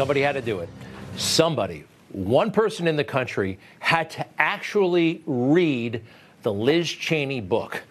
Somebody 0.00 0.22
had 0.22 0.32
to 0.32 0.40
do 0.40 0.60
it. 0.60 0.70
Somebody, 1.18 1.84
one 2.08 2.52
person 2.52 2.88
in 2.88 2.96
the 2.96 3.04
country, 3.04 3.58
had 3.80 4.08
to 4.12 4.24
actually 4.38 5.22
read 5.26 6.02
the 6.40 6.50
Liz 6.50 6.88
Cheney 6.88 7.42
book. 7.42 7.82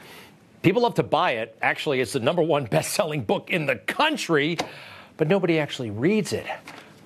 People 0.63 0.81
love 0.81 0.95
to 0.95 1.03
buy 1.03 1.33
it. 1.33 1.55
Actually, 1.61 2.01
it's 2.01 2.13
the 2.13 2.19
number 2.19 2.41
one 2.41 2.65
best 2.71 2.95
selling 2.95 3.21
book 3.21 3.51
in 3.51 3.67
the 3.67 3.75
country, 3.75 4.57
but 5.17 5.27
nobody 5.27 5.59
actually 5.59 5.91
reads 5.91 6.33
it. 6.33 6.47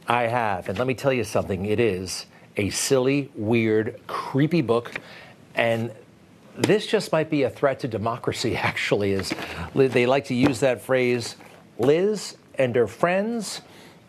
I 0.07 0.21
have. 0.21 0.69
And 0.69 0.77
let 0.77 0.87
me 0.87 0.93
tell 0.93 1.11
you 1.11 1.25
something 1.25 1.65
it 1.65 1.81
is 1.81 2.25
a 2.55 2.69
silly, 2.69 3.29
weird, 3.35 3.99
creepy 4.07 4.61
book. 4.61 5.01
And 5.53 5.91
this 6.55 6.87
just 6.87 7.11
might 7.11 7.29
be 7.29 7.43
a 7.43 7.49
threat 7.49 7.81
to 7.81 7.89
democracy, 7.89 8.55
actually, 8.55 9.11
is 9.11 9.33
they 9.75 10.05
like 10.05 10.23
to 10.27 10.33
use 10.33 10.61
that 10.61 10.81
phrase 10.81 11.35
Liz 11.77 12.37
and 12.57 12.73
her 12.77 12.87
friends 12.87 13.59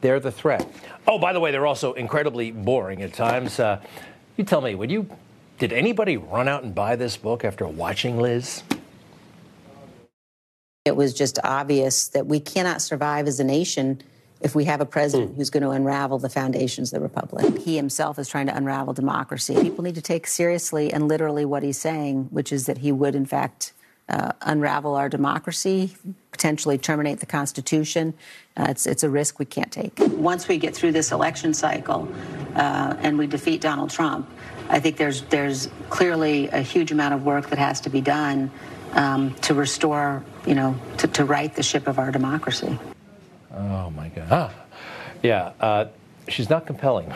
they're 0.04 0.20
the 0.20 0.30
threat. 0.30 0.70
Oh, 1.08 1.18
by 1.18 1.32
the 1.32 1.40
way, 1.40 1.50
they're 1.50 1.66
also 1.66 1.94
incredibly 1.94 2.50
boring 2.50 3.02
at 3.02 3.14
times. 3.14 3.58
Uh, 3.58 3.80
you 4.36 4.44
tell 4.44 4.60
me, 4.60 4.74
would 4.74 4.90
you? 4.90 5.08
Did 5.58 5.72
anybody 5.72 6.18
run 6.18 6.46
out 6.46 6.62
and 6.62 6.74
buy 6.74 6.94
this 6.94 7.16
book 7.16 7.42
after 7.42 7.66
watching 7.66 8.20
Liz? 8.20 8.62
It 10.84 10.94
was 10.94 11.14
just 11.14 11.38
obvious 11.42 12.08
that 12.08 12.26
we 12.26 12.38
cannot 12.38 12.82
survive 12.82 13.26
as 13.26 13.40
a 13.40 13.44
nation 13.44 14.02
if 14.42 14.54
we 14.54 14.64
have 14.64 14.82
a 14.82 14.86
president 14.86 15.32
mm. 15.32 15.36
who's 15.36 15.48
going 15.48 15.62
to 15.62 15.70
unravel 15.70 16.18
the 16.18 16.28
foundations 16.28 16.92
of 16.92 17.00
the 17.00 17.02
republic. 17.02 17.62
He 17.62 17.76
himself 17.76 18.18
is 18.18 18.28
trying 18.28 18.46
to 18.48 18.54
unravel 18.54 18.92
democracy. 18.92 19.54
People 19.54 19.84
need 19.84 19.94
to 19.94 20.02
take 20.02 20.26
seriously 20.26 20.92
and 20.92 21.08
literally 21.08 21.46
what 21.46 21.62
he's 21.62 21.78
saying, 21.78 22.24
which 22.24 22.52
is 22.52 22.66
that 22.66 22.78
he 22.78 22.92
would, 22.92 23.14
in 23.14 23.24
fact, 23.24 23.72
uh, 24.08 24.32
unravel 24.42 24.94
our 24.94 25.08
democracy, 25.08 25.94
potentially 26.30 26.78
terminate 26.78 27.20
the 27.20 27.26
Constitution. 27.26 28.14
Uh, 28.56 28.66
it's, 28.68 28.86
it's 28.86 29.02
a 29.02 29.08
risk 29.08 29.38
we 29.38 29.44
can't 29.44 29.72
take. 29.72 29.92
Once 29.98 30.46
we 30.48 30.58
get 30.58 30.74
through 30.74 30.92
this 30.92 31.12
election 31.12 31.54
cycle 31.54 32.08
uh, 32.54 32.94
and 33.00 33.18
we 33.18 33.26
defeat 33.26 33.60
Donald 33.60 33.90
Trump, 33.90 34.28
I 34.68 34.80
think 34.80 34.96
there's, 34.96 35.22
there's 35.22 35.68
clearly 35.90 36.48
a 36.48 36.60
huge 36.60 36.92
amount 36.92 37.14
of 37.14 37.24
work 37.24 37.50
that 37.50 37.58
has 37.58 37.80
to 37.82 37.90
be 37.90 38.00
done 38.00 38.50
um, 38.92 39.34
to 39.42 39.54
restore, 39.54 40.24
you 40.46 40.54
know, 40.54 40.76
to, 40.98 41.08
to 41.08 41.24
right 41.24 41.54
the 41.54 41.62
ship 41.62 41.86
of 41.86 41.98
our 41.98 42.10
democracy. 42.10 42.78
Oh, 43.52 43.90
my 43.90 44.08
God. 44.08 44.28
Ah. 44.30 44.54
Yeah. 45.22 45.86
She's 46.28 46.48
not 46.48 46.66
compelling. 46.66 47.12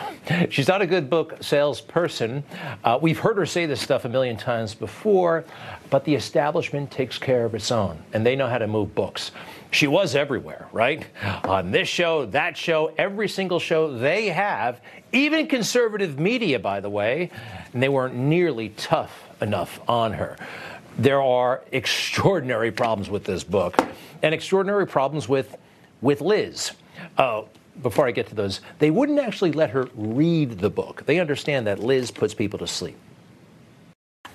She's 0.49 0.67
not 0.67 0.81
a 0.81 0.87
good 0.87 1.09
book 1.09 1.37
salesperson. 1.41 2.43
Uh, 2.83 2.99
we've 3.01 3.17
heard 3.17 3.37
her 3.37 3.45
say 3.45 3.65
this 3.65 3.81
stuff 3.81 4.05
a 4.05 4.09
million 4.09 4.37
times 4.37 4.75
before, 4.75 5.45
but 5.89 6.05
the 6.05 6.13
establishment 6.13 6.91
takes 6.91 7.17
care 7.17 7.45
of 7.45 7.55
its 7.55 7.71
own, 7.71 8.03
and 8.13 8.25
they 8.25 8.35
know 8.35 8.47
how 8.47 8.59
to 8.59 8.67
move 8.67 8.93
books. 8.93 9.31
She 9.71 9.87
was 9.87 10.15
everywhere, 10.15 10.67
right? 10.71 11.05
On 11.43 11.71
this 11.71 11.87
show, 11.87 12.25
that 12.27 12.55
show, 12.55 12.93
every 12.97 13.27
single 13.27 13.59
show 13.59 13.97
they 13.97 14.27
have, 14.27 14.81
even 15.11 15.47
conservative 15.47 16.19
media, 16.19 16.59
by 16.59 16.79
the 16.79 16.89
way, 16.89 17.31
and 17.73 17.81
they 17.81 17.89
weren't 17.89 18.15
nearly 18.15 18.69
tough 18.69 19.23
enough 19.41 19.79
on 19.87 20.13
her. 20.13 20.37
There 20.97 21.21
are 21.21 21.63
extraordinary 21.71 22.71
problems 22.71 23.09
with 23.09 23.23
this 23.23 23.43
book, 23.43 23.77
and 24.21 24.35
extraordinary 24.35 24.85
problems 24.85 25.27
with 25.27 25.55
with 26.01 26.21
Liz. 26.21 26.71
Uh, 27.17 27.43
before 27.81 28.07
I 28.07 28.11
get 28.11 28.27
to 28.27 28.35
those, 28.35 28.61
they 28.79 28.91
wouldn't 28.91 29.19
actually 29.19 29.51
let 29.51 29.69
her 29.71 29.87
read 29.95 30.59
the 30.59 30.69
book. 30.69 31.05
They 31.05 31.19
understand 31.19 31.67
that 31.67 31.79
Liz 31.79 32.11
puts 32.11 32.33
people 32.33 32.59
to 32.59 32.67
sleep. 32.67 32.97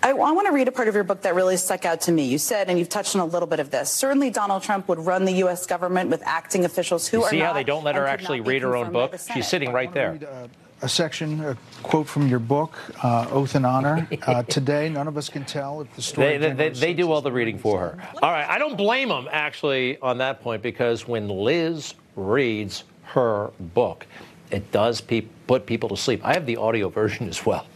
I, 0.03 0.11
I, 0.11 0.33
want 0.33 0.47
to 0.47 0.53
read 0.53 0.69
a 0.69 0.73
part 0.73 0.89
of 0.89 0.95
your 0.95 1.05
book 1.05 1.23
that 1.23 1.35
really 1.35 1.57
stuck 1.57 1.87
out 1.87 2.03
to 2.03 2.13
me. 2.13 2.27
You 2.27 2.37
said, 2.37 2.69
and 2.69 2.79
you've 2.79 2.91
touched 2.91 3.15
on 3.15 3.23
a 3.23 3.25
little 3.25 3.49
bit 3.49 3.59
of 3.59 3.71
this. 3.71 3.91
Certainly, 3.91 4.31
Donald 4.31 4.63
Trump 4.63 4.87
would 4.89 4.99
run 4.99 5.25
the 5.25 5.33
U.S. 5.33 5.65
government 5.65 6.11
with 6.11 6.23
acting 6.27 6.67
officials 6.67 7.09
who 7.09 7.19
you 7.19 7.25
are 7.25 7.31
see 7.31 7.39
how 7.39 7.55
they 7.55 7.65
don't 7.65 7.85
let 7.85 7.95
her 7.95 8.07
actually 8.07 8.41
read 8.41 8.61
her 8.61 8.77
own 8.77 8.93
book. 8.93 9.17
She's 9.33 9.49
sitting 9.49 9.73
right 9.73 9.93
there. 9.93 10.13
Read, 10.13 10.25
uh, 10.25 10.49
a 10.83 10.89
section, 10.89 11.41
a 11.41 11.57
quote 11.83 12.07
from 12.07 12.29
your 12.29 12.39
book, 12.39 12.77
uh, 13.03 13.27
Oath 13.31 13.55
and 13.55 13.65
Honor. 13.65 14.07
Uh, 14.25 14.43
today, 14.45 14.89
none 14.89 15.07
of 15.07 15.19
us 15.19 15.29
can 15.29 15.45
tell 15.45 15.83
if 15.83 15.95
the 15.97 16.01
story. 16.03 16.39
They, 16.39 16.53
they, 16.53 16.69
they 16.71 16.95
do 16.95 17.13
all 17.13 17.21
the 17.21 17.33
reading 17.33 17.59
for 17.59 17.79
her. 17.79 17.99
All 18.23 18.33
right, 18.33 18.49
I 18.49 18.59
don't 18.59 18.77
blame 18.77 19.11
them 19.11 19.29
actually 19.31 19.99
on 19.99 20.19
that 20.19 20.41
point 20.41 20.63
because 20.63 21.07
when 21.07 21.29
Liz 21.29 21.95
reads 22.17 22.85
her 23.07 23.51
book. 23.59 24.07
It 24.51 24.71
does 24.73 25.01
pe- 25.01 25.23
put 25.47 25.67
people 25.67 25.89
to 25.91 25.97
sleep. 25.97 26.21
I 26.25 26.35
have 26.35 26.47
the 26.47 26.57
audio 26.57 26.89
version 26.89 27.29
as 27.29 27.45
well. 27.45 27.67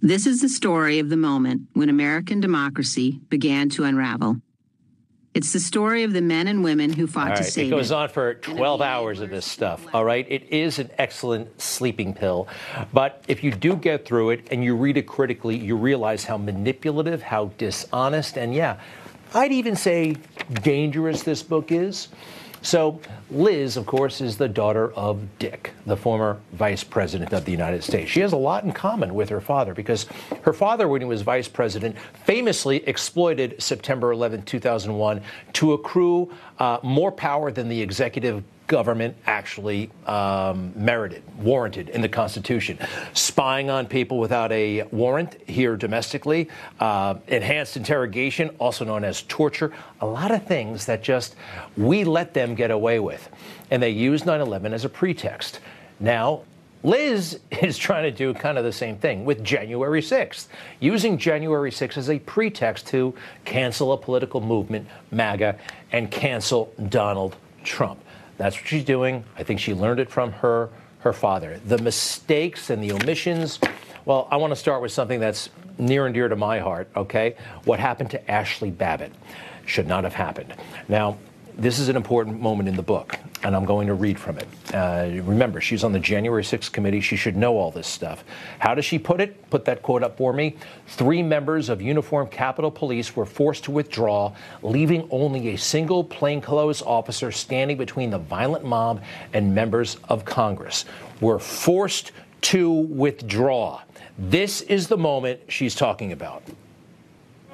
This 0.00 0.26
is 0.26 0.40
the 0.40 0.48
story 0.48 0.98
of 0.98 1.10
the 1.10 1.16
moment 1.16 1.68
when 1.74 1.88
American 1.88 2.40
democracy 2.40 3.20
began 3.28 3.68
to 3.70 3.84
unravel. 3.84 4.38
It's 5.34 5.52
the 5.52 5.60
story 5.60 6.02
of 6.02 6.12
the 6.12 6.20
men 6.20 6.46
and 6.46 6.62
women 6.62 6.92
who 6.92 7.06
fought 7.06 7.36
to 7.36 7.44
save 7.44 7.64
it. 7.64 7.66
It 7.68 7.70
goes 7.70 7.90
on 7.90 8.10
for 8.10 8.34
12 8.34 8.82
hours 8.82 9.20
of 9.20 9.30
this 9.30 9.46
stuff, 9.46 9.86
all 9.94 10.04
right? 10.04 10.26
It 10.28 10.52
is 10.52 10.78
an 10.78 10.90
excellent 10.98 11.58
sleeping 11.58 12.12
pill. 12.12 12.48
But 12.92 13.24
if 13.28 13.42
you 13.42 13.50
do 13.50 13.76
get 13.76 14.04
through 14.04 14.30
it 14.30 14.48
and 14.50 14.62
you 14.62 14.76
read 14.76 14.98
it 14.98 15.06
critically, 15.06 15.56
you 15.56 15.76
realize 15.76 16.24
how 16.24 16.36
manipulative, 16.36 17.22
how 17.22 17.46
dishonest, 17.56 18.36
and 18.36 18.54
yeah, 18.54 18.78
I'd 19.32 19.52
even 19.52 19.74
say 19.74 20.16
dangerous 20.62 21.22
this 21.22 21.42
book 21.42 21.72
is. 21.72 22.08
So, 22.62 23.00
Liz, 23.30 23.76
of 23.76 23.86
course, 23.86 24.20
is 24.20 24.36
the 24.36 24.48
daughter 24.48 24.92
of 24.92 25.20
Dick, 25.40 25.72
the 25.84 25.96
former 25.96 26.38
vice 26.52 26.84
president 26.84 27.32
of 27.32 27.44
the 27.44 27.50
United 27.50 27.82
States. 27.82 28.08
She 28.08 28.20
has 28.20 28.32
a 28.32 28.36
lot 28.36 28.62
in 28.62 28.70
common 28.70 29.14
with 29.14 29.28
her 29.30 29.40
father 29.40 29.74
because 29.74 30.06
her 30.42 30.52
father, 30.52 30.86
when 30.86 31.00
he 31.00 31.06
was 31.06 31.22
vice 31.22 31.48
president, 31.48 31.96
famously 32.24 32.76
exploited 32.88 33.60
September 33.60 34.12
11, 34.12 34.42
2001, 34.42 35.20
to 35.54 35.72
accrue 35.72 36.32
uh, 36.60 36.78
more 36.84 37.10
power 37.10 37.50
than 37.50 37.68
the 37.68 37.82
executive 37.82 38.44
government 38.72 39.14
actually 39.26 39.90
um, 40.06 40.72
merited, 40.74 41.22
warranted 41.38 41.90
in 41.90 42.00
the 42.00 42.08
Constitution. 42.08 42.78
Spying 43.12 43.68
on 43.68 43.84
people 43.84 44.18
without 44.18 44.50
a 44.50 44.84
warrant 44.84 45.36
here 45.46 45.76
domestically, 45.76 46.48
uh, 46.80 47.16
enhanced 47.28 47.76
interrogation, 47.76 48.48
also 48.58 48.82
known 48.86 49.04
as 49.04 49.24
torture, 49.24 49.74
a 50.00 50.06
lot 50.06 50.30
of 50.30 50.46
things 50.46 50.86
that 50.86 51.02
just 51.02 51.36
we 51.76 52.02
let 52.02 52.32
them 52.32 52.54
get 52.54 52.70
away 52.70 52.98
with. 52.98 53.28
And 53.70 53.82
they 53.82 53.90
used 53.90 54.24
9 54.24 54.40
11 54.40 54.72
as 54.72 54.86
a 54.86 54.88
pretext. 54.88 55.60
Now, 56.00 56.44
Liz 56.82 57.40
is 57.50 57.76
trying 57.76 58.04
to 58.04 58.10
do 58.10 58.32
kind 58.32 58.56
of 58.56 58.64
the 58.64 58.72
same 58.72 58.96
thing 58.96 59.26
with 59.26 59.44
January 59.44 60.00
6th, 60.00 60.46
using 60.80 61.18
January 61.18 61.70
6th 61.70 61.98
as 61.98 62.08
a 62.08 62.18
pretext 62.20 62.86
to 62.86 63.14
cancel 63.44 63.92
a 63.92 63.98
political 63.98 64.40
movement, 64.40 64.88
MAGA, 65.10 65.58
and 65.92 66.10
cancel 66.10 66.72
Donald 66.88 67.36
Trump. 67.64 68.00
That's 68.42 68.56
what 68.56 68.66
she's 68.66 68.84
doing. 68.84 69.22
I 69.36 69.44
think 69.44 69.60
she 69.60 69.72
learned 69.72 70.00
it 70.00 70.10
from 70.10 70.32
her 70.32 70.68
her 70.98 71.12
father. 71.12 71.60
The 71.66 71.78
mistakes 71.78 72.70
and 72.70 72.82
the 72.82 72.90
omissions. 72.90 73.60
Well, 74.04 74.26
I 74.32 74.36
want 74.36 74.50
to 74.50 74.56
start 74.56 74.82
with 74.82 74.90
something 74.90 75.20
that's 75.20 75.48
near 75.78 76.06
and 76.06 76.14
dear 76.14 76.28
to 76.28 76.34
my 76.34 76.58
heart, 76.58 76.88
okay? 76.96 77.36
What 77.64 77.78
happened 77.78 78.10
to 78.10 78.30
Ashley 78.30 78.70
Babbitt 78.70 79.12
should 79.64 79.86
not 79.86 80.02
have 80.02 80.14
happened. 80.14 80.54
Now, 80.88 81.18
this 81.56 81.78
is 81.78 81.88
an 81.88 81.94
important 81.94 82.40
moment 82.40 82.68
in 82.68 82.74
the 82.74 82.82
book, 82.82 83.16
and 83.44 83.56
I'm 83.56 83.64
going 83.64 83.86
to 83.88 83.94
read 83.94 84.18
from 84.18 84.38
it. 84.38 84.48
Uh, 84.72 85.08
remember, 85.22 85.60
she's 85.60 85.84
on 85.84 85.92
the 85.92 85.98
January 85.98 86.42
6th 86.42 86.72
committee. 86.72 87.00
She 87.00 87.16
should 87.16 87.36
know 87.36 87.56
all 87.56 87.70
this 87.70 87.86
stuff. 87.86 88.24
How 88.58 88.74
does 88.74 88.84
she 88.84 88.98
put 88.98 89.20
it? 89.20 89.50
Put 89.50 89.64
that 89.64 89.82
quote 89.82 90.02
up 90.02 90.16
for 90.16 90.32
me. 90.32 90.56
Three 90.86 91.22
members 91.22 91.68
of 91.68 91.82
uniformed 91.82 92.30
Capitol 92.30 92.70
Police 92.70 93.16
were 93.16 93.26
forced 93.26 93.64
to 93.64 93.70
withdraw, 93.70 94.32
leaving 94.62 95.08
only 95.10 95.50
a 95.50 95.58
single 95.58 96.04
plainclothes 96.04 96.82
officer 96.82 97.32
standing 97.32 97.76
between 97.76 98.10
the 98.10 98.18
violent 98.18 98.64
mob 98.64 99.02
and 99.32 99.54
members 99.54 99.96
of 100.08 100.24
Congress. 100.24 100.84
Were 101.20 101.38
forced 101.38 102.12
to 102.42 102.70
withdraw. 102.70 103.80
This 104.18 104.60
is 104.62 104.88
the 104.88 104.96
moment 104.96 105.40
she's 105.48 105.74
talking 105.74 106.12
about. 106.12 106.42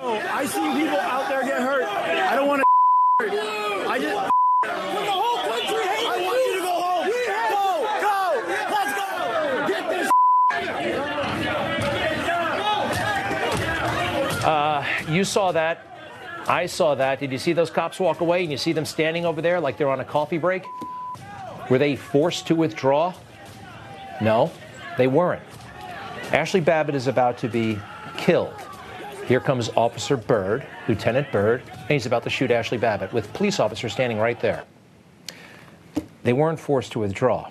Oh, 0.00 0.14
I 0.14 0.46
see 0.46 0.60
people 0.80 0.98
out 0.98 1.28
there 1.28 1.42
get 1.42 1.60
hurt. 1.60 1.84
I 1.84 2.34
don't 2.36 2.48
want 2.48 2.62
to. 3.20 3.26
I 3.88 3.98
just. 3.98 4.30
The 4.62 4.68
whole 4.68 5.38
country 5.38 5.86
hates 5.86 6.06
I 6.06 6.20
want 6.24 6.46
you 6.46 6.54
to 6.54 6.60
go 6.62 6.72
home. 6.72 7.06
We 7.06 7.18
have 7.26 7.50
go. 7.50 7.66
Go. 8.00 8.18
Let's 8.70 8.92
go. 8.98 9.10
Get 9.68 9.88
this. 9.90 10.10
Uh, 14.48 14.82
you 15.10 15.24
saw 15.24 15.52
that. 15.52 15.84
I 16.46 16.64
saw 16.64 16.94
that. 16.94 17.20
Did 17.20 17.30
you 17.32 17.36
see 17.36 17.52
those 17.52 17.68
cops 17.68 18.00
walk 18.00 18.22
away 18.22 18.40
and 18.40 18.50
you 18.50 18.56
see 18.56 18.72
them 18.72 18.86
standing 18.86 19.26
over 19.26 19.42
there 19.42 19.60
like 19.60 19.76
they're 19.76 19.90
on 19.90 20.00
a 20.00 20.06
coffee 20.06 20.38
break? 20.38 20.64
Were 21.68 21.76
they 21.76 21.96
forced 21.96 22.46
to 22.46 22.54
withdraw? 22.54 23.12
No, 24.22 24.50
they 24.96 25.06
weren't. 25.06 25.42
Ashley 26.32 26.62
Babbitt 26.62 26.94
is 26.94 27.08
about 27.08 27.36
to 27.38 27.48
be 27.48 27.78
killed. 28.16 28.54
Here 29.26 29.38
comes 29.38 29.68
Officer 29.76 30.16
Byrd, 30.16 30.66
Lieutenant 30.88 31.30
Byrd, 31.30 31.62
and 31.80 31.90
he's 31.90 32.06
about 32.06 32.22
to 32.22 32.30
shoot 32.30 32.50
Ashley 32.50 32.78
Babbitt 32.78 33.12
with 33.12 33.30
police 33.34 33.60
officers 33.60 33.92
standing 33.92 34.16
right 34.18 34.40
there. 34.40 34.64
They 36.22 36.32
weren't 36.32 36.58
forced 36.58 36.92
to 36.92 37.00
withdraw. 37.00 37.50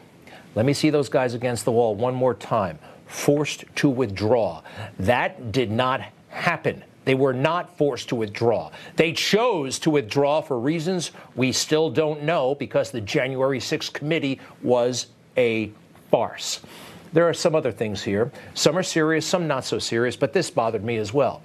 Let 0.56 0.66
me 0.66 0.74
see 0.74 0.90
those 0.90 1.10
guys 1.10 1.36
against 1.36 1.64
the 1.64 1.72
wall 1.72 1.94
one 1.94 2.16
more 2.16 2.34
time. 2.34 2.80
Forced 3.06 3.66
to 3.76 3.88
withdraw. 3.88 4.64
That 4.98 5.52
did 5.52 5.70
not 5.70 6.02
happen. 6.48 6.82
They 7.04 7.14
were 7.14 7.34
not 7.34 7.78
forced 7.78 8.08
to 8.10 8.16
withdraw. 8.16 8.72
They 8.96 9.12
chose 9.12 9.80
to 9.80 9.90
withdraw 9.90 10.40
for 10.40 10.58
reasons 10.58 11.12
we 11.36 11.52
still 11.52 11.90
don't 11.90 12.24
know 12.24 12.56
because 12.56 12.90
the 12.90 13.02
January 13.02 13.60
6th 13.60 13.92
committee 13.92 14.40
was 14.64 15.08
a 15.36 15.72
farce. 16.10 16.62
There 17.12 17.28
are 17.28 17.34
some 17.34 17.54
other 17.54 17.74
things 17.74 18.02
here. 18.02 18.32
Some 18.54 18.78
are 18.78 18.84
serious, 18.84 19.26
some 19.26 19.46
not 19.46 19.66
so 19.66 19.78
serious, 19.78 20.16
but 20.16 20.32
this 20.32 20.50
bothered 20.50 20.86
me 20.86 20.96
as 20.96 21.14
well. 21.14 21.42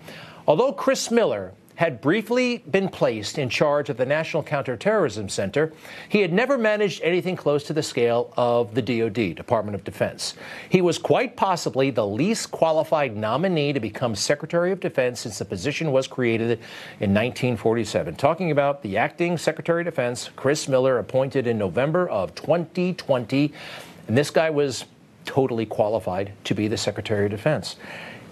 Although 0.46 0.72
Chris 0.72 1.10
Miller 1.10 1.52
had 1.82 2.00
briefly 2.00 2.58
been 2.70 2.88
placed 2.88 3.38
in 3.38 3.48
charge 3.48 3.90
of 3.90 3.96
the 3.96 4.06
National 4.06 4.40
Counterterrorism 4.40 5.28
Center, 5.28 5.72
he 6.08 6.20
had 6.20 6.32
never 6.32 6.56
managed 6.56 7.02
anything 7.02 7.34
close 7.34 7.64
to 7.64 7.72
the 7.72 7.82
scale 7.82 8.32
of 8.36 8.72
the 8.72 8.80
DoD, 8.80 9.34
Department 9.34 9.74
of 9.74 9.82
Defense. 9.82 10.34
He 10.68 10.80
was 10.80 10.96
quite 10.96 11.34
possibly 11.34 11.90
the 11.90 12.06
least 12.06 12.52
qualified 12.52 13.16
nominee 13.16 13.72
to 13.72 13.80
become 13.80 14.14
Secretary 14.14 14.70
of 14.70 14.78
Defense 14.78 15.18
since 15.18 15.40
the 15.40 15.44
position 15.44 15.90
was 15.90 16.06
created 16.06 16.52
in 17.00 17.10
1947. 17.10 18.14
Talking 18.14 18.52
about 18.52 18.80
the 18.84 18.96
acting 18.96 19.36
Secretary 19.36 19.80
of 19.80 19.86
Defense, 19.86 20.30
Chris 20.36 20.68
Miller, 20.68 21.00
appointed 21.00 21.48
in 21.48 21.58
November 21.58 22.08
of 22.10 22.32
2020. 22.36 23.52
And 24.06 24.16
this 24.16 24.30
guy 24.30 24.50
was 24.50 24.84
totally 25.24 25.66
qualified 25.66 26.32
to 26.44 26.54
be 26.54 26.68
the 26.68 26.76
Secretary 26.76 27.24
of 27.24 27.32
Defense. 27.32 27.74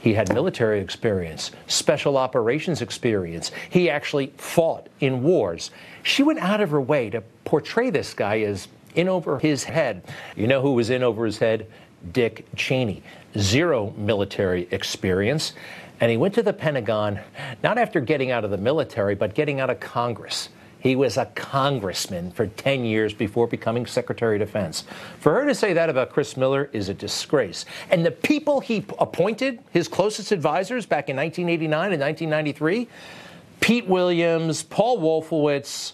He 0.00 0.14
had 0.14 0.32
military 0.32 0.81
experience, 0.81 1.50
special 1.67 2.17
operations 2.17 2.81
experience. 2.81 3.52
He 3.69 3.91
actually 3.91 4.32
fought 4.38 4.88
in 4.99 5.23
wars. 5.23 5.70
She 6.02 6.23
went 6.23 6.38
out 6.38 6.61
of 6.61 6.70
her 6.70 6.81
way 6.81 7.11
to 7.11 7.23
portray 7.44 7.91
this 7.91 8.14
guy 8.14 8.41
as 8.41 8.69
in 8.94 9.08
over 9.08 9.38
his 9.38 9.64
head. 9.64 10.02
You 10.37 10.47
know 10.47 10.62
who 10.62 10.73
was 10.73 10.91
in 10.91 11.02
over 11.02 11.26
his 11.26 11.38
head? 11.38 11.67
Dick 12.12 12.47
Cheney. 12.56 13.02
Zero 13.38 13.93
military 13.97 14.67
experience. 14.70 15.52
And 16.00 16.11
he 16.11 16.17
went 16.17 16.35
to 16.35 16.43
the 16.43 16.55
Pentagon 16.55 17.20
not 17.62 17.76
after 17.76 18.00
getting 18.00 18.31
out 18.31 18.44
of 18.44 18.50
the 18.50 18.56
military, 18.56 19.14
but 19.14 19.35
getting 19.35 19.61
out 19.61 19.69
of 19.69 19.81
Congress. 19.81 20.49
He 20.81 20.97
was 20.97 21.17
a 21.17 21.27
congressman 21.27 22.32
for 22.32 22.47
10 22.47 22.85
years 22.85 23.15
before 23.15 23.47
becoming 23.47 23.87
Secretary 23.87 24.37
of 24.37 24.41
Defense. 24.41 24.85
For 25.21 25.35
her 25.35 25.47
to 25.47 25.55
say 25.55 25.73
that 25.75 25.91
about 25.91 26.11
Chris 26.11 26.37
Miller 26.37 26.71
is 26.73 26.88
a 26.88 26.94
disgrace. 26.94 27.67
And 27.91 28.05
the 28.05 28.11
people 28.11 28.61
he 28.61 28.85
appointed, 28.99 29.61
his 29.71 29.88
closest 29.88 30.32
advisors 30.32 30.87
back 30.87 31.09
in 31.09 31.17
1989 31.17 31.93
and 31.93 32.00
1993, 32.00 32.88
Pete 33.61 33.87
Williams, 33.87 34.62
Paul 34.62 34.99
Wolfowitz, 34.99 35.93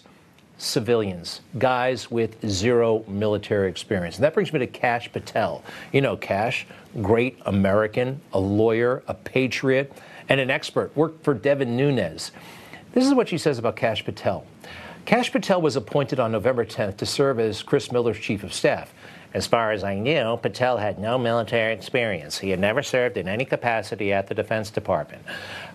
civilians, 0.57 1.41
guys 1.57 2.09
with 2.09 2.37
zero 2.47 3.03
military 3.07 3.69
experience. 3.69 4.15
And 4.15 4.23
that 4.23 4.33
brings 4.33 4.51
me 4.51 4.59
to 4.59 4.67
Kash 4.67 5.11
Patel. 5.11 5.63
You 5.91 6.01
know 6.01 6.17
Kash, 6.17 6.65
great 7.01 7.37
American, 7.45 8.21
a 8.33 8.39
lawyer, 8.39 9.03
a 9.07 9.13
patriot, 9.13 9.91
and 10.29 10.39
an 10.39 10.49
expert, 10.49 10.95
worked 10.95 11.23
for 11.23 11.33
Devin 11.33 11.77
Nunes. 11.77 12.31
This 12.97 13.05
is 13.05 13.13
what 13.13 13.29
she 13.29 13.37
says 13.37 13.59
about 13.59 13.75
Kash 13.75 14.03
Patel. 14.03 14.43
Kash 15.05 15.31
Patel 15.31 15.61
was 15.61 15.75
appointed 15.75 16.19
on 16.19 16.31
November 16.31 16.65
10th 16.65 16.97
to 16.97 17.05
serve 17.05 17.39
as 17.39 17.61
Chris 17.61 17.91
Miller's 17.91 18.17
chief 18.17 18.43
of 18.43 18.51
staff. 18.51 18.91
As 19.35 19.45
far 19.45 19.71
as 19.71 19.83
I 19.83 19.99
knew, 19.99 20.35
Patel 20.37 20.77
had 20.77 20.97
no 20.97 21.19
military 21.19 21.75
experience. 21.75 22.39
He 22.39 22.49
had 22.49 22.59
never 22.59 22.81
served 22.81 23.17
in 23.17 23.27
any 23.27 23.45
capacity 23.45 24.13
at 24.13 24.25
the 24.25 24.33
Defense 24.33 24.71
Department. 24.71 25.21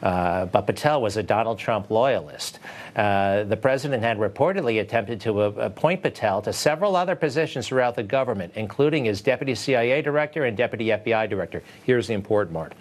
Uh, 0.03 0.47
but 0.47 0.63
Patel 0.63 1.01
was 1.01 1.17
a 1.17 1.23
Donald 1.23 1.61
Trump 1.61 1.91
loyalist. 1.91 2.59
Uh, 2.97 3.45
the 3.45 3.57
president 3.57 4.03
had 4.03 4.19
reportedly 4.19 4.81
attempted 4.81 5.21
to 5.21 5.43
appoint 5.43 6.03
Patel 6.03 6.43
to 6.43 6.53
several 6.53 6.97
other 6.97 7.15
positions 7.15 7.69
throughout 7.69 7.95
the 7.95 8.03
government, 8.03 8.53
including 8.57 9.07
as 9.07 9.21
deputy 9.21 9.55
CIA 9.55 10.03
director 10.03 10.45
and 10.45 10.57
deputy 10.57 10.87
FBI 10.87 11.31
director. 11.31 11.63
Here's 11.85 12.09
the 12.09 12.15
important 12.15 12.57
part 12.57 12.73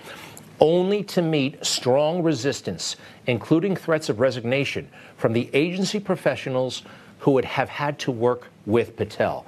only 0.62 1.04
to 1.04 1.22
meet 1.22 1.66
strong 1.66 2.24
resistance, 2.24 2.96
including 3.28 3.76
threats 3.76 4.08
of 4.08 4.20
resignation, 4.20 4.88
from 5.18 5.34
the 5.34 5.50
agency 5.54 6.00
professionals 6.00 6.84
who 7.20 7.32
would 7.32 7.46
have 7.46 7.68
had 7.68 8.00
to 8.00 8.12
work 8.12 8.48
with 8.66 8.96
Patel. 8.96 9.46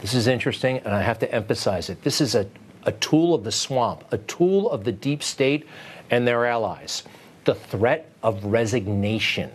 This 0.00 0.14
is 0.14 0.26
interesting, 0.26 0.78
and 0.78 0.88
I 0.88 1.00
have 1.00 1.18
to 1.20 1.32
emphasize 1.32 1.88
it. 1.88 2.02
This 2.02 2.20
is 2.20 2.34
a, 2.34 2.46
a 2.84 2.92
tool 2.92 3.34
of 3.34 3.44
the 3.44 3.52
swamp, 3.52 4.04
a 4.12 4.18
tool 4.18 4.70
of 4.70 4.84
the 4.84 4.92
deep 4.92 5.22
state 5.22 5.66
and 6.10 6.26
their 6.26 6.46
allies. 6.46 7.04
The 7.48 7.54
threat 7.54 8.10
of 8.22 8.44
resignation. 8.44 9.50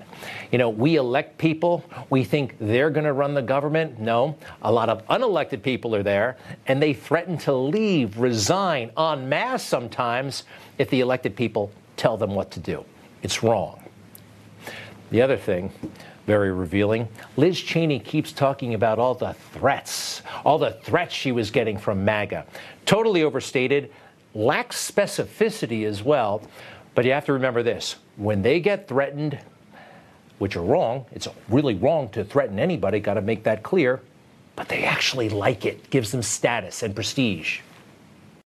You 0.51 0.57
know, 0.57 0.67
we 0.67 0.95
elect 0.95 1.37
people, 1.37 1.85
we 2.09 2.23
think 2.23 2.55
they're 2.59 2.89
going 2.89 3.03
to 3.03 3.13
run 3.13 3.35
the 3.35 3.41
government. 3.43 3.99
No, 3.99 4.35
a 4.63 4.71
lot 4.71 4.89
of 4.89 5.05
unelected 5.09 5.61
people 5.61 5.95
are 5.95 6.01
there, 6.01 6.37
and 6.65 6.81
they 6.81 6.95
threaten 6.95 7.37
to 7.37 7.53
leave, 7.53 8.17
resign 8.17 8.89
en 8.97 9.29
masse 9.29 9.61
sometimes 9.61 10.45
if 10.79 10.89
the 10.89 11.01
elected 11.01 11.35
people 11.35 11.71
tell 11.95 12.17
them 12.17 12.33
what 12.33 12.49
to 12.53 12.59
do. 12.59 12.83
It's 13.21 13.43
wrong. 13.43 13.79
The 15.11 15.21
other 15.21 15.37
thing, 15.37 15.71
very 16.25 16.51
revealing, 16.51 17.07
Liz 17.37 17.61
Cheney 17.61 17.99
keeps 17.99 18.31
talking 18.31 18.73
about 18.73 18.97
all 18.97 19.13
the 19.13 19.33
threats, 19.53 20.23
all 20.43 20.57
the 20.57 20.71
threats 20.81 21.13
she 21.13 21.31
was 21.31 21.51
getting 21.51 21.77
from 21.77 22.03
MAGA. 22.03 22.47
Totally 22.87 23.21
overstated, 23.21 23.91
lacks 24.33 24.91
specificity 24.91 25.85
as 25.85 26.01
well. 26.01 26.41
But 26.95 27.05
you 27.05 27.11
have 27.11 27.25
to 27.25 27.33
remember 27.33 27.63
this 27.63 27.95
when 28.17 28.41
they 28.41 28.59
get 28.59 28.87
threatened, 28.87 29.39
which 30.37 30.55
are 30.55 30.61
wrong, 30.61 31.05
it's 31.11 31.27
really 31.49 31.75
wrong 31.75 32.09
to 32.09 32.23
threaten 32.23 32.59
anybody, 32.59 32.99
got 32.99 33.15
to 33.15 33.21
make 33.21 33.43
that 33.43 33.63
clear, 33.63 34.01
but 34.55 34.69
they 34.69 34.83
actually 34.83 35.29
like 35.29 35.65
it, 35.65 35.89
gives 35.89 36.11
them 36.11 36.21
status 36.21 36.83
and 36.83 36.93
prestige. 36.93 37.61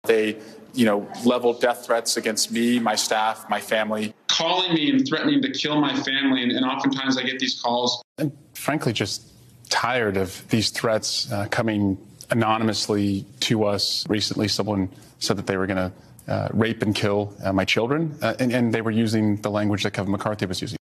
They 0.04 0.38
you 0.74 0.86
know, 0.86 1.08
level 1.26 1.54
death 1.54 1.86
threats 1.86 2.18
against 2.18 2.52
me, 2.52 2.80
my 2.80 2.96
staff, 2.96 3.46
my 3.50 3.60
family. 3.60 4.14
Calling 4.28 4.74
me 4.74 4.90
and 4.90 5.08
threatening 5.08 5.42
to 5.42 5.52
kill 5.52 5.80
my 5.80 5.94
family. 5.94 6.44
And, 6.44 6.52
and 6.52 6.66
oftentimes 6.66 7.18
I 7.18 7.24
get 7.24 7.40
these 7.40 7.60
calls. 7.60 8.02
I'm 8.18 8.32
frankly 8.54 8.94
just 8.94 9.34
tired 9.70 10.18
of 10.18 10.48
these 10.50 10.70
threats 10.70 11.32
uh, 11.32 11.48
coming 11.50 11.98
anonymously 12.30 13.26
to 13.42 13.66
us. 13.66 14.06
Recently, 14.08 14.48
someone 14.48 14.90
said 15.20 15.38
that 15.38 15.48
they 15.48 15.58
were 15.58 15.68
going 15.68 15.78
to 15.78 15.92
uh, 16.32 16.48
rape 16.54 16.82
and 16.82 16.96
kill 16.96 17.36
uh, 17.44 17.52
my 17.52 17.66
children, 17.66 18.18
uh, 18.22 18.34
and, 18.40 18.52
and 18.54 18.74
they 18.74 18.82
were 18.82 18.92
using 18.92 19.36
the 19.38 19.52
language 19.52 19.84
that 19.84 19.92
Kevin 19.92 20.12
McCarthy 20.12 20.46
was 20.46 20.62
using. 20.62 20.78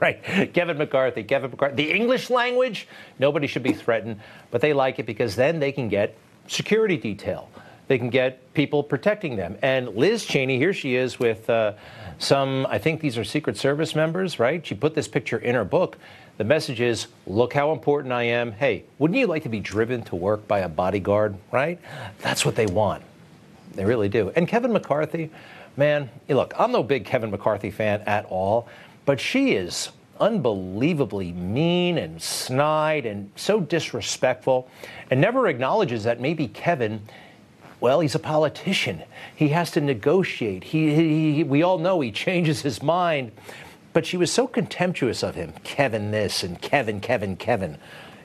Right. 0.00 0.22
Kevin 0.54 0.78
McCarthy, 0.78 1.24
Kevin 1.24 1.50
McCarthy. 1.50 1.76
The 1.76 1.92
English 1.92 2.30
language, 2.30 2.86
nobody 3.18 3.46
should 3.46 3.62
be 3.62 3.72
threatened, 3.72 4.20
but 4.50 4.60
they 4.60 4.72
like 4.72 4.98
it 4.98 5.06
because 5.06 5.36
then 5.36 5.60
they 5.60 5.72
can 5.72 5.88
get 5.88 6.16
security 6.46 6.96
detail 6.96 7.48
they 7.86 7.98
can 7.98 8.10
get 8.10 8.52
people 8.54 8.82
protecting 8.82 9.36
them. 9.36 9.58
And 9.62 9.88
Liz 9.90 10.24
Cheney, 10.24 10.58
here 10.58 10.72
she 10.72 10.96
is 10.96 11.18
with 11.18 11.48
uh, 11.50 11.74
some, 12.18 12.66
I 12.68 12.78
think 12.78 13.00
these 13.00 13.18
are 13.18 13.24
Secret 13.24 13.56
Service 13.56 13.94
members, 13.94 14.38
right? 14.38 14.64
She 14.66 14.74
put 14.74 14.94
this 14.94 15.08
picture 15.08 15.38
in 15.38 15.54
her 15.54 15.64
book. 15.64 15.98
The 16.38 16.44
message 16.44 16.80
is 16.80 17.08
look 17.26 17.52
how 17.52 17.72
important 17.72 18.12
I 18.12 18.24
am. 18.24 18.52
Hey, 18.52 18.84
wouldn't 18.98 19.18
you 19.18 19.26
like 19.26 19.42
to 19.44 19.48
be 19.48 19.60
driven 19.60 20.02
to 20.04 20.16
work 20.16 20.48
by 20.48 20.60
a 20.60 20.68
bodyguard, 20.68 21.36
right? 21.52 21.78
That's 22.20 22.44
what 22.44 22.56
they 22.56 22.66
want. 22.66 23.04
They 23.74 23.84
really 23.84 24.08
do. 24.08 24.30
And 24.36 24.46
Kevin 24.48 24.72
McCarthy, 24.72 25.30
man, 25.76 26.10
look, 26.28 26.54
I'm 26.58 26.72
no 26.72 26.82
big 26.82 27.04
Kevin 27.04 27.30
McCarthy 27.30 27.70
fan 27.70 28.02
at 28.02 28.24
all, 28.26 28.68
but 29.04 29.20
she 29.20 29.52
is 29.52 29.90
unbelievably 30.20 31.32
mean 31.32 31.98
and 31.98 32.22
snide 32.22 33.04
and 33.04 33.30
so 33.34 33.60
disrespectful 33.60 34.68
and 35.10 35.20
never 35.20 35.48
acknowledges 35.48 36.04
that 36.04 36.20
maybe 36.20 36.48
Kevin 36.48 37.02
well, 37.80 38.00
he's 38.00 38.14
a 38.14 38.18
politician. 38.18 39.02
He 39.36 39.48
has 39.48 39.70
to 39.72 39.80
negotiate. 39.82 40.64
He, 40.64 41.34
he, 41.34 41.44
we 41.44 41.62
all 41.62 41.76
know 41.76 42.00
he 42.00 42.12
changes 42.12 42.62
his 42.62 42.82
mind. 42.82 43.30
But 43.92 44.06
she 44.06 44.16
was 44.16 44.32
so 44.32 44.46
contemptuous 44.46 45.22
of 45.22 45.34
him 45.34 45.52
Kevin 45.64 46.10
this 46.10 46.42
and 46.42 46.60
Kevin, 46.60 47.00
Kevin, 47.00 47.36
Kevin. 47.36 47.76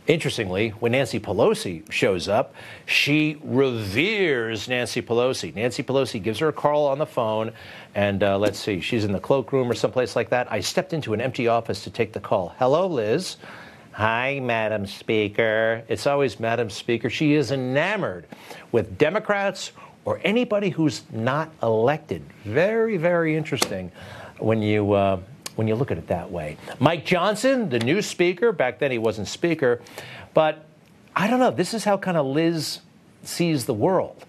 Interestingly, 0.10 0.70
when 0.80 0.94
Nancy 0.94 1.20
Pelosi 1.20 1.89
shows 1.92 2.28
up, 2.28 2.56
she 2.88 3.38
reveres 3.44 4.68
Nancy 4.68 5.04
Pelosi. 5.04 5.54
Nancy 5.54 5.84
Pelosi 5.84 6.20
gives 6.22 6.39
her 6.39 6.48
a 6.48 6.54
call 6.54 6.88
on 6.88 6.98
the 6.98 7.06
phone, 7.06 7.51
and 7.94 8.24
uh, 8.24 8.36
let's 8.39 8.58
see, 8.58 8.82
she's 8.82 9.06
in 9.06 9.12
the 9.12 9.20
cloakroom 9.20 9.70
or 9.70 9.75
someplace 9.75 10.16
like 10.16 10.30
that. 10.32 10.51
I 10.51 10.62
stepped 10.62 10.94
into 10.94 11.13
an 11.13 11.22
empty 11.22 11.48
office 11.48 11.84
to 11.84 11.92
take 11.92 12.12
the 12.12 12.20
call. 12.20 12.56
Hello, 12.58 12.88
Liz. 12.88 13.38
Hi, 13.92 14.39
Madam 14.39 14.88
Speaker. 14.88 15.84
It's 15.88 16.08
always 16.08 16.39
Madam 16.39 16.72
Speaker. 16.72 17.12
She 17.12 17.36
is 17.36 17.51
enamored 17.51 18.25
with 18.72 18.98
Democrats 18.98 19.74
or 20.06 20.20
anybody 20.24 20.70
who's 20.72 21.04
not 21.12 21.51
elected. 21.62 22.24
Very, 22.46 22.98
very 22.98 23.36
interesting 23.36 23.92
when 24.39 24.63
you 24.63 24.92
uh, 24.94 25.20
when 25.56 25.68
you 25.68 25.75
look 25.75 25.91
at 25.91 25.98
it 25.98 26.08
that 26.08 26.32
way. 26.32 26.58
Mike 26.79 27.06
Johnson, 27.06 27.70
the 27.70 27.79
new 27.79 28.01
speaker, 28.01 28.51
back 28.51 28.79
then 28.79 28.91
he 28.91 28.98
wasn't 28.98 29.27
speaker, 29.27 29.82
but 30.34 30.65
I 31.15 31.27
don't 31.27 31.39
know. 31.39 31.51
This 31.51 31.74
is 31.74 31.84
how 31.84 31.98
kind 31.98 32.18
of 32.18 32.25
Liz 32.25 32.79
sees 33.24 33.65
the 33.65 33.74
world. 33.74 34.25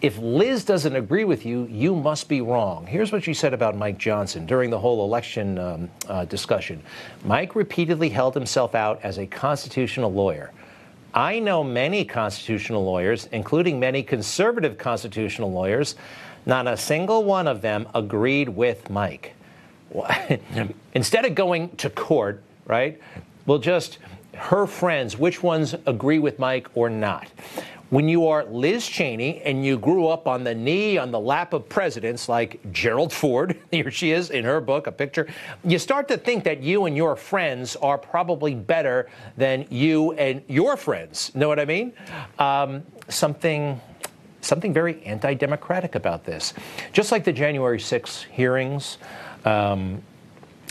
If 0.00 0.18
Liz 0.18 0.64
doesn't 0.64 0.96
agree 0.96 1.22
with 1.22 1.46
you, 1.46 1.68
you 1.70 1.94
must 1.94 2.28
be 2.28 2.40
wrong. 2.40 2.86
Here's 2.86 3.12
what 3.12 3.22
she 3.22 3.34
said 3.34 3.54
about 3.54 3.76
Mike 3.76 3.98
Johnson 3.98 4.46
during 4.46 4.68
the 4.68 4.78
whole 4.78 5.04
election 5.04 5.58
um, 5.58 5.90
uh, 6.08 6.24
discussion. 6.24 6.82
Mike 7.24 7.54
repeatedly 7.54 8.08
held 8.08 8.34
himself 8.34 8.74
out 8.74 8.98
as 9.04 9.18
a 9.18 9.26
constitutional 9.26 10.12
lawyer. 10.12 10.50
I 11.14 11.38
know 11.38 11.62
many 11.62 12.04
constitutional 12.04 12.84
lawyers, 12.84 13.28
including 13.30 13.78
many 13.78 14.02
conservative 14.02 14.76
constitutional 14.76 15.52
lawyers. 15.52 15.94
Not 16.46 16.66
a 16.66 16.76
single 16.76 17.22
one 17.22 17.46
of 17.46 17.60
them 17.60 17.86
agreed 17.94 18.48
with 18.48 18.90
Mike. 18.90 19.34
Instead 20.94 21.24
of 21.24 21.34
going 21.34 21.74
to 21.76 21.90
court, 21.90 22.42
right, 22.66 23.00
we'll 23.46 23.58
just, 23.58 23.98
her 24.34 24.66
friends, 24.66 25.18
which 25.18 25.42
ones 25.42 25.74
agree 25.86 26.18
with 26.18 26.38
Mike 26.38 26.68
or 26.74 26.88
not. 26.88 27.28
When 27.90 28.08
you 28.08 28.26
are 28.26 28.44
Liz 28.44 28.86
Cheney 28.86 29.42
and 29.42 29.66
you 29.66 29.76
grew 29.76 30.08
up 30.08 30.26
on 30.26 30.44
the 30.44 30.54
knee, 30.54 30.96
on 30.96 31.10
the 31.10 31.20
lap 31.20 31.52
of 31.52 31.68
presidents 31.68 32.26
like 32.26 32.58
Gerald 32.72 33.12
Ford, 33.12 33.58
here 33.70 33.90
she 33.90 34.12
is 34.12 34.30
in 34.30 34.46
her 34.46 34.62
book, 34.62 34.86
a 34.86 34.92
picture, 34.92 35.28
you 35.62 35.78
start 35.78 36.08
to 36.08 36.16
think 36.16 36.42
that 36.44 36.62
you 36.62 36.86
and 36.86 36.96
your 36.96 37.16
friends 37.16 37.76
are 37.76 37.98
probably 37.98 38.54
better 38.54 39.10
than 39.36 39.66
you 39.68 40.12
and 40.12 40.42
your 40.48 40.78
friends. 40.78 41.34
Know 41.34 41.48
what 41.48 41.60
I 41.60 41.66
mean? 41.66 41.92
Um, 42.38 42.82
something 43.08 43.78
something 44.40 44.72
very 44.72 45.02
anti 45.04 45.34
democratic 45.34 45.94
about 45.94 46.24
this. 46.24 46.54
Just 46.92 47.12
like 47.12 47.24
the 47.24 47.32
January 47.32 47.78
6 47.78 48.22
hearings, 48.24 48.98
um, 49.44 50.02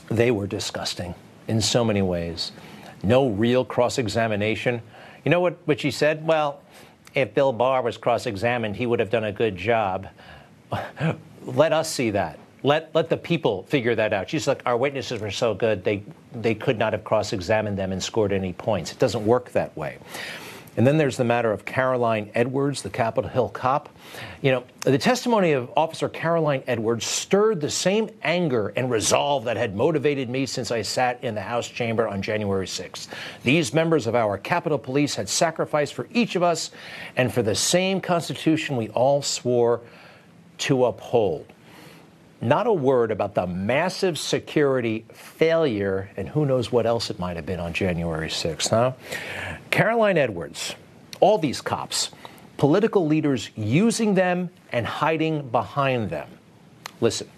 they 0.10 0.32
were 0.32 0.48
disgusting 0.48 1.16
in 1.48 1.62
so 1.62 1.84
many 1.84 2.02
ways. 2.02 2.52
No 3.04 3.30
real 3.30 3.66
cross 3.66 3.98
examination. 3.98 4.82
You 5.26 5.32
know 5.32 5.40
what, 5.40 5.58
what 5.66 5.80
she 5.80 5.92
said? 5.92 6.26
Well, 6.26 6.62
if 7.14 7.34
Bill 7.34 7.52
Barr 7.52 7.82
was 7.82 7.98
cross 7.98 8.26
examined, 8.26 8.76
he 8.76 8.86
would 8.86 9.00
have 9.00 9.10
done 9.10 9.26
a 9.26 9.32
good 9.32 9.56
job. 9.56 10.08
let 11.46 11.74
us 11.74 11.92
see 11.92 12.12
that. 12.12 12.40
Let, 12.64 12.94
let 12.94 13.10
the 13.10 13.18
people 13.18 13.64
figure 13.64 13.96
that 13.96 14.14
out. 14.14 14.30
She's 14.30 14.48
like, 14.48 14.62
our 14.66 14.78
witnesses 14.78 15.20
were 15.20 15.32
so 15.32 15.54
good, 15.54 15.84
they, 15.84 16.04
they 16.34 16.54
could 16.54 16.78
not 16.78 16.94
have 16.94 17.04
cross 17.04 17.34
examined 17.34 17.78
them 17.78 17.92
and 17.92 18.02
scored 18.02 18.32
any 18.32 18.54
points. 18.54 18.92
It 18.92 19.00
doesn't 19.00 19.26
work 19.26 19.52
that 19.52 19.76
way. 19.76 19.98
And 20.78 20.88
then 20.88 20.98
there's 20.98 21.18
the 21.18 21.26
matter 21.26 21.52
of 21.52 21.66
Caroline 21.66 22.32
Edwards, 22.34 22.82
the 22.82 22.90
Capitol 22.90 23.30
Hill 23.30 23.50
cop. 23.50 23.90
You 24.42 24.52
know, 24.52 24.64
the 24.82 24.98
testimony 24.98 25.52
of 25.52 25.70
Officer 25.76 26.08
Caroline 26.08 26.64
Edwards 26.66 27.06
stirred 27.06 27.60
the 27.60 27.70
same 27.70 28.10
anger 28.24 28.70
and 28.78 28.90
resolve 28.90 29.44
that 29.46 29.58
had 29.58 29.76
motivated 29.76 30.30
me 30.30 30.46
since 30.46 30.72
I 30.72 30.82
sat 30.82 31.22
in 31.24 31.36
the 31.36 31.42
House 31.42 31.68
chamber 31.68 32.08
on 32.08 32.22
January 32.22 32.68
6th. 32.68 33.10
These 33.44 33.74
members 33.74 34.08
of 34.08 34.16
our 34.16 34.38
Capitol 34.38 34.80
Police 34.80 35.16
had 35.16 35.28
sacrificed 35.28 35.94
for 35.94 36.08
each 36.14 36.38
of 36.38 36.44
us 36.44 36.72
and 37.18 37.34
for 37.34 37.44
the 37.44 37.56
same 37.56 38.00
Constitution 38.00 38.78
we 38.78 38.88
all 38.90 39.22
swore 39.22 39.82
to 40.60 40.86
uphold. 40.86 41.51
Not 42.42 42.66
a 42.66 42.74
word 42.74 43.12
about 43.12 43.36
the 43.36 43.46
massive 43.46 44.18
security 44.18 45.06
failure 45.14 46.10
and 46.18 46.28
who 46.28 46.46
knows 46.48 46.72
what 46.72 46.88
else 46.88 47.12
it 47.12 47.20
might 47.20 47.36
have 47.36 47.46
been 47.46 47.60
on 47.60 47.72
January 47.72 48.30
6th, 48.30 48.70
huh? 48.70 48.94
Caroline 49.70 50.18
Edwards, 50.18 50.76
all 51.20 51.38
these 51.38 51.62
cops, 51.62 52.10
political 52.58 53.06
leaders 53.06 53.52
using 53.56 54.16
them 54.16 54.50
and 54.72 54.88
hiding 54.88 55.50
behind 55.50 56.10
them. 56.10 56.28
Listen. 57.00 57.30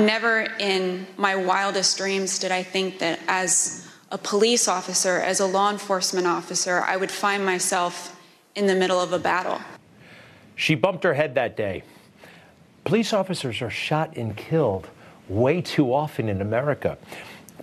Never 0.00 0.48
in 0.58 1.06
my 1.16 1.36
wildest 1.36 1.96
dreams 1.96 2.40
did 2.40 2.50
I 2.50 2.64
think 2.64 2.98
that 2.98 3.20
as 3.28 3.88
a 4.10 4.18
police 4.18 4.66
officer, 4.66 5.18
as 5.20 5.38
a 5.38 5.46
law 5.46 5.70
enforcement 5.70 6.26
officer, 6.26 6.82
I 6.84 6.96
would 6.96 7.10
find 7.10 7.44
myself 7.44 8.20
in 8.56 8.66
the 8.66 8.74
middle 8.74 9.00
of 9.00 9.12
a 9.12 9.18
battle. 9.20 9.60
She 10.56 10.74
bumped 10.74 11.04
her 11.04 11.14
head 11.14 11.36
that 11.36 11.56
day. 11.56 11.84
Police 12.84 13.12
officers 13.14 13.62
are 13.62 13.70
shot 13.70 14.16
and 14.16 14.36
killed 14.36 14.88
way 15.28 15.62
too 15.62 15.92
often 15.92 16.28
in 16.28 16.42
America. 16.42 16.98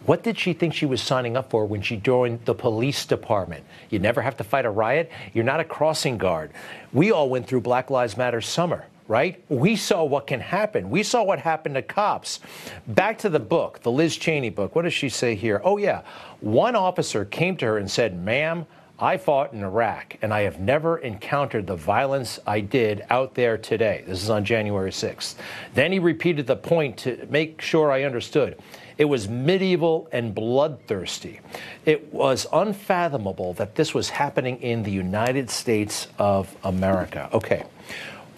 What 0.07 0.23
did 0.23 0.39
she 0.39 0.53
think 0.53 0.73
she 0.73 0.87
was 0.87 0.99
signing 0.99 1.37
up 1.37 1.51
for 1.51 1.65
when 1.65 1.83
she 1.83 1.95
joined 1.95 2.43
the 2.45 2.55
police 2.55 3.05
department? 3.05 3.63
You 3.91 3.99
never 3.99 4.21
have 4.21 4.35
to 4.37 4.43
fight 4.43 4.65
a 4.65 4.71
riot. 4.71 5.11
You're 5.33 5.43
not 5.43 5.59
a 5.59 5.63
crossing 5.63 6.17
guard. 6.17 6.51
We 6.91 7.11
all 7.11 7.29
went 7.29 7.45
through 7.45 7.61
Black 7.61 7.91
Lives 7.91 8.17
Matter 8.17 8.41
summer, 8.41 8.85
right? 9.07 9.43
We 9.47 9.75
saw 9.75 10.03
what 10.03 10.25
can 10.25 10.39
happen. 10.39 10.89
We 10.89 11.03
saw 11.03 11.21
what 11.21 11.37
happened 11.37 11.75
to 11.75 11.83
cops. 11.83 12.39
Back 12.87 13.19
to 13.19 13.29
the 13.29 13.39
book, 13.39 13.81
the 13.83 13.91
Liz 13.91 14.17
Cheney 14.17 14.49
book. 14.49 14.75
What 14.75 14.83
does 14.83 14.93
she 14.93 15.09
say 15.09 15.35
here? 15.35 15.61
Oh, 15.63 15.77
yeah. 15.77 16.01
One 16.39 16.75
officer 16.75 17.25
came 17.25 17.55
to 17.57 17.67
her 17.67 17.77
and 17.77 17.91
said, 17.91 18.19
Ma'am, 18.19 18.65
I 19.01 19.17
fought 19.17 19.51
in 19.51 19.63
Iraq, 19.63 20.17
and 20.21 20.31
I 20.31 20.41
have 20.41 20.59
never 20.59 20.99
encountered 20.99 21.65
the 21.65 21.75
violence 21.75 22.39
I 22.45 22.59
did 22.59 23.03
out 23.09 23.33
there 23.33 23.57
today. 23.57 24.03
This 24.05 24.21
is 24.21 24.29
on 24.29 24.45
January 24.45 24.91
6th. 24.91 25.33
Then 25.73 25.91
he 25.91 25.97
repeated 25.97 26.45
the 26.45 26.55
point 26.55 26.97
to 26.97 27.27
make 27.27 27.61
sure 27.61 27.91
I 27.91 28.03
understood. 28.03 28.59
It 28.99 29.05
was 29.05 29.27
medieval 29.27 30.07
and 30.11 30.35
bloodthirsty. 30.35 31.39
It 31.83 32.13
was 32.13 32.45
unfathomable 32.53 33.53
that 33.53 33.73
this 33.73 33.95
was 33.95 34.09
happening 34.11 34.61
in 34.61 34.83
the 34.83 34.91
United 34.91 35.49
States 35.49 36.07
of 36.19 36.55
America. 36.63 37.27
Okay, 37.33 37.63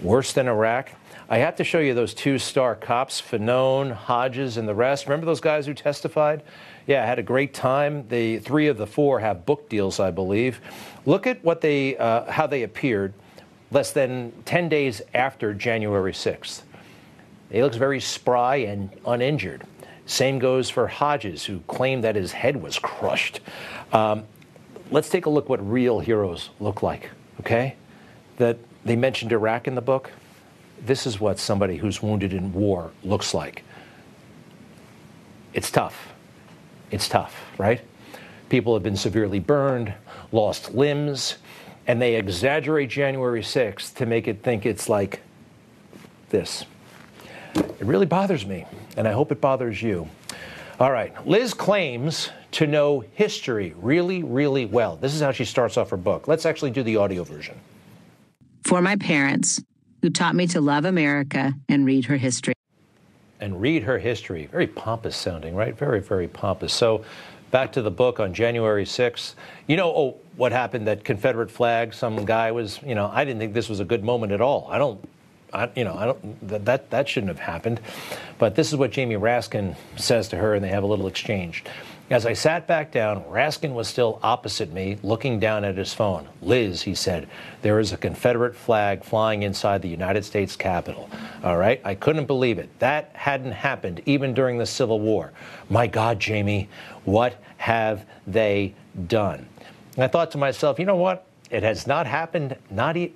worse 0.02 0.32
than 0.32 0.48
Iraq? 0.48 0.92
I 1.30 1.40
have 1.40 1.58
to 1.58 1.66
show 1.66 1.80
you 1.80 1.94
those 1.94 2.14
two 2.14 2.40
star 2.40 2.76
cops, 2.76 3.22
Fanone, 3.22 3.92
Hodges, 3.92 4.56
and 4.56 4.66
the 4.66 4.76
rest. 4.76 5.08
Remember 5.08 5.26
those 5.26 5.42
guys 5.42 5.66
who 5.66 5.74
testified? 5.74 6.42
Yeah, 6.86 7.04
I 7.04 7.06
had 7.06 7.20
a 7.20 7.24
great 7.24 7.54
time. 7.54 8.08
The 8.10 8.40
three 8.40 8.68
of 8.68 8.78
the 8.78 8.88
four 8.88 9.20
have 9.20 9.46
book 9.46 9.70
deals, 9.70 10.00
I 10.00 10.12
believe. 10.12 10.60
Look 11.06 11.28
at 11.28 11.44
what 11.44 11.62
they, 11.62 11.96
uh, 11.98 12.30
how 12.30 12.48
they 12.48 12.64
appeared 12.64 13.14
less 13.72 13.92
than 13.92 14.34
10 14.46 14.70
days 14.70 15.02
after 15.14 15.54
January 15.54 16.14
6th. 16.14 16.62
He 17.52 17.62
looks 17.62 17.78
very 17.78 18.00
spry 18.00 18.58
and 18.58 18.90
uninjured. 19.06 19.64
Same 20.06 20.40
goes 20.40 20.70
for 20.70 20.88
Hodges, 20.88 21.46
who 21.46 21.60
claimed 21.62 22.04
that 22.04 22.16
his 22.16 22.34
head 22.34 22.62
was 22.62 22.78
crushed. 22.78 23.40
Um, 23.94 24.26
let's 24.92 25.10
take 25.10 25.26
a 25.26 25.30
look 25.30 25.48
what 25.48 25.66
real 25.70 26.00
heroes 26.00 26.50
look 26.60 26.84
like, 26.84 27.10
okay? 27.40 27.76
That 28.38 28.58
they 28.84 28.96
mentioned 28.96 29.32
Iraq 29.32 29.68
in 29.68 29.76
the 29.76 29.82
book. 29.82 30.12
This 30.82 31.08
is 31.08 31.20
what 31.20 31.40
somebody 31.40 31.78
who's 31.78 32.02
wounded 32.02 32.34
in 32.34 32.52
war 32.52 32.92
looks 33.04 33.34
like. 33.34 33.64
It's 35.54 35.72
tough. 35.72 36.13
It's 36.94 37.10
tough, 37.10 37.44
right? 37.58 37.82
People 38.50 38.76
have 38.76 38.84
been 38.84 38.96
severely 38.96 39.40
burned, 39.40 39.96
lost 40.32 40.76
limbs, 40.76 41.38
and 41.88 42.00
they 42.00 42.16
exaggerate 42.16 42.92
January 42.92 43.42
6th 43.42 43.96
to 43.96 44.06
make 44.06 44.28
it 44.28 44.44
think 44.44 44.68
it's 44.68 44.88
like 44.88 45.22
this. 46.30 46.66
It 47.56 47.82
really 47.82 48.06
bothers 48.06 48.46
me, 48.46 48.68
and 48.96 49.08
I 49.08 49.12
hope 49.12 49.32
it 49.32 49.42
bothers 49.42 49.82
you. 49.82 50.08
All 50.80 50.92
right, 50.92 51.26
Liz 51.26 51.56
claims 51.56 52.30
to 52.52 52.68
know 52.68 53.04
history 53.14 53.74
really, 53.78 54.22
really 54.22 54.68
well. 54.68 54.96
This 54.96 55.16
is 55.16 55.22
how 55.22 55.32
she 55.32 55.46
starts 55.46 55.78
off 55.78 55.90
her 55.90 55.98
book. 55.98 56.28
Let's 56.28 56.46
actually 56.46 56.72
do 56.72 56.84
the 56.84 56.98
audio 56.98 57.24
version. 57.24 57.60
For 58.66 58.84
my 58.84 58.98
parents, 58.98 59.60
who 60.04 60.12
taught 60.12 60.36
me 60.36 60.46
to 60.48 60.62
love 60.62 60.86
America 60.86 61.54
and 61.68 61.88
read 61.88 62.06
her 62.06 62.18
history 62.18 62.54
and 63.44 63.60
read 63.60 63.84
her 63.84 64.00
history. 64.00 64.46
Very 64.48 64.68
pompous 64.68 65.18
sounding, 65.18 65.54
right? 65.54 65.78
Very, 65.78 66.00
very 66.00 66.30
pompous. 66.30 66.72
So, 66.72 67.04
back 67.52 67.74
to 67.74 67.82
the 67.82 67.92
book 67.92 68.22
on 68.22 68.34
January 68.34 68.86
6th. 68.86 69.36
You 69.68 69.76
know, 69.76 69.90
oh, 69.94 70.18
what 70.38 70.54
happened? 70.54 70.88
That 70.88 71.04
Confederate 71.04 71.52
flag. 71.52 71.94
Some 71.94 72.24
guy 72.24 72.54
was, 72.54 72.80
you 72.84 72.96
know, 72.96 73.12
I 73.14 73.26
didn't 73.26 73.40
think 73.40 73.54
this 73.54 73.68
was 73.68 73.82
a 73.82 73.86
good 73.86 74.02
moment 74.02 74.32
at 74.32 74.40
all. 74.40 74.68
I 74.72 74.78
don't. 74.78 75.10
I, 75.52 75.70
you 75.76 75.84
know, 75.84 75.94
I 75.94 76.06
don't. 76.06 76.48
That, 76.48 76.66
that 76.66 76.90
that 76.90 77.10
shouldn't 77.10 77.30
have 77.30 77.40
happened. 77.40 77.82
But 78.40 78.56
this 78.56 78.72
is 78.72 78.78
what 78.78 78.92
Jamie 78.92 79.16
Raskin 79.16 79.76
says 79.98 80.30
to 80.30 80.38
her, 80.38 80.56
and 80.56 80.64
they 80.64 80.70
have 80.70 80.84
a 80.84 80.88
little 80.88 81.08
exchange. 81.08 81.66
As 82.10 82.26
I 82.26 82.34
sat 82.34 82.68
back 82.68 82.92
down, 82.92 83.24
Raskin 83.24 83.74
was 83.74 83.88
still 83.88 84.20
opposite 84.22 84.74
me, 84.74 84.98
looking 85.04 85.40
down 85.40 85.64
at 85.64 85.78
his 85.78 85.94
phone. 85.94 86.28
Liz, 86.42 86.82
he 86.82 86.94
said, 86.94 87.30
there 87.62 87.80
is 87.80 87.94
a 87.94 87.98
Confederate 87.98 88.56
flag 88.56 89.06
flying 89.06 89.44
inside 89.44 89.82
the 89.82 89.88
United 89.88 90.26
States 90.26 90.56
Capitol. 90.56 91.10
All 91.44 91.58
right? 91.58 91.82
I 91.86 91.96
couldn't 91.96 92.26
believe 92.26 92.60
it. 92.60 92.70
That 92.80 93.10
hadn't 93.14 93.54
happened 93.54 94.02
even 94.06 94.34
during 94.34 94.58
the 94.58 94.66
Civil 94.66 95.00
War. 95.00 95.32
My 95.70 95.88
God, 95.88 96.20
Jamie, 96.20 96.68
what 97.06 97.42
have 97.58 98.06
they 98.28 98.76
done? 99.08 99.48
And 99.96 100.04
I 100.04 100.08
thought 100.08 100.30
to 100.32 100.38
myself, 100.38 100.80
you 100.80 100.86
know 100.86 100.98
what? 100.98 101.26
It 101.54 101.62
has 101.62 101.86
not 101.86 102.08
happened, 102.08 102.58
not 102.72 102.98
e- 102.98 103.14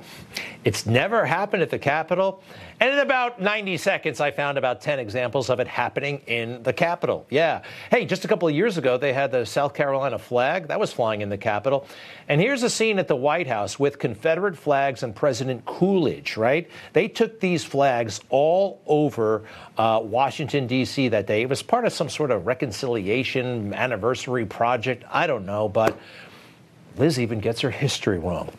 it's 0.63 0.85
never 0.85 1.25
happened 1.25 1.63
at 1.63 1.71
the 1.71 1.79
Capitol. 1.79 2.43
And 2.79 2.93
in 2.93 2.99
about 2.99 3.41
90 3.41 3.77
seconds, 3.77 4.21
I 4.21 4.29
found 4.29 4.59
about 4.59 4.79
10 4.79 4.99
examples 4.99 5.49
of 5.49 5.59
it 5.59 5.67
happening 5.67 6.21
in 6.27 6.61
the 6.61 6.71
Capitol. 6.71 7.25
Yeah. 7.31 7.63
Hey, 7.89 8.05
just 8.05 8.25
a 8.25 8.27
couple 8.27 8.47
of 8.47 8.53
years 8.53 8.77
ago, 8.77 8.97
they 8.97 9.11
had 9.11 9.31
the 9.31 9.43
South 9.43 9.73
Carolina 9.73 10.19
flag 10.19 10.67
that 10.67 10.79
was 10.79 10.93
flying 10.93 11.21
in 11.21 11.29
the 11.29 11.37
Capitol. 11.37 11.87
And 12.29 12.39
here's 12.39 12.61
a 12.61 12.69
scene 12.69 12.99
at 12.99 13.07
the 13.07 13.15
White 13.15 13.47
House 13.47 13.79
with 13.79 13.97
Confederate 13.97 14.55
flags 14.55 15.01
and 15.01 15.15
President 15.15 15.65
Coolidge, 15.65 16.37
right? 16.37 16.69
They 16.93 17.07
took 17.07 17.39
these 17.39 17.63
flags 17.63 18.21
all 18.29 18.83
over 18.85 19.45
uh, 19.79 19.99
Washington, 20.03 20.67
D.C. 20.67 21.07
that 21.07 21.25
day. 21.25 21.41
It 21.41 21.49
was 21.49 21.63
part 21.63 21.85
of 21.85 21.93
some 21.93 22.09
sort 22.09 22.29
of 22.29 22.45
reconciliation 22.45 23.73
anniversary 23.73 24.45
project. 24.45 25.03
I 25.09 25.25
don't 25.25 25.47
know, 25.47 25.67
but 25.67 25.97
Liz 26.97 27.19
even 27.19 27.39
gets 27.39 27.61
her 27.61 27.69
history 27.69 28.17
wrong. 28.17 28.49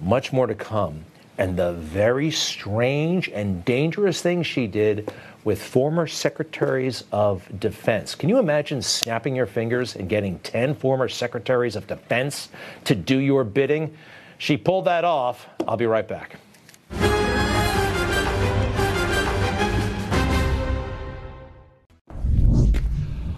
Much 0.00 0.32
more 0.32 0.46
to 0.46 0.54
come. 0.54 1.04
And 1.38 1.56
the 1.56 1.72
very 1.72 2.30
strange 2.30 3.28
and 3.28 3.64
dangerous 3.64 4.22
thing 4.22 4.44
she 4.44 4.68
did 4.68 5.12
with 5.42 5.60
former 5.60 6.06
secretaries 6.06 7.02
of 7.10 7.48
defense. 7.58 8.14
Can 8.14 8.28
you 8.28 8.38
imagine 8.38 8.80
snapping 8.80 9.34
your 9.34 9.46
fingers 9.46 9.96
and 9.96 10.08
getting 10.08 10.38
10 10.40 10.76
former 10.76 11.08
secretaries 11.08 11.74
of 11.74 11.86
defense 11.88 12.50
to 12.84 12.94
do 12.94 13.18
your 13.18 13.42
bidding? 13.42 13.96
She 14.38 14.56
pulled 14.56 14.84
that 14.84 15.04
off. 15.04 15.46
I'll 15.66 15.76
be 15.76 15.86
right 15.86 16.06
back. 16.06 16.36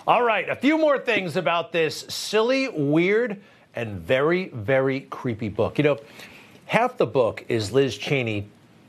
All 0.06 0.22
right, 0.22 0.48
a 0.48 0.54
few 0.54 0.78
more 0.78 0.98
things 0.98 1.36
about 1.36 1.72
this 1.72 2.04
silly, 2.08 2.68
weird, 2.68 3.42
and 3.76 4.00
very, 4.00 4.48
very 4.48 5.00
creepy 5.02 5.48
book. 5.48 5.78
You 5.78 5.84
know, 5.84 5.98
half 6.64 6.96
the 6.96 7.06
book 7.06 7.44
is 7.48 7.72
Liz 7.72 7.96
Cheney 7.96 8.48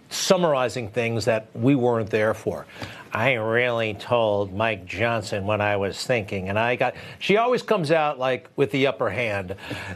summarizing 0.09 0.89
things 0.89 1.25
that 1.25 1.47
we 1.53 1.75
weren't 1.75 2.09
there 2.09 2.33
for. 2.33 2.65
I 3.11 3.33
really 3.33 3.93
told 3.93 4.53
Mike 4.53 4.85
Johnson 4.85 5.45
what 5.45 5.59
I 5.59 5.75
was 5.75 6.01
thinking, 6.05 6.49
and 6.49 6.57
I 6.57 6.75
got. 6.75 6.95
She 7.19 7.37
always 7.37 7.61
comes 7.61 7.91
out 7.91 8.17
like 8.17 8.47
with 8.55 8.71
the 8.71 8.87
upper 8.87 9.09
hand. 9.09 9.55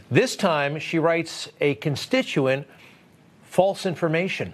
This 0.09 0.35
time, 0.35 0.79
she 0.79 0.99
writes 0.99 1.49
a 1.61 1.75
constituent 1.75 2.67
false 3.43 3.85
information. 3.85 4.53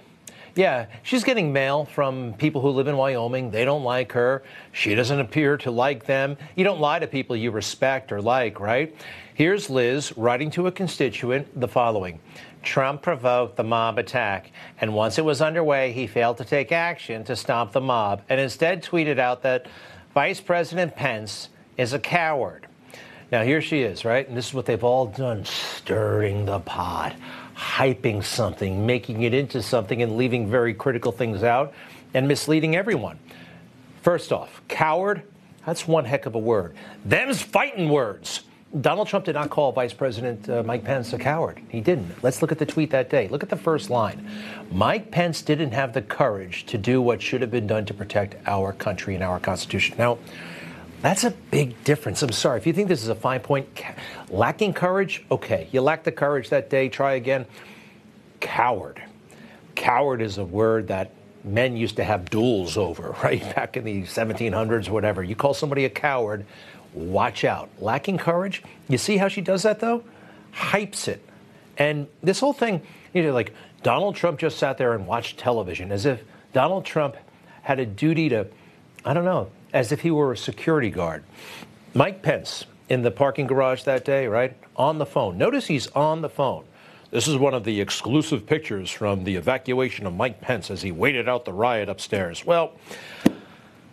Yeah, 0.58 0.88
she's 1.04 1.24
getting 1.24 1.54
mail 1.54 1.86
from 1.86 2.34
people 2.34 2.62
who 2.62 2.70
live 2.70 2.88
in 2.88 2.98
Wyoming. 2.98 3.52
They 3.52 3.64
don't 3.64 3.84
like 3.84 4.12
her. 4.14 4.42
She 4.72 4.96
doesn't 4.96 5.20
appear 5.20 5.56
to 5.58 5.70
like 5.70 6.06
them. 6.08 6.36
You 6.56 6.64
don't 6.64 6.80
lie 6.80 6.98
to 6.98 7.06
people 7.06 7.36
you 7.36 7.52
respect 7.52 8.12
or 8.12 8.24
like, 8.24 8.60
right? 8.60 8.96
Here's 9.36 9.70
Liz 9.70 10.18
writing 10.18 10.50
to 10.52 10.66
a 10.66 10.72
constituent 10.72 11.48
the 11.60 11.68
following 11.68 12.20
Trump 12.64 13.04
provoked 13.04 13.56
the 13.56 13.64
mob 13.64 14.00
attack, 14.00 14.52
and 14.82 14.96
once 14.96 15.20
it 15.20 15.24
was 15.24 15.42
underway, 15.42 15.92
he 15.92 16.08
failed 16.08 16.38
to 16.38 16.44
take 16.44 16.72
action 16.72 17.24
to 17.26 17.36
stop 17.36 17.72
the 17.72 17.80
mob 17.80 18.24
and 18.28 18.42
instead 18.42 18.84
tweeted 18.84 19.20
out 19.20 19.44
that 19.44 19.68
Vice 20.16 20.42
President 20.42 20.96
Pence 20.96 21.50
is 21.78 21.94
a 21.94 22.00
coward. 22.00 22.66
Now, 23.32 23.44
here 23.44 23.62
she 23.62 23.82
is, 23.82 24.04
right? 24.04 24.28
And 24.28 24.36
this 24.36 24.48
is 24.48 24.54
what 24.56 24.66
they've 24.66 24.84
all 24.84 25.06
done 25.06 25.46
stirring 25.46 26.46
the 26.46 26.60
pot, 26.62 27.16
hyping 27.58 28.24
something, 28.24 28.86
making 28.86 29.24
it 29.24 29.34
into 29.34 29.62
something, 29.62 30.04
and 30.04 30.16
leaving 30.16 30.48
very 30.50 30.74
critical 30.74 31.12
things 31.12 31.44
out 31.44 31.74
and 32.14 32.28
misleading 32.28 32.76
everyone. 32.76 33.18
First 34.04 34.32
off, 34.32 34.62
coward, 34.68 35.24
that's 35.66 35.88
one 35.88 36.06
heck 36.06 36.26
of 36.26 36.36
a 36.36 36.40
word. 36.40 36.76
Them's 37.04 37.42
fighting 37.42 37.90
words. 37.90 38.44
Donald 38.82 39.08
Trump 39.08 39.26
did 39.26 39.36
not 39.36 39.50
call 39.50 39.72
Vice 39.72 39.94
President 39.94 40.48
uh, 40.50 40.62
Mike 40.62 40.84
Pence 40.84 41.14
a 41.14 41.18
coward. 41.18 41.62
He 41.70 41.82
didn't. 41.82 42.22
Let's 42.22 42.42
look 42.42 42.52
at 42.52 42.60
the 42.60 42.66
tweet 42.66 42.92
that 42.92 43.10
day. 43.10 43.28
Look 43.30 43.42
at 43.42 43.50
the 43.50 43.56
first 43.56 43.90
line. 43.90 44.30
Mike 44.72 45.10
Pence 45.10 45.42
didn't 45.42 45.72
have 45.72 45.94
the 45.94 46.02
courage 46.02 46.66
to 46.68 46.78
do 46.78 47.02
what 47.02 47.22
should 47.22 47.42
have 47.42 47.50
been 47.52 47.66
done 47.66 47.86
to 47.86 47.94
protect 47.94 48.36
our 48.46 48.74
country 48.74 49.16
and 49.16 49.24
our 49.24 49.40
Constitution. 49.40 49.96
Now, 49.98 50.20
that's 51.01 51.24
a 51.24 51.32
big 51.32 51.84
difference. 51.84 52.24
I'm 52.24 52.32
sorry. 52.32 52.58
If 52.58 52.68
you 52.68 52.74
think 52.74 52.88
this 52.88 53.04
is 53.04 53.10
a 53.10 53.16
fine 53.16 53.39
point, 53.39 53.68
lacking 54.30 54.74
courage, 54.74 55.24
okay. 55.30 55.68
You 55.72 55.82
lacked 55.82 56.06
the 56.06 56.12
courage 56.12 56.50
that 56.50 56.70
day, 56.70 56.89
try 56.89 57.13
again. 57.13 57.46
Coward. 58.39 59.01
Coward 59.75 60.22
is 60.22 60.38
a 60.38 60.44
word 60.44 60.88
that 60.88 61.12
men 61.44 61.77
used 61.77 61.98
to 61.98 62.04
have 62.04 62.30
duels 62.30 62.77
over, 62.77 63.16
right? 63.24 63.42
Back 63.56 63.77
in 63.77 63.84
the 63.84 64.04
1700s, 64.04 64.89
whatever. 64.89 65.24
You 65.24 65.36
call 65.36 65.54
somebody 65.54 65.86
a 65.86 65.89
coward, 65.89 66.46
watch 66.94 67.44
out. 67.44 67.70
Lacking 67.80 68.18
courage, 68.18 68.63
you 68.89 68.98
see 68.98 69.18
how 69.18 69.27
she 69.27 69.42
does 69.42 69.63
that 69.63 69.80
though? 69.80 70.04
Hypes 70.54 71.08
it. 71.08 71.24
And 71.77 72.07
this 72.24 72.40
whole 72.40 72.53
thing, 72.53 72.81
you 73.14 73.22
know, 73.22 73.33
like 73.33 73.53
Donald 73.83 74.16
Trump 74.16 74.40
just 74.40 74.57
sat 74.57 74.77
there 74.79 74.94
and 74.94 75.05
watched 75.05 75.38
television 75.38 75.92
as 75.92 76.05
if 76.05 76.24
Donald 76.53 76.86
Trump 76.86 77.16
had 77.62 77.79
a 77.79 77.86
duty 77.86 78.29
to, 78.29 78.48
I 79.05 79.14
don't 79.14 79.25
know, 79.25 79.51
as 79.74 79.92
if 79.92 80.01
he 80.01 80.12
were 80.12 80.32
a 80.32 80.38
security 80.38 80.90
guard. 80.90 81.24
Mike 81.94 82.22
Pence 82.22 82.66
in 82.90 83.01
the 83.01 83.12
parking 83.12 83.48
garage 83.48 83.84
that 83.84 84.06
day, 84.06 84.27
right? 84.27 84.56
On 84.75 84.98
the 84.98 85.06
phone. 85.06 85.38
Notice 85.38 85.68
he's 85.68 85.88
on 85.88 86.22
the 86.22 86.30
phone. 86.30 86.64
This 87.12 87.27
is 87.27 87.38
one 87.38 87.53
of 87.53 87.64
the 87.64 87.80
exclusive 87.80 88.46
pictures 88.46 88.92
from 88.92 89.24
the 89.24 89.36
evacuation 89.36 90.06
of 90.06 90.14
Mike 90.14 90.42
Pence 90.42 90.70
as 90.70 90.82
he 90.82 90.92
waited 90.92 91.30
out 91.30 91.46
the 91.46 91.53
riot 91.53 91.90
upstairs. 91.90 92.46
Well, 92.46 92.74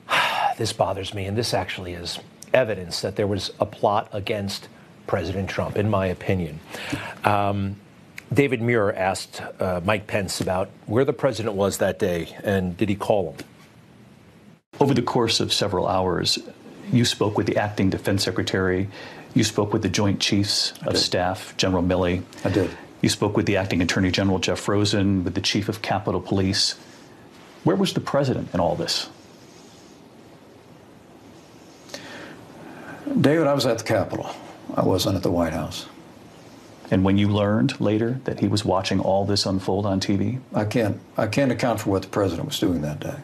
this 0.59 0.73
bothers 0.73 1.15
me, 1.15 1.27
and 1.27 1.37
this 1.37 1.55
actually 1.55 1.95
is 1.95 2.19
evidence 2.53 3.01
that 3.03 3.17
there 3.17 3.27
was 3.27 3.53
a 3.61 3.67
plot 3.67 4.09
against 4.13 4.69
President 5.07 5.49
Trump, 5.49 5.77
in 5.77 5.91
my 5.91 6.07
opinion. 6.07 6.59
Um, 7.25 7.77
David 8.33 8.63
Muir 8.63 8.93
asked 8.93 9.43
uh, 9.61 9.81
Mike 9.85 10.07
Pence 10.07 10.41
about 10.41 10.71
where 10.87 11.05
the 11.05 11.13
president 11.13 11.55
was 11.55 11.79
that 11.79 11.99
day, 11.99 12.37
and 12.43 12.77
did 12.77 12.89
he 12.89 12.97
call 12.97 13.33
him? 13.33 13.47
Over 14.81 14.95
the 14.95 15.03
course 15.03 15.41
of 15.41 15.53
several 15.53 15.87
hours, 15.87 16.39
you 16.93 17.05
spoke 17.05 17.37
with 17.37 17.47
the 17.47 17.57
acting 17.57 17.91
defense 17.91 18.25
secretary. 18.25 18.89
You 19.35 19.45
spoke 19.45 19.73
with 19.73 19.83
the 19.83 19.89
Joint 19.89 20.21
Chiefs 20.21 20.73
of 20.83 20.97
Staff, 20.97 21.57
General 21.57 21.83
Milley. 21.83 22.23
I 22.45 22.51
did. 22.51 22.71
You 23.01 23.09
spoke 23.09 23.37
with 23.37 23.47
the 23.47 23.57
acting 23.57 23.83
Attorney 23.83 24.11
General, 24.11 24.39
Jeff 24.39 24.67
Rosen, 24.69 25.25
with 25.25 25.35
the 25.35 25.41
Chief 25.41 25.69
of 25.69 25.83
Capitol 25.83 26.21
Police. 26.21 26.73
Where 27.63 27.77
was 27.77 27.93
the 27.93 28.01
president 28.01 28.53
in 28.55 28.61
all 28.61 28.77
this? 28.77 29.09
David, 33.21 33.47
I 33.47 33.55
was 33.55 33.67
at 33.67 33.79
the 33.79 33.85
Capitol. 33.85 34.31
I 34.75 34.83
wasn't 34.83 35.17
at 35.17 35.23
the 35.23 35.31
White 35.31 35.53
House. 35.53 35.87
And 36.91 37.05
when 37.05 37.17
you 37.17 37.29
learned 37.29 37.81
later 37.81 38.21
that 38.25 38.41
he 38.41 38.49
was 38.49 38.65
watching 38.65 39.01
all 39.01 39.25
this 39.25 39.47
unfold 39.47 39.87
on 39.87 40.01
TV? 40.01 40.41
I 40.55 40.65
can't, 40.65 41.01
I 41.17 41.27
can't 41.27 41.53
account 41.53 41.81
for 41.81 41.91
what 41.91 42.03
the 42.03 42.09
president 42.09 42.49
was 42.49 42.59
doing 42.59 42.83
that 42.83 43.01
day. 43.01 43.17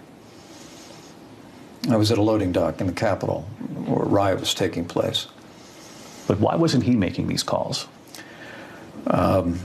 I 1.88 1.96
was 1.96 2.12
at 2.12 2.18
a 2.18 2.22
loading 2.22 2.52
dock 2.52 2.80
in 2.80 2.86
the 2.86 2.92
Capitol 2.92 3.42
where 3.86 4.02
a 4.02 4.06
riot 4.06 4.40
was 4.40 4.52
taking 4.52 4.84
place. 4.84 5.28
But 6.26 6.38
why 6.38 6.56
wasn't 6.56 6.84
he 6.84 6.94
making 6.94 7.26
these 7.26 7.42
calls? 7.42 7.88
Um, 9.06 9.58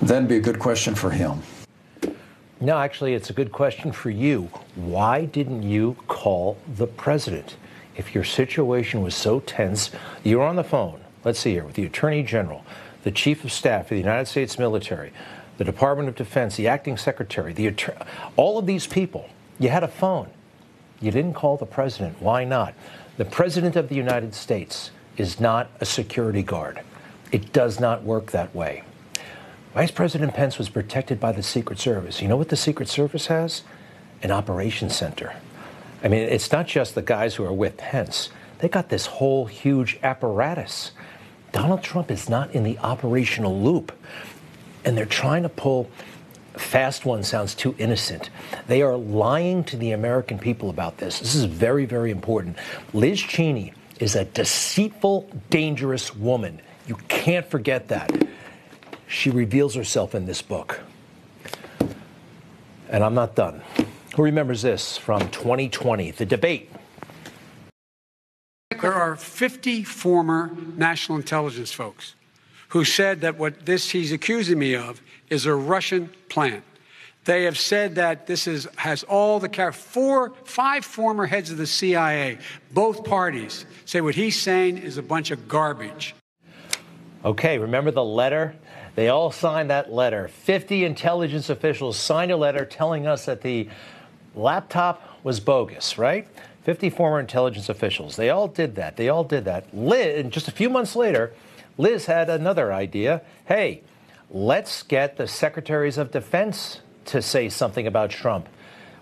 that'd 0.00 0.28
be 0.28 0.36
a 0.36 0.40
good 0.40 0.58
question 0.58 0.94
for 0.94 1.10
him. 1.10 1.42
No, 2.60 2.78
actually, 2.78 3.14
it's 3.14 3.30
a 3.30 3.32
good 3.32 3.52
question 3.52 3.92
for 3.92 4.10
you. 4.10 4.50
Why 4.74 5.24
didn't 5.24 5.62
you 5.62 5.96
call 6.06 6.56
the 6.76 6.86
president? 6.86 7.56
If 7.96 8.14
your 8.14 8.24
situation 8.24 9.02
was 9.02 9.14
so 9.14 9.40
tense, 9.40 9.90
you're 10.22 10.42
on 10.42 10.56
the 10.56 10.64
phone, 10.64 11.00
let's 11.24 11.38
see 11.38 11.52
here, 11.52 11.64
with 11.64 11.74
the 11.74 11.84
Attorney 11.84 12.22
General, 12.22 12.64
the 13.02 13.10
Chief 13.10 13.44
of 13.44 13.52
Staff 13.52 13.86
of 13.86 13.90
the 13.90 13.96
United 13.96 14.26
States 14.26 14.58
military, 14.58 15.12
the 15.56 15.64
Department 15.64 16.08
of 16.08 16.14
Defense, 16.14 16.56
the 16.56 16.68
Acting 16.68 16.96
Secretary, 16.96 17.52
the 17.52 17.72
all 18.36 18.58
of 18.58 18.66
these 18.66 18.86
people, 18.86 19.28
you 19.58 19.68
had 19.68 19.82
a 19.82 19.88
phone. 19.88 20.30
You 21.00 21.10
didn't 21.10 21.34
call 21.34 21.56
the 21.56 21.66
president. 21.66 22.20
Why 22.20 22.44
not? 22.44 22.74
The 23.16 23.24
President 23.24 23.76
of 23.76 23.88
the 23.88 23.94
United 23.94 24.34
States 24.34 24.90
is 25.16 25.40
not 25.40 25.70
a 25.80 25.84
security 25.84 26.42
guard. 26.42 26.80
It 27.32 27.52
does 27.52 27.80
not 27.80 28.04
work 28.04 28.30
that 28.30 28.54
way. 28.54 28.82
Vice 29.74 29.90
President 29.90 30.34
Pence 30.34 30.58
was 30.58 30.68
protected 30.68 31.20
by 31.20 31.32
the 31.32 31.42
Secret 31.42 31.78
Service. 31.78 32.22
You 32.22 32.28
know 32.28 32.36
what 32.36 32.48
the 32.48 32.56
Secret 32.56 32.88
Service 32.88 33.26
has? 33.26 33.62
An 34.22 34.30
operations 34.30 34.96
center. 34.96 35.34
I 36.02 36.08
mean, 36.08 36.22
it's 36.22 36.50
not 36.52 36.66
just 36.66 36.94
the 36.94 37.02
guys 37.02 37.34
who 37.34 37.44
are 37.44 37.52
with 37.52 37.76
Pence. 37.76 38.30
They 38.60 38.68
got 38.68 38.88
this 38.88 39.06
whole 39.06 39.46
huge 39.46 39.98
apparatus. 40.02 40.92
Donald 41.52 41.82
Trump 41.82 42.10
is 42.10 42.28
not 42.28 42.52
in 42.52 42.62
the 42.62 42.78
operational 42.78 43.60
loop. 43.60 43.92
And 44.84 44.96
they're 44.96 45.06
trying 45.06 45.42
to 45.42 45.48
pull 45.48 45.90
fast 46.58 47.04
one 47.04 47.22
sounds 47.22 47.54
too 47.54 47.74
innocent. 47.78 48.30
They 48.66 48.82
are 48.82 48.96
lying 48.96 49.64
to 49.64 49.76
the 49.76 49.92
American 49.92 50.38
people 50.38 50.70
about 50.70 50.98
this. 50.98 51.20
This 51.20 51.34
is 51.34 51.44
very, 51.44 51.86
very 51.86 52.10
important. 52.10 52.56
Liz 52.92 53.20
Cheney 53.20 53.72
is 54.00 54.14
a 54.14 54.24
deceitful, 54.24 55.30
dangerous 55.50 56.14
woman. 56.14 56.60
You 56.86 56.96
can't 57.08 57.46
forget 57.46 57.88
that. 57.88 58.10
She 59.06 59.30
reveals 59.30 59.74
herself 59.74 60.14
in 60.14 60.26
this 60.26 60.42
book. 60.42 60.80
And 62.88 63.04
I'm 63.04 63.14
not 63.14 63.34
done. 63.34 63.62
Who 64.16 64.22
remembers 64.22 64.62
this 64.62 64.96
from 64.96 65.20
2020, 65.30 66.12
the 66.12 66.26
debate? 66.26 66.70
There 68.80 68.94
are 68.94 69.16
50 69.16 69.82
former 69.84 70.56
national 70.76 71.18
intelligence 71.18 71.72
folks 71.72 72.14
who 72.68 72.84
said 72.84 73.22
that 73.22 73.36
what 73.36 73.66
this 73.66 73.90
he's 73.90 74.12
accusing 74.12 74.58
me 74.58 74.74
of 74.74 75.00
is 75.30 75.46
a 75.46 75.54
Russian 75.54 76.10
plant. 76.28 76.64
They 77.24 77.44
have 77.44 77.58
said 77.58 77.96
that 77.96 78.26
this 78.26 78.46
is, 78.46 78.66
has 78.76 79.02
all 79.04 79.38
the 79.38 79.72
four, 79.72 80.32
five 80.44 80.84
former 80.84 81.26
heads 81.26 81.50
of 81.50 81.58
the 81.58 81.66
CIA, 81.66 82.38
both 82.72 83.04
parties, 83.04 83.66
say 83.84 84.00
what 84.00 84.14
he's 84.14 84.40
saying 84.40 84.78
is 84.78 84.96
a 84.96 85.02
bunch 85.02 85.30
of 85.30 85.46
garbage. 85.46 86.14
Okay, 87.24 87.58
remember 87.58 87.90
the 87.90 88.04
letter? 88.04 88.54
They 88.94 89.08
all 89.08 89.30
signed 89.30 89.70
that 89.70 89.92
letter. 89.92 90.28
50 90.28 90.84
intelligence 90.84 91.50
officials 91.50 91.98
signed 91.98 92.32
a 92.32 92.36
letter 92.36 92.64
telling 92.64 93.06
us 93.06 93.26
that 93.26 93.42
the 93.42 93.68
laptop 94.34 95.18
was 95.22 95.38
bogus, 95.38 95.98
right? 95.98 96.26
50 96.62 96.90
former 96.90 97.20
intelligence 97.20 97.68
officials. 97.68 98.16
They 98.16 98.30
all 98.30 98.48
did 98.48 98.76
that. 98.76 98.96
They 98.96 99.08
all 99.08 99.24
did 99.24 99.44
that. 99.44 99.72
And 99.72 100.32
just 100.32 100.48
a 100.48 100.52
few 100.52 100.70
months 100.70 100.96
later, 100.96 101.32
Liz 101.78 102.06
had 102.06 102.28
another 102.28 102.72
idea. 102.72 103.22
Hey, 103.46 103.82
let's 104.30 104.82
get 104.82 105.16
the 105.16 105.28
secretaries 105.28 105.96
of 105.96 106.10
defense 106.10 106.80
to 107.06 107.22
say 107.22 107.48
something 107.48 107.86
about 107.86 108.10
Trump. 108.10 108.48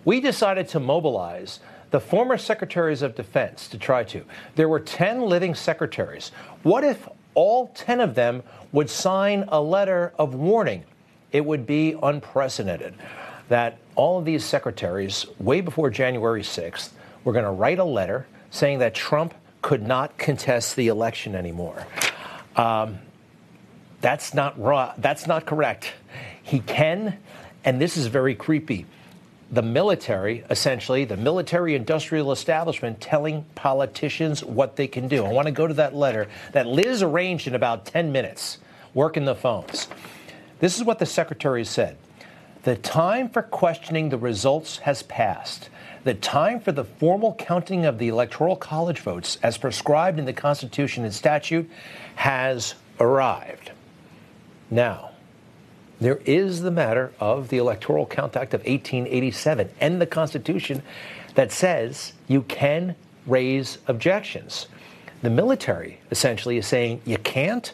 We 0.04 0.20
decided 0.20 0.68
to 0.68 0.80
mobilize 0.80 1.58
the 1.90 2.00
former 2.00 2.36
secretaries 2.36 3.00
of 3.00 3.14
defense 3.14 3.68
to 3.68 3.78
try 3.78 4.04
to. 4.04 4.24
There 4.56 4.68
were 4.68 4.80
10 4.80 5.22
living 5.22 5.54
secretaries. 5.54 6.30
What 6.62 6.84
if 6.84 7.08
all 7.34 7.68
10 7.68 8.00
of 8.00 8.14
them 8.14 8.42
would 8.72 8.90
sign 8.90 9.46
a 9.48 9.60
letter 9.60 10.12
of 10.18 10.34
warning? 10.34 10.84
It 11.32 11.44
would 11.44 11.66
be 11.66 11.96
unprecedented 12.02 12.94
that 13.48 13.78
all 13.94 14.18
of 14.18 14.26
these 14.26 14.44
secretaries, 14.44 15.24
way 15.38 15.62
before 15.62 15.88
January 15.88 16.42
6th, 16.42 16.90
were 17.24 17.32
going 17.32 17.44
to 17.44 17.50
write 17.50 17.78
a 17.78 17.84
letter 17.84 18.26
saying 18.50 18.80
that 18.80 18.94
Trump 18.94 19.32
could 19.62 19.82
not 19.82 20.18
contest 20.18 20.76
the 20.76 20.88
election 20.88 21.34
anymore. 21.34 21.86
Um, 22.56 22.98
that's 24.00 24.34
not 24.34 24.58
raw. 24.60 24.94
That's 24.98 25.26
not 25.26 25.46
correct. 25.46 25.92
He 26.42 26.60
can 26.60 27.18
and 27.66 27.80
this 27.80 27.96
is 27.96 28.06
very 28.06 28.36
creepy. 28.36 28.86
The 29.50 29.62
military, 29.62 30.44
essentially, 30.48 31.04
the 31.04 31.16
military 31.16 31.74
industrial 31.74 32.32
establishment 32.32 33.00
telling 33.00 33.44
politicians 33.56 34.42
what 34.42 34.76
they 34.76 34.86
can 34.86 35.08
do. 35.08 35.24
I 35.24 35.32
want 35.32 35.46
to 35.46 35.52
go 35.52 35.66
to 35.66 35.74
that 35.74 35.94
letter 35.94 36.28
that 36.52 36.66
Liz 36.66 37.02
arranged 37.02 37.48
in 37.48 37.54
about 37.54 37.84
10 37.84 38.12
minutes, 38.12 38.58
working 38.94 39.24
the 39.24 39.34
phones. 39.34 39.88
This 40.60 40.76
is 40.76 40.84
what 40.84 41.00
the 41.00 41.06
secretary 41.06 41.64
said 41.64 41.98
The 42.62 42.76
time 42.76 43.28
for 43.28 43.42
questioning 43.42 44.08
the 44.08 44.18
results 44.18 44.78
has 44.78 45.02
passed. 45.02 45.68
The 46.06 46.14
time 46.14 46.60
for 46.60 46.70
the 46.70 46.84
formal 46.84 47.34
counting 47.34 47.84
of 47.84 47.98
the 47.98 48.06
Electoral 48.06 48.54
College 48.54 49.00
votes, 49.00 49.38
as 49.42 49.58
prescribed 49.58 50.20
in 50.20 50.24
the 50.24 50.32
Constitution 50.32 51.02
and 51.02 51.12
statute, 51.12 51.68
has 52.14 52.76
arrived. 53.00 53.72
Now, 54.70 55.10
there 56.00 56.20
is 56.24 56.60
the 56.60 56.70
matter 56.70 57.12
of 57.18 57.48
the 57.48 57.58
Electoral 57.58 58.06
Count 58.06 58.36
Act 58.36 58.54
of 58.54 58.60
1887 58.60 59.68
and 59.80 60.00
the 60.00 60.06
Constitution 60.06 60.80
that 61.34 61.50
says 61.50 62.12
you 62.28 62.42
can 62.42 62.94
raise 63.26 63.78
objections. 63.88 64.68
The 65.22 65.30
military 65.30 65.98
essentially 66.12 66.56
is 66.56 66.68
saying 66.68 67.02
you 67.04 67.18
can't. 67.18 67.72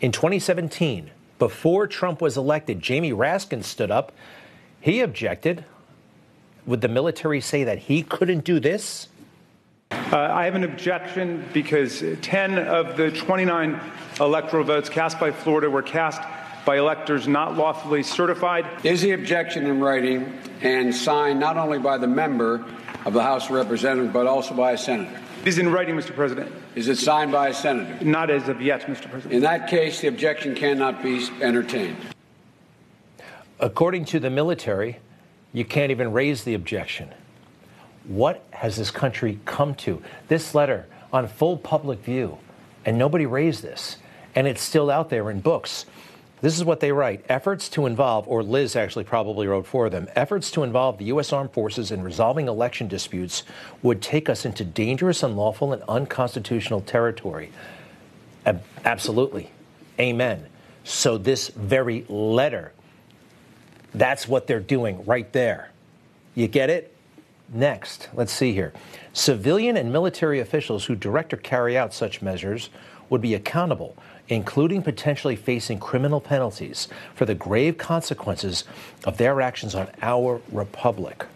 In 0.00 0.12
2017, 0.12 1.10
before 1.38 1.86
Trump 1.86 2.20
was 2.20 2.36
elected, 2.36 2.82
Jamie 2.82 3.12
Raskin 3.12 3.64
stood 3.64 3.90
up. 3.90 4.12
He 4.82 5.00
objected. 5.00 5.64
Would 6.66 6.80
the 6.80 6.88
military 6.88 7.40
say 7.40 7.64
that 7.64 7.78
he 7.78 8.02
couldn't 8.02 8.44
do 8.44 8.60
this? 8.60 9.08
Uh, 9.90 10.16
I 10.16 10.44
have 10.44 10.54
an 10.54 10.64
objection 10.64 11.44
because 11.52 12.02
10 12.22 12.58
of 12.58 12.96
the 12.96 13.10
29 13.10 13.80
electoral 14.20 14.64
votes 14.64 14.88
cast 14.88 15.18
by 15.18 15.32
Florida 15.32 15.70
were 15.70 15.82
cast 15.82 16.20
by 16.64 16.76
electors 16.76 17.26
not 17.26 17.56
lawfully 17.56 18.02
certified. 18.02 18.66
Is 18.84 19.00
the 19.00 19.12
objection 19.12 19.66
in 19.66 19.80
writing 19.80 20.38
and 20.60 20.94
signed 20.94 21.40
not 21.40 21.56
only 21.56 21.78
by 21.78 21.98
the 21.98 22.06
member 22.06 22.64
of 23.04 23.14
the 23.14 23.22
House 23.22 23.46
of 23.46 23.52
Representatives, 23.52 24.12
but 24.12 24.26
also 24.26 24.54
by 24.54 24.72
a 24.72 24.78
senator? 24.78 25.18
It 25.42 25.48
is 25.48 25.58
in 25.58 25.72
writing, 25.72 25.96
Mr. 25.96 26.14
President. 26.14 26.52
Is 26.74 26.88
it 26.88 26.98
signed 26.98 27.32
by 27.32 27.48
a 27.48 27.54
senator? 27.54 28.04
Not 28.04 28.30
as 28.30 28.48
of 28.48 28.60
yet, 28.60 28.82
Mr. 28.82 29.10
President. 29.10 29.32
In 29.32 29.40
that 29.40 29.68
case, 29.68 30.00
the 30.00 30.08
objection 30.08 30.54
cannot 30.54 31.02
be 31.02 31.26
entertained. 31.40 31.96
According 33.58 34.04
to 34.06 34.20
the 34.20 34.30
military, 34.30 34.98
you 35.52 35.64
can't 35.64 35.90
even 35.90 36.12
raise 36.12 36.44
the 36.44 36.54
objection. 36.54 37.08
What 38.04 38.44
has 38.50 38.76
this 38.76 38.90
country 38.90 39.40
come 39.44 39.74
to? 39.76 40.02
This 40.28 40.54
letter 40.54 40.86
on 41.12 41.26
full 41.28 41.56
public 41.56 42.00
view, 42.00 42.38
and 42.84 42.98
nobody 42.98 43.26
raised 43.26 43.62
this, 43.62 43.96
and 44.34 44.46
it's 44.46 44.62
still 44.62 44.90
out 44.90 45.10
there 45.10 45.30
in 45.30 45.40
books. 45.40 45.86
This 46.40 46.56
is 46.56 46.64
what 46.64 46.80
they 46.80 46.92
write 46.92 47.24
efforts 47.28 47.68
to 47.70 47.84
involve, 47.84 48.26
or 48.26 48.42
Liz 48.42 48.74
actually 48.74 49.04
probably 49.04 49.46
wrote 49.46 49.66
for 49.66 49.90
them, 49.90 50.08
efforts 50.14 50.50
to 50.52 50.62
involve 50.62 50.96
the 50.96 51.04
U.S. 51.06 51.32
Armed 51.32 51.52
Forces 51.52 51.90
in 51.90 52.02
resolving 52.02 52.48
election 52.48 52.88
disputes 52.88 53.42
would 53.82 54.00
take 54.00 54.30
us 54.30 54.46
into 54.46 54.64
dangerous, 54.64 55.22
unlawful, 55.22 55.74
and 55.74 55.82
unconstitutional 55.82 56.80
territory. 56.80 57.50
absolutely. 58.84 59.50
Amen. 59.98 60.46
So, 60.84 61.18
this 61.18 61.48
very 61.48 62.06
letter, 62.08 62.72
that's 63.94 64.28
what 64.28 64.46
they're 64.46 64.60
doing 64.60 65.04
right 65.04 65.32
there. 65.32 65.70
You 66.34 66.48
get 66.48 66.70
it? 66.70 66.94
Next, 67.52 68.08
let's 68.14 68.32
see 68.32 68.52
here. 68.52 68.72
Civilian 69.12 69.76
and 69.76 69.92
military 69.92 70.38
officials 70.38 70.84
who 70.84 70.94
direct 70.94 71.32
or 71.34 71.38
carry 71.38 71.76
out 71.76 71.92
such 71.92 72.22
measures 72.22 72.70
would 73.08 73.20
be 73.20 73.34
accountable 73.34 73.96
including 74.30 74.82
potentially 74.82 75.36
facing 75.36 75.78
criminal 75.78 76.20
penalties 76.20 76.88
for 77.14 77.26
the 77.26 77.34
grave 77.34 77.76
consequences 77.76 78.64
of 79.04 79.18
their 79.18 79.40
actions 79.40 79.74
on 79.74 79.88
our 80.00 80.40
republic. 80.50 81.26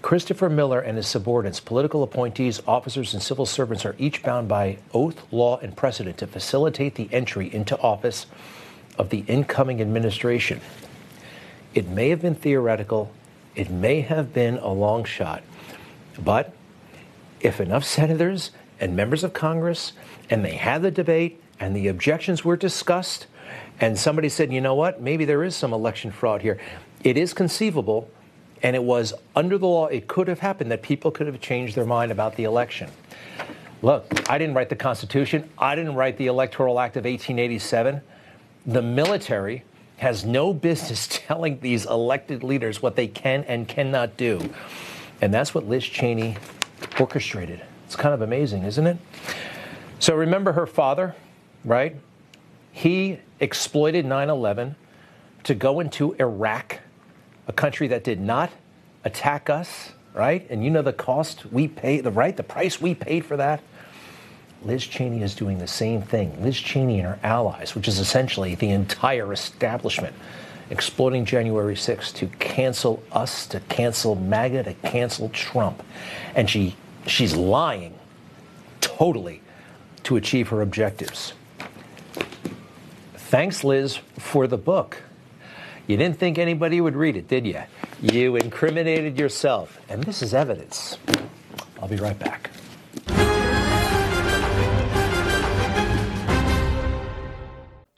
Christopher 0.00 0.48
Miller 0.48 0.80
and 0.80 0.96
his 0.96 1.08
subordinates, 1.08 1.58
political 1.58 2.04
appointees, 2.04 2.62
officers, 2.68 3.14
and 3.14 3.22
civil 3.22 3.44
servants 3.44 3.84
are 3.84 3.96
each 3.98 4.22
bound 4.22 4.48
by 4.48 4.78
oath, 4.94 5.20
law, 5.32 5.58
and 5.58 5.76
precedent 5.76 6.16
to 6.18 6.26
facilitate 6.26 6.94
the 6.94 7.08
entry 7.12 7.52
into 7.52 7.76
office 7.80 8.26
of 8.98 9.10
the 9.10 9.24
incoming 9.28 9.80
administration. 9.80 10.60
It 11.74 11.88
may 11.88 12.10
have 12.10 12.20
been 12.20 12.34
theoretical, 12.34 13.12
it 13.54 13.70
may 13.70 14.00
have 14.02 14.34
been 14.34 14.58
a 14.58 14.72
long 14.72 15.04
shot, 15.04 15.42
but 16.22 16.52
if 17.40 17.60
enough 17.60 17.84
senators 17.84 18.50
and 18.80 18.96
members 18.96 19.24
of 19.24 19.32
Congress 19.32 19.92
and 20.28 20.44
they 20.44 20.56
had 20.56 20.82
the 20.82 20.90
debate 20.90 21.40
and 21.60 21.74
the 21.74 21.88
objections 21.88 22.44
were 22.44 22.56
discussed 22.56 23.26
and 23.80 23.98
somebody 23.98 24.28
said, 24.28 24.52
you 24.52 24.60
know 24.60 24.74
what, 24.74 25.00
maybe 25.00 25.24
there 25.24 25.44
is 25.44 25.54
some 25.54 25.72
election 25.72 26.10
fraud 26.10 26.42
here. 26.42 26.58
It 27.04 27.16
is 27.16 27.32
conceivable, 27.32 28.10
and 28.62 28.74
it 28.74 28.82
was 28.82 29.14
under 29.36 29.56
the 29.56 29.66
law, 29.66 29.86
it 29.86 30.08
could 30.08 30.26
have 30.26 30.40
happened 30.40 30.72
that 30.72 30.82
people 30.82 31.10
could 31.10 31.28
have 31.28 31.40
changed 31.40 31.76
their 31.76 31.86
mind 31.86 32.10
about 32.10 32.34
the 32.34 32.44
election. 32.44 32.90
Look, 33.82 34.28
I 34.28 34.38
didn't 34.38 34.54
write 34.54 34.68
the 34.68 34.76
Constitution, 34.76 35.48
I 35.56 35.76
didn't 35.76 35.94
write 35.94 36.16
the 36.16 36.26
Electoral 36.26 36.80
Act 36.80 36.96
of 36.96 37.04
1887. 37.04 38.00
The 38.68 38.82
military 38.82 39.64
has 39.96 40.26
no 40.26 40.52
business 40.52 41.08
telling 41.10 41.58
these 41.60 41.86
elected 41.86 42.44
leaders 42.44 42.82
what 42.82 42.96
they 42.96 43.08
can 43.08 43.44
and 43.44 43.66
cannot 43.66 44.18
do. 44.18 44.52
And 45.22 45.32
that's 45.32 45.54
what 45.54 45.66
Liz 45.66 45.84
Cheney 45.84 46.36
orchestrated. 47.00 47.62
It's 47.86 47.96
kind 47.96 48.14
of 48.14 48.20
amazing, 48.20 48.64
isn't 48.64 48.86
it? 48.86 48.98
So 49.98 50.14
remember 50.14 50.52
her 50.52 50.66
father, 50.66 51.16
right? 51.64 51.96
He 52.70 53.18
exploited 53.40 54.04
9 54.04 54.28
11 54.28 54.76
to 55.44 55.54
go 55.54 55.80
into 55.80 56.14
Iraq, 56.20 56.80
a 57.46 57.54
country 57.54 57.88
that 57.88 58.04
did 58.04 58.20
not 58.20 58.50
attack 59.02 59.48
us, 59.48 59.92
right? 60.12 60.46
And 60.50 60.62
you 60.62 60.68
know 60.70 60.82
the 60.82 60.92
cost 60.92 61.46
we 61.50 61.68
paid, 61.68 62.04
the 62.04 62.10
right, 62.10 62.36
the 62.36 62.42
price 62.42 62.82
we 62.82 62.94
paid 62.94 63.24
for 63.24 63.38
that. 63.38 63.62
Liz 64.64 64.86
Cheney 64.86 65.22
is 65.22 65.34
doing 65.34 65.58
the 65.58 65.66
same 65.66 66.02
thing. 66.02 66.42
Liz 66.42 66.58
Cheney 66.58 66.98
and 66.98 67.08
her 67.08 67.18
allies, 67.22 67.74
which 67.74 67.88
is 67.88 67.98
essentially 67.98 68.54
the 68.54 68.70
entire 68.70 69.32
establishment, 69.32 70.14
exploiting 70.70 71.24
January 71.24 71.74
6th 71.74 72.14
to 72.14 72.26
cancel 72.38 73.02
us, 73.12 73.46
to 73.46 73.60
cancel 73.60 74.14
MAGA, 74.14 74.64
to 74.64 74.74
cancel 74.74 75.28
Trump. 75.30 75.82
And 76.34 76.50
she 76.50 76.76
she's 77.06 77.34
lying 77.34 77.94
totally 78.80 79.40
to 80.04 80.16
achieve 80.16 80.48
her 80.48 80.62
objectives. 80.62 81.34
Thanks, 83.14 83.62
Liz, 83.62 83.96
for 84.18 84.46
the 84.46 84.56
book. 84.56 85.02
You 85.86 85.96
didn't 85.96 86.18
think 86.18 86.38
anybody 86.38 86.80
would 86.80 86.96
read 86.96 87.16
it, 87.16 87.28
did 87.28 87.46
you? 87.46 87.62
You 88.02 88.36
incriminated 88.36 89.18
yourself, 89.18 89.80
and 89.88 90.02
this 90.04 90.22
is 90.22 90.34
evidence. 90.34 90.98
I'll 91.80 91.88
be 91.88 91.96
right 91.96 92.18
back. 92.18 92.50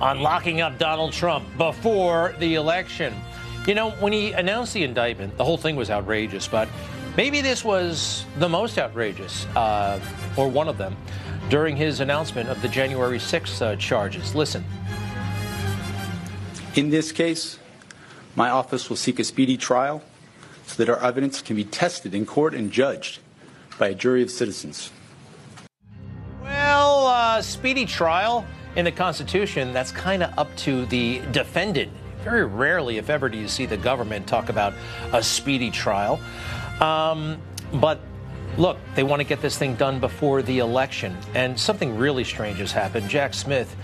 on 0.00 0.20
locking 0.20 0.60
up 0.60 0.78
Donald 0.78 1.12
Trump 1.12 1.44
before 1.56 2.34
the 2.38 2.54
election. 2.54 3.14
You 3.66 3.74
know, 3.74 3.90
when 3.92 4.12
he 4.12 4.32
announced 4.32 4.74
the 4.74 4.84
indictment, 4.84 5.36
the 5.36 5.44
whole 5.44 5.56
thing 5.56 5.76
was 5.76 5.90
outrageous, 5.90 6.46
but 6.46 6.68
maybe 7.16 7.40
this 7.40 7.64
was 7.64 8.26
the 8.38 8.48
most 8.48 8.78
outrageous, 8.78 9.46
uh, 9.56 10.00
or 10.36 10.48
one 10.48 10.68
of 10.68 10.76
them, 10.76 10.96
during 11.48 11.76
his 11.76 12.00
announcement 12.00 12.48
of 12.48 12.60
the 12.60 12.68
January 12.68 13.18
6th 13.18 13.62
uh, 13.62 13.76
charges. 13.76 14.34
Listen. 14.34 14.64
In 16.74 16.90
this 16.90 17.12
case, 17.12 17.58
my 18.36 18.50
office 18.50 18.88
will 18.88 18.96
seek 18.96 19.18
a 19.18 19.24
speedy 19.24 19.56
trial 19.56 20.02
so 20.66 20.82
that 20.82 20.90
our 20.90 21.02
evidence 21.02 21.40
can 21.40 21.56
be 21.56 21.64
tested 21.64 22.14
in 22.14 22.26
court 22.26 22.54
and 22.54 22.70
judged 22.70 23.20
by 23.78 23.88
a 23.88 23.94
jury 23.94 24.22
of 24.22 24.30
citizens. 24.30 24.90
Well, 26.42 27.06
uh, 27.06 27.42
speedy 27.42 27.86
trial 27.86 28.44
in 28.76 28.84
the 28.84 28.92
Constitution, 28.92 29.72
that's 29.72 29.92
kind 29.92 30.22
of 30.22 30.36
up 30.38 30.54
to 30.58 30.86
the 30.86 31.20
defendant. 31.30 31.92
Very 32.22 32.44
rarely, 32.44 32.98
if 32.98 33.10
ever, 33.10 33.28
do 33.28 33.38
you 33.38 33.48
see 33.48 33.66
the 33.66 33.76
government 33.76 34.26
talk 34.26 34.48
about 34.48 34.72
a 35.12 35.22
speedy 35.22 35.70
trial. 35.70 36.20
Um, 36.80 37.38
but 37.74 38.00
look, 38.56 38.78
they 38.94 39.02
want 39.02 39.20
to 39.20 39.24
get 39.24 39.40
this 39.42 39.58
thing 39.58 39.74
done 39.76 40.00
before 40.00 40.42
the 40.42 40.58
election. 40.58 41.16
And 41.34 41.58
something 41.58 41.96
really 41.96 42.24
strange 42.24 42.58
has 42.58 42.72
happened. 42.72 43.08
Jack 43.08 43.34
Smith 43.34 43.76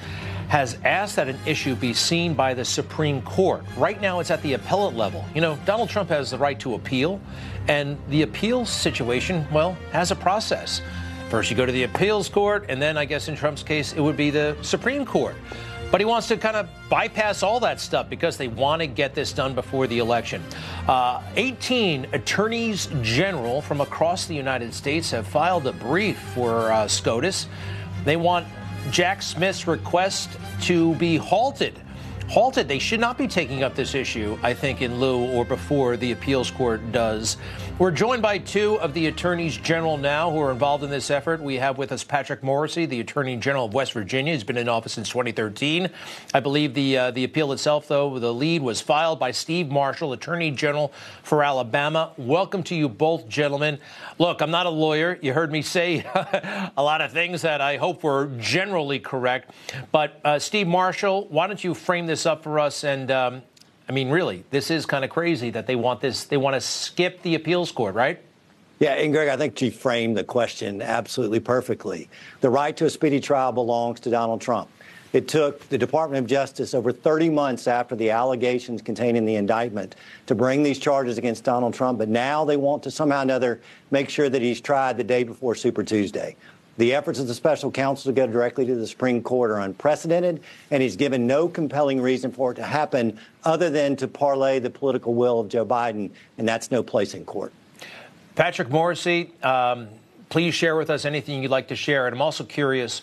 has 0.49 0.77
asked 0.85 1.15
that 1.15 1.29
an 1.29 1.39
issue 1.47 1.77
be 1.77 1.95
seen 1.95 2.35
by 2.35 2.55
the 2.55 2.65
Supreme 2.65 3.23
Court. 3.23 3.63
Right 3.77 4.01
now, 4.01 4.19
it's 4.19 4.33
at 4.33 4.43
the 4.43 4.55
appellate 4.55 4.97
level. 4.97 5.25
You 5.33 5.41
know, 5.41 5.57
Donald 5.65 5.89
Trump 5.89 6.09
has 6.09 6.33
the 6.33 6.39
right 6.39 6.59
to 6.59 6.75
appeal, 6.75 7.21
and 7.69 7.97
the 8.09 8.23
appeal 8.23 8.67
situation, 8.67 9.47
well, 9.53 9.77
has 9.93 10.11
a 10.11 10.17
process. 10.17 10.83
First, 11.31 11.49
you 11.49 11.57
go 11.57 11.65
to 11.65 11.71
the 11.71 11.85
appeals 11.85 12.29
court, 12.29 12.67
and 12.69 12.83
then 12.83 12.99
I 12.99 13.05
guess 13.05 13.29
in 13.29 13.37
Trump's 13.37 13.63
case, 13.63 13.93
it 13.93 14.01
would 14.01 14.17
be 14.17 14.31
the 14.31 14.57
Supreme 14.63 15.07
Court. 15.07 15.37
But 15.93 16.01
he 16.01 16.05
wants 16.05 16.27
to 16.27 16.37
kind 16.37 16.57
of 16.57 16.69
bypass 16.89 17.45
all 17.45 17.61
that 17.61 17.79
stuff 17.79 18.11
because 18.11 18.37
they 18.37 18.49
want 18.49 18.83
to 18.83 18.89
get 18.89 19.15
this 19.15 19.33
done 19.33 19.55
before 19.55 19.87
the 19.87 20.01
election. 20.01 20.43
Uh, 20.89 21.23
18 21.37 22.09
attorneys 22.15 22.89
general 23.03 23.63
from 23.63 23.81
across 23.81 24.27
the 24.27 24.35
United 24.35 24.75
States 24.75 25.13
have 25.13 25.25
filed 25.25 25.69
a 25.69 25.73
brief 25.73 26.19
for 26.35 26.73
uh, 26.73 26.89
SCOTUS. 26.89 27.47
They 28.05 28.17
want 28.17 28.49
Jack 28.91 29.23
Smith's 29.23 29.69
request 29.69 30.31
to 30.63 30.97
be 30.97 31.17
halted 31.17 31.79
halted. 32.31 32.69
They 32.69 32.79
should 32.79 33.01
not 33.01 33.19
be 33.19 33.27
taking 33.27 33.65
up 33.65 33.75
this 33.75 33.93
issue, 33.93 34.39
I 34.41 34.55
think, 34.55 34.83
in 34.83 35.01
lieu 35.01 35.27
or 35.33 35.45
before 35.45 35.97
the 35.97 36.13
appeals 36.13 36.49
court 36.49 36.93
does. 36.93 37.37
We're 37.81 37.91
joined 37.91 38.21
by 38.21 38.37
two 38.37 38.79
of 38.79 38.93
the 38.93 39.07
attorneys 39.07 39.57
general 39.57 39.97
now 39.97 40.31
who 40.31 40.39
are 40.39 40.53
involved 40.53 40.85
in 40.85 40.91
this 40.91 41.11
effort. 41.11 41.41
We 41.41 41.57
have 41.57 41.79
with 41.79 41.93
us 41.93 42.05
Patrick 42.05 42.43
Morrissey, 42.43 42.85
the 42.85 43.01
attorney 43.01 43.39
general 43.39 43.65
of 43.65 43.73
West 43.73 43.95
Virginia. 43.95 44.35
He's 44.35 44.45
been 44.45 44.59
in 44.59 44.69
office 44.69 44.93
since 44.93 45.09
2013. 45.09 45.89
I 46.35 46.41
believe 46.41 46.75
the 46.75 46.99
uh, 46.99 47.11
the 47.13 47.25
appeal 47.25 47.53
itself, 47.53 47.89
though, 47.89 48.19
the 48.19 48.35
lead 48.35 48.61
was 48.61 48.83
filed 48.83 49.19
by 49.19 49.31
Steve 49.31 49.71
Marshall, 49.71 50.13
attorney 50.13 50.51
general 50.51 50.93
for 51.23 51.43
Alabama. 51.43 52.13
Welcome 52.19 52.63
to 52.65 52.75
you 52.75 52.87
both, 52.87 53.27
gentlemen. 53.31 53.79
Look, 54.19 54.43
I'm 54.43 54.51
not 54.51 54.67
a 54.67 54.71
lawyer. 54.71 55.19
You 55.23 55.33
heard 55.33 55.51
me 55.51 55.63
say 55.63 56.01
a 56.77 56.83
lot 56.83 57.01
of 57.01 57.13
things 57.13 57.41
that 57.41 57.63
I 57.63 57.79
hope 57.79 58.03
were 58.03 58.27
generally 58.39 58.99
correct. 58.99 59.53
But 59.91 60.21
uh, 60.23 60.39
Steve 60.39 60.67
Marshall, 60.67 61.29
why 61.31 61.47
don't 61.47 61.65
you 61.65 61.73
frame 61.73 62.07
this 62.07 62.27
up 62.27 62.43
for 62.43 62.59
us 62.59 62.85
and 62.85 63.11
um, 63.11 63.43
I 63.91 63.93
mean, 63.93 64.09
really, 64.09 64.45
this 64.51 64.71
is 64.71 64.87
kind 64.87 65.05
of 65.05 65.11
crazy 65.11 65.51
that 65.51 65.67
they 65.67 65.75
want 65.75 66.01
this. 66.01 66.23
They 66.23 66.37
want 66.37 66.55
to 66.55 66.61
skip 66.61 67.23
the 67.23 67.35
appeals 67.35 67.73
court, 67.73 67.97
right? 67.97 68.21
Yeah, 68.79 68.93
and 68.93 69.13
Greg, 69.13 69.27
I 69.27 69.37
think 69.37 69.61
you 69.61 69.73
framed 69.73 70.17
the 70.17 70.23
question 70.23 70.81
absolutely 70.81 71.41
perfectly. 71.41 72.09
The 72.41 72.51
right 72.51 72.77
to 72.77 72.85
a 72.85 72.91
speedy 72.91 73.19
trial 73.19 73.51
belongs 73.51 73.99
to 74.01 74.11
Donald 74.11 74.41
Trump. 74.41 74.69
It 75.13 75.27
took 75.27 75.69
the 75.71 75.77
Department 75.77 76.23
of 76.23 76.31
Justice 76.31 76.73
over 76.73 76.93
30 76.93 77.31
months 77.31 77.67
after 77.67 77.97
the 77.97 78.11
allegations 78.11 78.81
contained 78.81 79.17
in 79.17 79.25
the 79.25 79.35
indictment 79.35 79.97
to 80.27 80.37
bring 80.37 80.63
these 80.63 80.79
charges 80.79 81.19
against 81.19 81.43
Donald 81.43 81.75
Trump, 81.75 81.99
but 81.99 82.09
now 82.09 82.45
they 82.45 82.57
want 82.57 82.85
to 82.85 82.93
somehow 82.93 83.19
or 83.19 83.23
another 83.23 83.61
make 83.91 84.09
sure 84.09 84.29
that 84.29 84.41
he's 84.41 84.61
tried 84.61 84.99
the 84.99 85.05
day 85.05 85.25
before 85.25 85.57
Super 85.57 85.83
Tuesday. 85.83 86.37
The 86.81 86.95
efforts 86.95 87.19
of 87.19 87.29
the 87.29 87.35
special 87.35 87.71
counsel 87.71 88.11
to 88.11 88.17
go 88.17 88.27
directly 88.27 88.65
to 88.65 88.75
the 88.75 88.87
Supreme 88.87 89.23
Court 89.23 89.51
are 89.51 89.61
unprecedented, 89.61 90.43
and 90.71 90.83
he's 90.83 90.97
given 90.97 91.27
no 91.27 91.47
compelling 91.47 92.01
reason 92.01 92.33
for 92.33 92.53
it 92.53 92.55
to 92.55 92.63
happen 92.63 93.21
other 93.45 93.69
than 93.69 93.97
to 93.97 94.09
parlay 94.09 94.61
the 94.61 94.71
political 94.71 95.13
will 95.13 95.41
of 95.41 95.51
Joe 95.51 95.67
Biden, 95.67 96.09
and 96.39 96.49
that's 96.49 96.71
no 96.71 96.83
place 96.83 97.13
in 97.13 97.27
court. 97.27 97.53
Patrick 98.35 98.71
Morrissey, 98.71 99.31
um, 99.43 99.89
please 100.31 100.55
share 100.55 100.75
with 100.75 100.89
us 100.89 101.05
anything 101.05 101.43
you'd 101.43 101.51
like 101.51 101.69
to 101.69 101.77
share. 101.77 102.07
And 102.07 102.15
I'm 102.15 102.23
also 102.23 102.45
curious, 102.45 103.03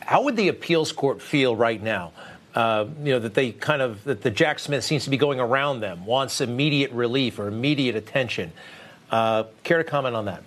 how 0.00 0.24
would 0.24 0.36
the 0.36 0.48
appeals 0.48 0.92
court 0.92 1.22
feel 1.22 1.56
right 1.56 1.82
now? 1.82 2.12
Uh, 2.54 2.88
you 3.02 3.12
know 3.12 3.20
that 3.20 3.32
they 3.32 3.52
kind 3.52 3.80
of 3.80 4.04
that 4.04 4.20
the 4.20 4.30
Jack 4.30 4.58
Smith 4.58 4.84
seems 4.84 5.04
to 5.04 5.10
be 5.10 5.16
going 5.16 5.40
around 5.40 5.80
them, 5.80 6.04
wants 6.04 6.42
immediate 6.42 6.92
relief 6.92 7.38
or 7.38 7.48
immediate 7.48 7.96
attention. 7.96 8.52
Uh, 9.10 9.44
care 9.64 9.78
to 9.78 9.84
comment 9.84 10.14
on 10.14 10.26
that? 10.26 10.42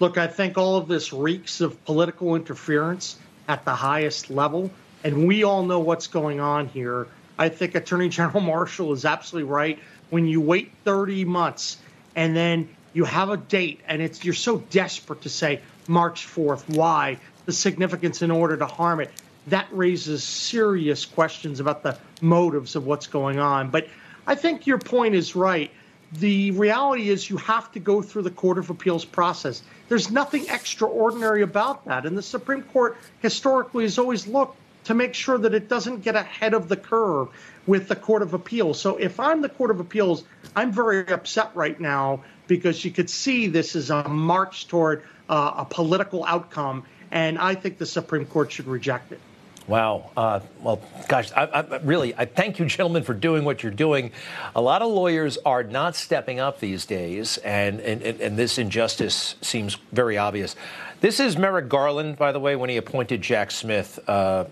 Look, 0.00 0.18
I 0.18 0.26
think 0.26 0.58
all 0.58 0.76
of 0.76 0.88
this 0.88 1.12
reeks 1.12 1.60
of 1.60 1.84
political 1.84 2.34
interference 2.34 3.16
at 3.46 3.64
the 3.64 3.74
highest 3.74 4.28
level, 4.28 4.70
and 5.04 5.28
we 5.28 5.44
all 5.44 5.64
know 5.64 5.78
what's 5.78 6.08
going 6.08 6.40
on 6.40 6.66
here. 6.68 7.06
I 7.38 7.48
think 7.48 7.74
Attorney 7.74 8.08
General 8.10 8.40
Marshall 8.40 8.92
is 8.92 9.04
absolutely 9.04 9.50
right. 9.50 9.78
When 10.10 10.26
you 10.26 10.40
wait 10.40 10.72
30 10.84 11.24
months 11.24 11.78
and 12.16 12.34
then 12.36 12.68
you 12.92 13.04
have 13.04 13.30
a 13.30 13.36
date, 13.36 13.80
and 13.86 14.02
it's 14.02 14.24
you're 14.24 14.34
so 14.34 14.58
desperate 14.70 15.22
to 15.22 15.28
say 15.28 15.60
March 15.88 16.26
4th, 16.26 16.76
why 16.76 17.18
the 17.44 17.52
significance 17.52 18.22
in 18.22 18.30
order 18.30 18.56
to 18.56 18.66
harm 18.66 19.00
it, 19.00 19.10
that 19.48 19.68
raises 19.72 20.24
serious 20.24 21.04
questions 21.04 21.60
about 21.60 21.82
the 21.82 21.98
motives 22.20 22.76
of 22.76 22.86
what's 22.86 23.06
going 23.06 23.38
on. 23.38 23.70
But 23.70 23.88
I 24.26 24.34
think 24.34 24.66
your 24.66 24.78
point 24.78 25.14
is 25.14 25.36
right 25.36 25.70
the 26.12 26.52
reality 26.52 27.08
is 27.08 27.28
you 27.28 27.36
have 27.38 27.72
to 27.72 27.80
go 27.80 28.02
through 28.02 28.22
the 28.22 28.30
Court 28.30 28.58
of 28.58 28.70
Appeals 28.70 29.04
process. 29.04 29.62
There's 29.88 30.10
nothing 30.10 30.46
extraordinary 30.48 31.42
about 31.42 31.86
that. 31.86 32.06
And 32.06 32.16
the 32.16 32.22
Supreme 32.22 32.62
Court 32.62 32.96
historically 33.20 33.84
has 33.84 33.98
always 33.98 34.26
looked 34.26 34.56
to 34.84 34.94
make 34.94 35.14
sure 35.14 35.38
that 35.38 35.54
it 35.54 35.68
doesn't 35.68 36.02
get 36.02 36.14
ahead 36.14 36.54
of 36.54 36.68
the 36.68 36.76
curve 36.76 37.28
with 37.66 37.88
the 37.88 37.96
Court 37.96 38.22
of 38.22 38.34
Appeals. 38.34 38.80
So 38.80 38.96
if 38.96 39.18
I'm 39.18 39.40
the 39.40 39.48
Court 39.48 39.70
of 39.70 39.80
Appeals, 39.80 40.24
I'm 40.54 40.72
very 40.72 41.06
upset 41.08 41.50
right 41.54 41.78
now 41.78 42.22
because 42.46 42.84
you 42.84 42.90
could 42.90 43.08
see 43.08 43.46
this 43.46 43.74
is 43.74 43.90
a 43.90 44.08
march 44.08 44.68
toward 44.68 45.02
uh, 45.28 45.54
a 45.58 45.64
political 45.64 46.24
outcome. 46.24 46.84
And 47.10 47.38
I 47.38 47.54
think 47.54 47.78
the 47.78 47.86
Supreme 47.86 48.26
Court 48.26 48.52
should 48.52 48.66
reject 48.66 49.12
it. 49.12 49.20
Wow. 49.66 50.10
Uh, 50.14 50.40
well, 50.62 50.80
gosh, 51.08 51.32
I, 51.32 51.44
I, 51.44 51.76
really, 51.78 52.14
I 52.14 52.26
thank 52.26 52.58
you, 52.58 52.66
gentlemen, 52.66 53.02
for 53.02 53.14
doing 53.14 53.44
what 53.44 53.62
you're 53.62 53.72
doing. 53.72 54.12
A 54.54 54.60
lot 54.60 54.82
of 54.82 54.90
lawyers 54.90 55.38
are 55.46 55.62
not 55.62 55.96
stepping 55.96 56.38
up 56.38 56.60
these 56.60 56.84
days, 56.84 57.38
and, 57.38 57.80
and, 57.80 58.02
and 58.02 58.36
this 58.36 58.58
injustice 58.58 59.36
seems 59.40 59.78
very 59.92 60.18
obvious. 60.18 60.54
This 61.00 61.18
is 61.18 61.38
Merrick 61.38 61.68
Garland, 61.68 62.18
by 62.18 62.32
the 62.32 62.40
way, 62.40 62.56
when 62.56 62.68
he 62.68 62.76
appointed 62.76 63.22
Jack 63.22 63.50
Smith 63.50 63.98
uh, 64.06 64.44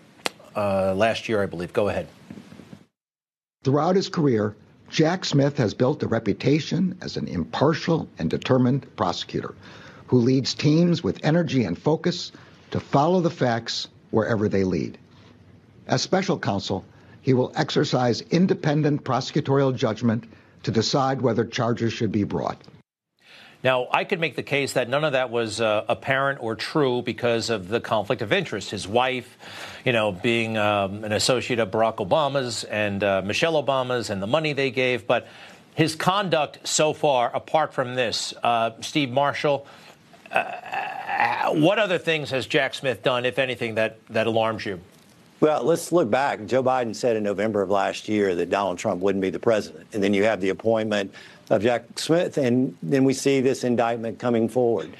uh, 0.57 0.94
last 0.94 1.29
year, 1.29 1.42
I 1.42 1.46
believe. 1.46 1.72
Go 1.75 1.88
ahead. 1.88 2.09
Throughout 3.64 3.96
his 3.96 4.09
career, 4.09 4.57
Jack 4.90 5.25
Smith 5.25 5.57
has 5.59 5.75
built 5.75 6.03
a 6.03 6.09
reputation 6.09 6.96
as 7.01 7.16
an 7.16 7.29
impartial 7.29 8.09
and 8.18 8.29
determined 8.31 8.87
prosecutor 8.96 9.55
who 10.07 10.18
leads 10.18 10.53
teams 10.53 11.03
with 11.03 11.18
energy 11.22 11.64
and 11.64 11.79
focus 11.79 12.33
to 12.70 12.81
follow 12.81 13.20
the 13.20 13.31
facts 13.31 13.88
wherever 14.11 14.48
they 14.48 14.64
lead. 14.64 14.98
As 15.87 16.03
special 16.03 16.38
counsel, 16.38 16.85
he 17.23 17.35
will 17.35 17.53
exercise 17.55 18.21
independent 18.31 19.05
prosecutorial 19.05 19.75
judgment 19.75 20.25
to 20.62 20.71
decide 20.71 21.21
whether 21.21 21.45
charges 21.45 21.92
should 21.92 22.12
be 22.12 22.25
brought. 22.25 22.61
Now, 23.64 23.87
I 23.92 24.03
could 24.03 24.18
make 24.18 24.35
the 24.35 24.42
case 24.42 24.73
that 24.73 24.88
none 24.88 25.05
of 25.05 25.12
that 25.12 25.31
was 25.31 25.61
uh, 25.61 25.85
apparent 25.88 26.42
or 26.42 26.57
true 26.57 27.01
because 27.01 27.49
of 27.49 27.68
the 27.68 27.81
conflict 27.81 28.21
of 28.21 28.33
interest. 28.33 28.71
His 28.71 28.88
wife, 28.88 29.38
you 29.85 29.92
know, 29.92 30.11
being 30.11 30.57
um, 30.57 31.05
an 31.05 31.12
associate 31.12 31.61
of 31.61 31.71
Barack 31.71 31.97
Obama's 31.97 32.64
and 32.64 33.05
uh, 33.05 33.23
Michelle 33.25 33.62
Obama's 33.62 34.11
and 34.11 34.21
the 34.21 34.27
money 34.27 34.53
they 34.53 34.73
gave. 34.73 35.07
But 35.07 35.29
his 35.77 35.95
conduct 35.95 36.66
so 36.66 36.92
far, 36.92 37.35
apart 37.35 37.73
from 37.73 37.95
this, 37.95 38.35
uh, 38.42 38.73
Steve 38.81 39.11
Marshall, 39.11 39.64
uh, 40.33 41.53
what 41.53 41.79
other 41.79 41.99
things 41.99 42.31
has 42.31 42.49
Jack 42.49 42.75
Smith 42.75 43.05
done, 43.05 43.25
if 43.25 43.38
anything, 43.38 43.77
that, 43.77 44.05
that 44.09 44.27
alarms 44.27 44.66
you? 44.66 44.81
Well, 45.42 45.64
let's 45.64 45.90
look 45.90 46.09
back. 46.09 46.46
Joe 46.46 46.62
Biden 46.62 46.94
said 46.94 47.16
in 47.16 47.24
November 47.24 47.62
of 47.62 47.68
last 47.68 48.09
year 48.09 48.33
that 48.37 48.48
Donald 48.48 48.78
Trump 48.78 49.02
wouldn't 49.02 49.20
be 49.20 49.28
the 49.28 49.40
president. 49.40 49.88
And 49.92 50.00
then 50.00 50.14
you 50.14 50.22
have 50.22 50.40
the 50.40 50.50
appointment 50.50 51.12
of 51.50 51.62
Jack 51.62 51.98
Smith, 51.98 52.38
and 52.38 52.76
then 52.81 53.02
we 53.02 53.12
see 53.12 53.40
this 53.40 53.64
indictment 53.64 54.20
coming 54.20 54.48
forward. 54.48 54.96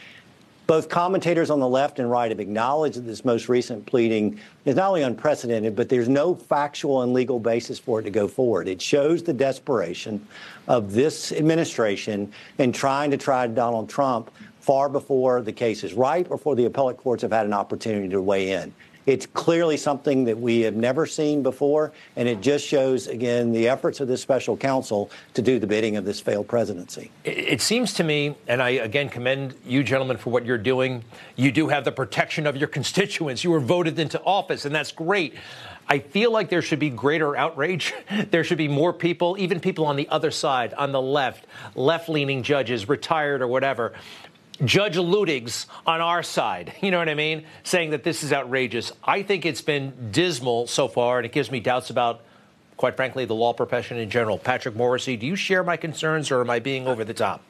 Both 0.66 0.88
commentators 0.88 1.48
on 1.48 1.61
the 1.61 1.68
left 1.68 2.00
and 2.00 2.11
right 2.11 2.28
have 2.28 2.40
acknowledged 2.40 2.96
that 2.96 3.02
this 3.02 3.24
most 3.24 3.48
recent 3.48 3.87
pleading 3.87 4.40
is 4.64 4.74
not 4.74 4.88
only 4.88 5.02
unprecedented, 5.02 5.76
but 5.76 5.88
there's 5.88 6.09
no 6.09 6.35
factual 6.35 7.02
and 7.02 7.12
legal 7.12 7.38
basis 7.38 7.78
for 7.78 8.00
it 8.00 8.02
to 8.02 8.11
go 8.11 8.26
forward. 8.26 8.66
It 8.66 8.83
shows 8.83 9.22
the 9.22 9.33
desperation 9.33 10.26
of 10.66 10.92
this 10.92 11.31
administration 11.31 12.33
in 12.59 12.72
trying 12.72 13.12
to 13.12 13.16
try 13.16 13.46
Donald 13.46 13.88
Trump 13.88 14.28
far 14.59 14.88
before 14.88 15.40
the 15.40 15.52
case 15.52 15.85
is 15.85 15.94
ripe 15.94 16.33
or 16.33 16.37
before 16.37 16.57
the 16.57 16.64
appellate 16.64 16.96
courts 16.96 17.22
have 17.22 17.31
had 17.31 17.46
an 17.46 17.52
opportunity 17.52 18.09
to 18.09 18.20
weigh 18.20 18.50
in. 18.50 18.74
It's 19.07 19.27
clearly 19.27 19.77
something 19.77 20.25
that 20.25 20.38
we 20.38 20.61
have 20.61 20.75
never 20.75 21.07
seen 21.07 21.43
before, 21.43 21.93
and 22.17 22.29
it 22.29 22.41
just 22.41 22.67
shows, 22.67 23.09
again, 23.09 23.53
the 23.53 23.69
efforts 23.69 24.01
of 24.01 24.09
this 24.09 24.23
special 24.23 24.57
counsel 24.57 25.11
to 25.35 25.43
do 25.43 25.59
the 25.59 25.67
bidding 25.67 25.97
of 25.97 26.05
this 26.05 26.21
failed 26.21 26.47
presidency. 26.47 27.11
It 27.25 27.61
seems 27.61 27.93
to 27.95 28.05
me, 28.05 28.37
and 28.47 28.62
I 28.62 28.71
again 28.71 29.09
commend 29.09 29.55
you 29.67 29.83
gentlemen 29.83 30.17
for 30.17 30.31
what 30.31 30.45
you're 30.45 30.59
doing, 30.59 31.05
you 31.37 31.51
do 31.51 31.69
have 31.69 31.85
the 31.85 31.93
protection 31.93 32.47
of 32.47 32.57
your 32.57 32.69
constituents. 32.83 33.43
You 33.43 33.51
were 33.51 33.61
voted 33.61 33.99
into 33.99 34.21
office, 34.23 34.65
and 34.65 34.75
that's 34.75 34.93
great. 34.93 35.35
I 35.88 35.99
feel 35.99 36.31
like 36.31 36.49
there 36.49 36.62
should 36.62 36.79
be 36.79 36.91
greater 36.91 37.37
outrage. 37.37 37.93
There 38.31 38.45
should 38.45 38.59
be 38.59 38.69
more 38.69 38.93
people, 38.93 39.37
even 39.38 39.59
people 39.61 39.85
on 39.85 39.97
the 39.97 40.09
other 40.09 40.31
side, 40.31 40.75
on 40.75 40.93
the 40.93 41.03
left, 41.03 41.47
left 41.75 42.09
leaning 42.09 42.43
judges, 42.43 42.88
retired 42.88 43.43
or 43.43 43.49
whatever, 43.49 43.95
Judge 44.64 44.96
Luttig's 44.96 45.66
on 45.87 46.01
our 46.01 46.22
side, 46.22 46.75
you 46.81 46.90
know 46.90 46.98
what 46.98 47.09
I 47.09 47.14
mean, 47.14 47.44
saying 47.64 47.90
that 47.90 48.05
this 48.05 48.22
is 48.22 48.33
outrageous. 48.33 48.92
I 49.03 49.22
think 49.22 49.44
it's 49.44 49.62
been 49.62 50.11
dismal 50.12 50.66
so 50.66 50.88
far, 50.88 51.18
and 51.18 51.27
it 51.27 51.33
gives 51.33 51.51
me 51.51 51.61
doubts 51.61 51.90
about, 51.90 52.22
quite 52.77 52.96
frankly, 52.96 53.25
the 53.25 53.35
law 53.35 53.53
profession 53.53 53.98
in 53.98 54.11
general. 54.11 54.38
Patrick 54.38 54.75
Morrisey, 54.75 55.18
do 55.18 55.27
you 55.27 55.37
share 55.37 55.64
my 55.64 55.77
concerns, 55.77 56.31
or 56.31 56.40
am 56.40 56.51
I 56.51 56.59
being 56.59 56.87
over 56.87 57.05
the 57.05 57.14
top? 57.14 57.42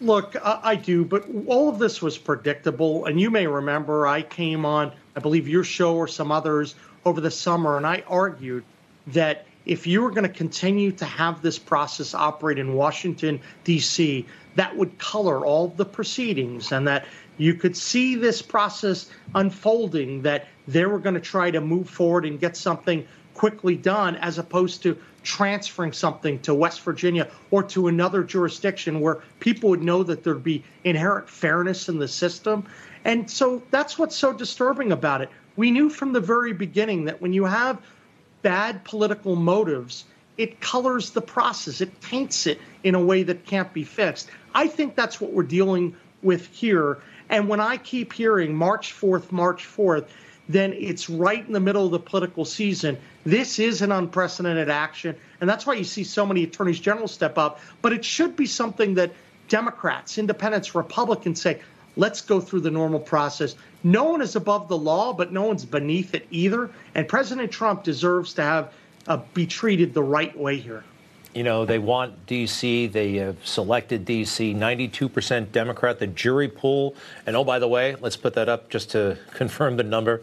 Look, 0.00 0.36
I 0.44 0.74
do, 0.74 1.04
but 1.04 1.24
all 1.46 1.68
of 1.68 1.78
this 1.78 2.02
was 2.02 2.18
predictable. 2.18 3.06
And 3.06 3.20
you 3.20 3.30
may 3.30 3.46
remember 3.46 4.06
I 4.06 4.22
came 4.22 4.66
on, 4.66 4.92
I 5.16 5.20
believe, 5.20 5.48
your 5.48 5.64
show 5.64 5.96
or 5.96 6.08
some 6.08 6.32
others 6.32 6.74
over 7.04 7.20
the 7.20 7.30
summer, 7.30 7.76
and 7.76 7.86
I 7.86 8.02
argued 8.06 8.64
that 9.08 9.46
if 9.66 9.86
you 9.86 10.02
were 10.02 10.10
going 10.10 10.24
to 10.24 10.28
continue 10.28 10.92
to 10.92 11.04
have 11.04 11.42
this 11.42 11.58
process 11.58 12.14
operate 12.14 12.58
in 12.58 12.74
Washington, 12.74 13.40
D.C., 13.64 14.26
that 14.56 14.76
would 14.76 14.98
color 14.98 15.44
all 15.44 15.68
the 15.68 15.84
proceedings 15.84 16.72
and 16.72 16.86
that 16.86 17.06
you 17.36 17.54
could 17.54 17.76
see 17.76 18.14
this 18.14 18.40
process 18.42 19.10
unfolding 19.34 20.22
that 20.22 20.46
they 20.68 20.84
were 20.86 20.98
going 20.98 21.14
to 21.14 21.20
try 21.20 21.50
to 21.50 21.60
move 21.60 21.88
forward 21.88 22.24
and 22.24 22.38
get 22.40 22.56
something 22.56 23.06
quickly 23.34 23.76
done 23.76 24.16
as 24.16 24.38
opposed 24.38 24.82
to 24.82 24.96
transferring 25.24 25.92
something 25.92 26.38
to 26.40 26.54
West 26.54 26.82
Virginia 26.82 27.28
or 27.50 27.62
to 27.62 27.88
another 27.88 28.22
jurisdiction 28.22 29.00
where 29.00 29.22
people 29.40 29.70
would 29.70 29.82
know 29.82 30.02
that 30.02 30.22
there'd 30.22 30.44
be 30.44 30.62
inherent 30.84 31.28
fairness 31.28 31.88
in 31.88 31.98
the 31.98 32.06
system. 32.06 32.64
And 33.04 33.28
so 33.28 33.62
that's 33.70 33.98
what's 33.98 34.16
so 34.16 34.32
disturbing 34.32 34.92
about 34.92 35.20
it. 35.20 35.30
We 35.56 35.70
knew 35.70 35.90
from 35.90 36.12
the 36.12 36.20
very 36.20 36.52
beginning 36.52 37.04
that 37.06 37.20
when 37.20 37.32
you 37.32 37.44
have 37.44 37.80
bad 38.42 38.84
political 38.84 39.34
motives, 39.34 40.04
it 40.36 40.60
colors 40.60 41.10
the 41.10 41.22
process, 41.22 41.80
it 41.80 42.00
taints 42.00 42.46
it 42.46 42.60
in 42.84 42.94
a 42.94 43.00
way 43.00 43.24
that 43.24 43.44
can't 43.44 43.72
be 43.72 43.82
fixed. 43.82 44.30
I 44.54 44.68
think 44.68 44.94
that's 44.94 45.20
what 45.20 45.32
we're 45.32 45.42
dealing 45.42 45.96
with 46.22 46.46
here. 46.48 46.98
And 47.28 47.48
when 47.48 47.58
I 47.58 47.78
keep 47.78 48.12
hearing 48.12 48.54
March 48.54 48.94
4th, 48.94 49.32
March 49.32 49.66
4th, 49.66 50.06
then 50.48 50.74
it's 50.74 51.08
right 51.08 51.44
in 51.44 51.52
the 51.52 51.60
middle 51.60 51.86
of 51.86 51.90
the 51.90 51.98
political 51.98 52.44
season. 52.44 52.98
This 53.24 53.58
is 53.58 53.80
an 53.80 53.90
unprecedented 53.90 54.68
action. 54.68 55.16
And 55.40 55.48
that's 55.48 55.66
why 55.66 55.74
you 55.74 55.84
see 55.84 56.04
so 56.04 56.26
many 56.26 56.44
attorneys 56.44 56.78
general 56.78 57.08
step 57.08 57.38
up. 57.38 57.60
But 57.80 57.94
it 57.94 58.04
should 58.04 58.36
be 58.36 58.46
something 58.46 58.94
that 58.94 59.12
Democrats, 59.48 60.18
independents, 60.18 60.74
Republicans 60.74 61.40
say, 61.40 61.60
let's 61.96 62.20
go 62.20 62.40
through 62.40 62.60
the 62.60 62.70
normal 62.70 63.00
process. 63.00 63.56
No 63.82 64.04
one 64.04 64.20
is 64.20 64.36
above 64.36 64.68
the 64.68 64.76
law, 64.76 65.14
but 65.14 65.32
no 65.32 65.44
one's 65.44 65.64
beneath 65.64 66.14
it 66.14 66.26
either. 66.30 66.70
And 66.94 67.08
President 67.08 67.50
Trump 67.50 67.82
deserves 67.82 68.34
to 68.34 68.42
have 68.42 68.72
uh, 69.06 69.18
be 69.32 69.46
treated 69.46 69.94
the 69.94 70.02
right 70.02 70.36
way 70.36 70.58
here. 70.58 70.84
You 71.34 71.42
know, 71.42 71.64
they 71.64 71.80
want 71.80 72.26
D.C., 72.26 72.86
they 72.86 73.14
have 73.14 73.44
selected 73.44 74.04
D.C., 74.04 74.54
92% 74.54 75.50
Democrat. 75.50 75.98
The 75.98 76.06
jury 76.06 76.46
pool, 76.46 76.94
and 77.26 77.34
oh, 77.34 77.42
by 77.42 77.58
the 77.58 77.66
way, 77.66 77.96
let's 78.00 78.16
put 78.16 78.34
that 78.34 78.48
up 78.48 78.68
just 78.68 78.90
to 78.92 79.18
confirm 79.32 79.76
the 79.76 79.82
number. 79.82 80.22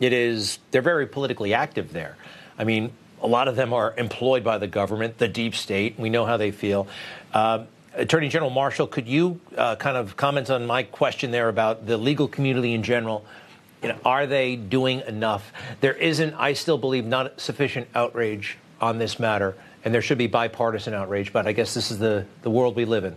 It 0.00 0.12
is, 0.12 0.58
they're 0.70 0.82
very 0.82 1.06
politically 1.06 1.54
active 1.54 1.94
there. 1.94 2.16
I 2.58 2.64
mean, 2.64 2.92
a 3.22 3.26
lot 3.26 3.48
of 3.48 3.56
them 3.56 3.72
are 3.72 3.94
employed 3.96 4.44
by 4.44 4.58
the 4.58 4.66
government, 4.66 5.16
the 5.16 5.28
deep 5.28 5.54
state. 5.54 5.98
We 5.98 6.10
know 6.10 6.26
how 6.26 6.36
they 6.36 6.50
feel. 6.50 6.86
Uh, 7.32 7.64
Attorney 7.94 8.28
General 8.28 8.50
Marshall, 8.50 8.86
could 8.86 9.08
you 9.08 9.40
uh, 9.56 9.76
kind 9.76 9.96
of 9.96 10.16
comment 10.16 10.50
on 10.50 10.66
my 10.66 10.82
question 10.82 11.30
there 11.30 11.48
about 11.48 11.86
the 11.86 11.96
legal 11.96 12.28
community 12.28 12.74
in 12.74 12.82
general? 12.82 13.24
You 13.82 13.88
know, 13.88 13.98
are 14.04 14.26
they 14.26 14.56
doing 14.56 15.00
enough? 15.06 15.52
There 15.80 15.94
isn't, 15.94 16.34
I 16.34 16.52
still 16.52 16.76
believe, 16.76 17.06
not 17.06 17.40
sufficient 17.40 17.88
outrage 17.94 18.58
on 18.80 18.98
this 18.98 19.18
matter 19.18 19.56
and 19.84 19.94
there 19.94 20.02
should 20.02 20.18
be 20.18 20.26
bipartisan 20.26 20.94
outrage. 20.94 21.32
But 21.32 21.46
I 21.46 21.52
guess 21.52 21.74
this 21.74 21.90
is 21.90 21.98
the, 21.98 22.26
the 22.42 22.50
world 22.50 22.76
we 22.76 22.84
live 22.84 23.04
in. 23.04 23.16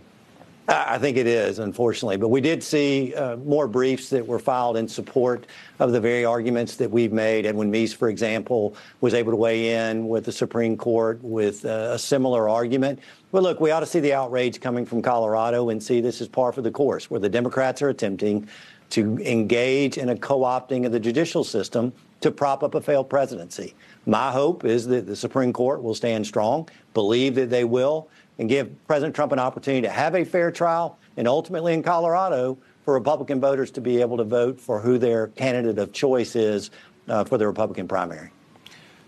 I 0.66 0.96
think 0.96 1.18
it 1.18 1.26
is, 1.26 1.58
unfortunately. 1.58 2.16
But 2.16 2.28
we 2.28 2.40
did 2.40 2.62
see 2.62 3.14
uh, 3.14 3.36
more 3.36 3.68
briefs 3.68 4.08
that 4.08 4.26
were 4.26 4.38
filed 4.38 4.78
in 4.78 4.88
support 4.88 5.46
of 5.78 5.92
the 5.92 6.00
very 6.00 6.24
arguments 6.24 6.76
that 6.76 6.90
we've 6.90 7.12
made. 7.12 7.44
Edwin 7.44 7.70
Meese, 7.70 7.94
for 7.94 8.08
example, 8.08 8.74
was 9.02 9.12
able 9.12 9.30
to 9.32 9.36
weigh 9.36 9.90
in 9.90 10.08
with 10.08 10.24
the 10.24 10.32
Supreme 10.32 10.74
Court 10.74 11.22
with 11.22 11.66
uh, 11.66 11.90
a 11.92 11.98
similar 11.98 12.48
argument. 12.48 12.98
But 13.30 13.42
look, 13.42 13.60
we 13.60 13.72
ought 13.72 13.80
to 13.80 13.86
see 13.86 14.00
the 14.00 14.14
outrage 14.14 14.58
coming 14.58 14.86
from 14.86 15.02
Colorado 15.02 15.68
and 15.68 15.82
see 15.82 16.00
this 16.00 16.22
as 16.22 16.28
par 16.28 16.50
for 16.50 16.62
the 16.62 16.70
course, 16.70 17.10
where 17.10 17.20
the 17.20 17.28
Democrats 17.28 17.82
are 17.82 17.90
attempting 17.90 18.48
to 18.90 19.18
engage 19.18 19.98
in 19.98 20.10
a 20.10 20.16
co 20.16 20.40
opting 20.40 20.86
of 20.86 20.92
the 20.92 21.00
judicial 21.00 21.44
system 21.44 21.92
to 22.22 22.30
prop 22.30 22.62
up 22.62 22.74
a 22.74 22.80
failed 22.80 23.10
presidency. 23.10 23.74
My 24.06 24.30
hope 24.30 24.64
is 24.64 24.86
that 24.88 25.06
the 25.06 25.16
Supreme 25.16 25.52
Court 25.52 25.82
will 25.82 25.94
stand 25.94 26.26
strong, 26.26 26.68
believe 26.92 27.34
that 27.36 27.50
they 27.50 27.64
will, 27.64 28.08
and 28.38 28.48
give 28.48 28.70
President 28.86 29.14
Trump 29.14 29.32
an 29.32 29.38
opportunity 29.38 29.82
to 29.82 29.92
have 29.92 30.14
a 30.14 30.24
fair 30.24 30.50
trial, 30.50 30.98
and 31.16 31.26
ultimately 31.26 31.72
in 31.72 31.82
Colorado, 31.82 32.58
for 32.84 32.92
Republican 32.92 33.40
voters 33.40 33.70
to 33.70 33.80
be 33.80 34.00
able 34.00 34.16
to 34.18 34.24
vote 34.24 34.60
for 34.60 34.80
who 34.80 34.98
their 34.98 35.28
candidate 35.28 35.78
of 35.78 35.92
choice 35.92 36.36
is 36.36 36.70
uh, 37.08 37.24
for 37.24 37.38
the 37.38 37.46
Republican 37.46 37.88
primary. 37.88 38.30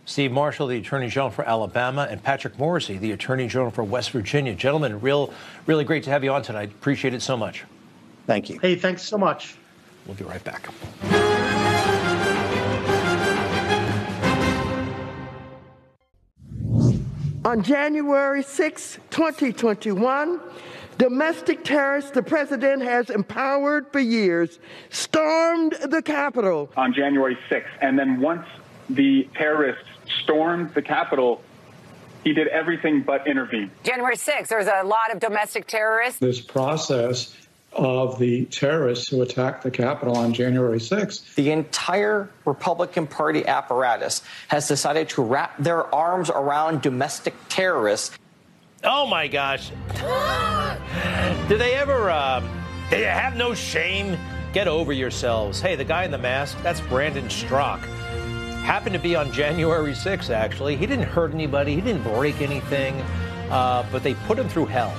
Steve 0.07 0.31
Marshall, 0.31 0.69
the 0.69 0.79
Attorney 0.79 1.09
General 1.09 1.31
for 1.31 1.47
Alabama, 1.47 2.07
and 2.09 2.23
Patrick 2.23 2.57
Morrisey, 2.57 2.99
the 2.99 3.13
Attorney 3.13 3.49
General 3.49 3.73
for 3.73 3.83
West 3.83 4.13
Virginia. 4.13 4.55
Gentlemen, 4.55 5.01
real, 5.01 5.35
really 5.67 5.85
great 5.85 6.05
to 6.05 6.11
have 6.11 6.23
you 6.23 6.33
on 6.33 6.43
tonight. 6.43 6.71
Appreciate 6.71 7.13
it 7.13 7.23
so 7.23 7.37
much. 7.37 7.65
Thank 8.27 8.49
you. 8.49 8.59
Hey, 8.61 8.77
thanks 8.77 9.03
so 9.03 9.19
much. 9.19 9.57
We'll 10.07 10.15
be 10.15 10.25
right 10.25 10.43
back. 10.45 10.69
On 17.47 17.63
January 17.63 18.43
6, 18.43 18.99
2021, 19.11 20.41
domestic 20.99 21.63
terrorists 21.63 22.11
the 22.11 22.21
president 22.21 22.83
has 22.83 23.09
empowered 23.09 23.87
for 23.93 24.01
years 24.01 24.59
stormed 24.91 25.75
the 25.75 26.03
Capitol. 26.03 26.69
On 26.77 26.93
January 26.93 27.39
6th. 27.49 27.69
And 27.81 27.97
then 27.97 28.21
once 28.21 28.49
the 28.91 29.29
terrorists 29.37 29.89
stormed 30.25 30.75
the 30.75 30.83
Capitol, 30.83 31.41
he 32.25 32.33
did 32.33 32.49
everything 32.49 33.03
but 33.03 33.29
intervene. 33.29 33.71
January 33.85 34.17
6th, 34.17 34.49
there's 34.49 34.67
a 34.67 34.83
lot 34.83 35.15
of 35.15 35.21
domestic 35.21 35.69
terrorists. 35.69 36.19
This 36.19 36.41
process 36.41 37.33
of 37.77 38.19
the 38.19 38.47
terrorists 38.47 39.09
who 39.09 39.23
attacked 39.23 39.63
the 39.63 39.71
Capitol 39.71 40.17
on 40.17 40.33
January 40.33 40.79
6th. 40.79 41.35
The 41.35 41.51
entire 41.51 42.31
Republican 42.45 43.07
Party 43.07 43.47
apparatus 43.47 44.23
has 44.49 44.67
decided 44.67 45.09
to 45.11 45.23
wrap 45.23 45.57
their 45.59 45.95
arms 45.95 46.31
around 46.31 46.83
domestic 46.83 47.35
terrorists. 47.49 48.17
Oh 48.83 49.07
my 49.07 49.29
gosh. 49.29 49.71
Do 51.49 51.59
they 51.59 51.75
ever, 51.75 52.11
uh, 52.11 52.43
they 52.91 53.03
have 53.03 53.37
no 53.37 53.55
shame? 53.55 54.19
Get 54.53 54.69
over 54.69 54.93
yourselves. 54.93 55.61
Hey, 55.61 55.77
the 55.77 55.85
guy 55.85 56.05
in 56.05 56.11
the 56.11 56.19
mask, 56.19 56.57
that's 56.63 56.81
Brandon 56.81 57.27
Straka. 57.27 57.85
Happened 58.63 58.95
to 58.95 58.99
be 58.99 59.15
on 59.15 59.31
January 59.33 59.93
6th, 59.93 60.31
actually. 60.31 60.77
He 60.77 60.87
didn't 60.87 61.05
hurt 61.05 61.35
anybody, 61.35 61.75
he 61.75 61.81
didn't 61.81 62.03
break 62.03 62.41
anything, 62.41 62.95
uh, 63.51 63.85
but 63.93 64.03
they 64.03 64.15
put 64.15 64.39
him 64.39 64.49
through 64.49 64.67
hell. 64.67 64.97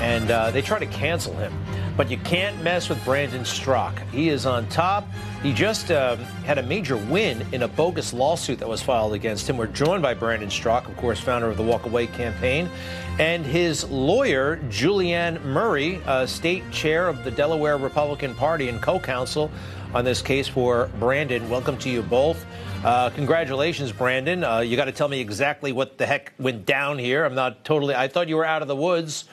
And 0.00 0.30
uh, 0.30 0.50
they 0.50 0.62
try 0.62 0.78
to 0.78 0.86
cancel 0.86 1.34
him. 1.34 1.52
But 1.96 2.10
you 2.10 2.18
can't 2.18 2.62
mess 2.62 2.88
with 2.88 3.04
Brandon 3.04 3.42
Straka. 3.42 4.08
He 4.10 4.28
is 4.28 4.46
on 4.46 4.68
top. 4.68 5.04
He 5.42 5.52
just 5.52 5.90
uh, 5.90 6.14
had 6.44 6.58
a 6.58 6.62
major 6.62 6.96
win 6.96 7.44
in 7.50 7.62
a 7.62 7.68
bogus 7.68 8.12
lawsuit 8.12 8.60
that 8.60 8.68
was 8.68 8.80
filed 8.80 9.14
against 9.14 9.50
him. 9.50 9.56
We're 9.56 9.66
joined 9.66 10.02
by 10.02 10.14
Brandon 10.14 10.48
Straka, 10.48 10.88
of 10.88 10.96
course, 10.96 11.18
founder 11.18 11.48
of 11.48 11.56
the 11.56 11.64
Walk 11.64 11.86
Away 11.86 12.06
campaign, 12.06 12.70
and 13.18 13.44
his 13.44 13.82
lawyer, 13.90 14.58
Julianne 14.68 15.42
Murray, 15.44 16.00
uh, 16.06 16.26
state 16.26 16.70
chair 16.70 17.08
of 17.08 17.24
the 17.24 17.32
Delaware 17.32 17.78
Republican 17.78 18.32
Party 18.34 18.68
and 18.68 18.80
co 18.80 19.00
counsel 19.00 19.50
on 19.92 20.04
this 20.04 20.22
case 20.22 20.46
for 20.46 20.90
Brandon. 21.00 21.48
Welcome 21.48 21.78
to 21.78 21.90
you 21.90 22.02
both. 22.02 22.44
Uh, 22.84 23.10
congratulations, 23.10 23.90
Brandon. 23.90 24.44
Uh, 24.44 24.60
you 24.60 24.76
got 24.76 24.84
to 24.84 24.92
tell 24.92 25.08
me 25.08 25.20
exactly 25.20 25.72
what 25.72 25.98
the 25.98 26.06
heck 26.06 26.32
went 26.38 26.64
down 26.64 26.98
here. 26.98 27.24
I'm 27.24 27.34
not 27.34 27.64
totally. 27.64 27.94
I 27.94 28.06
thought 28.06 28.28
you 28.28 28.36
were 28.36 28.44
out 28.44 28.62
of 28.62 28.68
the 28.68 28.76
woods. 28.76 29.24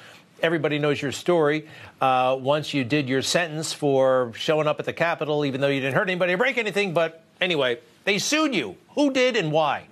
Everybody 0.42 0.80
knows 0.80 1.02
your 1.02 1.12
story. 1.12 1.68
Uh, 2.02 2.38
once 2.40 2.74
you 2.74 2.84
did 2.84 3.08
your 3.08 3.22
sentence 3.22 3.74
for 3.74 4.32
showing 4.36 4.68
up 4.68 4.80
at 4.80 4.86
the 4.86 4.94
Capitol, 4.94 5.46
even 5.46 5.62
though 5.62 5.68
you 5.68 5.80
didn't 5.80 5.96
hurt 5.96 6.10
anybody 6.10 6.34
or 6.34 6.38
break 6.38 6.58
anything. 6.58 6.94
But 6.94 7.24
anyway, 7.40 7.80
they 8.04 8.18
sued 8.20 8.54
you. 8.54 8.76
Who 8.92 9.12
did 9.12 9.38
and 9.38 9.52
why? 9.52 9.88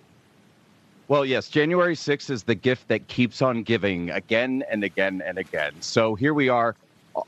Well, 1.08 1.26
yes, 1.26 1.50
January 1.50 1.96
6th 1.96 2.30
is 2.30 2.44
the 2.44 2.56
gift 2.56 2.88
that 2.88 3.08
keeps 3.08 3.41
on 3.41 3.64
giving 3.64 4.10
again 4.12 4.64
and 4.70 4.84
again 4.84 5.22
and 5.26 5.38
again. 5.38 5.74
So 5.82 6.16
here 6.16 6.34
we 6.34 6.50
are, 6.50 6.76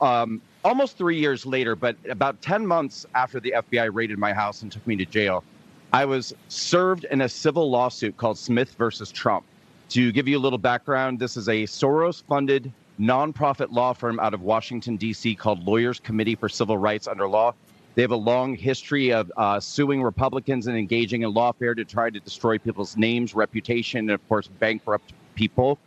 um, 0.00 0.40
almost 0.64 0.96
three 0.96 1.18
years 1.18 1.44
later, 1.46 1.76
but 1.76 1.96
about 2.08 2.40
10 2.42 2.66
months 2.66 3.06
after 3.14 3.38
the 3.38 3.54
FBI 3.56 3.90
raided 3.92 4.18
my 4.18 4.32
house 4.32 4.62
and 4.62 4.72
took 4.72 4.86
me 4.86 4.96
to 4.96 5.04
jail, 5.04 5.44
I 5.92 6.04
was 6.04 6.34
served 6.48 7.04
in 7.04 7.20
a 7.20 7.28
civil 7.28 7.70
lawsuit 7.70 8.16
called 8.16 8.38
Smith 8.38 8.74
versus 8.74 9.12
Trump. 9.12 9.44
To 9.90 10.10
give 10.10 10.26
you 10.26 10.38
a 10.38 10.40
little 10.40 10.58
background, 10.58 11.18
this 11.18 11.36
is 11.36 11.48
a 11.48 11.64
Soros 11.64 12.22
funded 12.22 12.72
nonprofit 13.00 13.70
law 13.70 13.92
firm 13.92 14.18
out 14.20 14.34
of 14.34 14.42
Washington, 14.42 14.96
D.C., 14.96 15.34
called 15.34 15.66
Lawyers 15.66 16.00
Committee 16.00 16.34
for 16.34 16.48
Civil 16.48 16.78
Rights 16.78 17.06
Under 17.06 17.28
Law. 17.28 17.54
They 17.94 18.02
have 18.02 18.10
a 18.10 18.16
long 18.16 18.54
history 18.54 19.12
of 19.12 19.32
uh, 19.36 19.58
suing 19.58 20.02
Republicans 20.02 20.66
and 20.66 20.76
engaging 20.76 21.22
in 21.22 21.32
lawfare 21.32 21.74
to 21.76 21.84
try 21.84 22.10
to 22.10 22.20
destroy 22.20 22.58
people's 22.58 22.96
names, 22.96 23.34
reputation, 23.34 24.00
and 24.00 24.10
of 24.10 24.28
course, 24.28 24.48
bankrupt 24.48 25.14
people. 25.34 25.78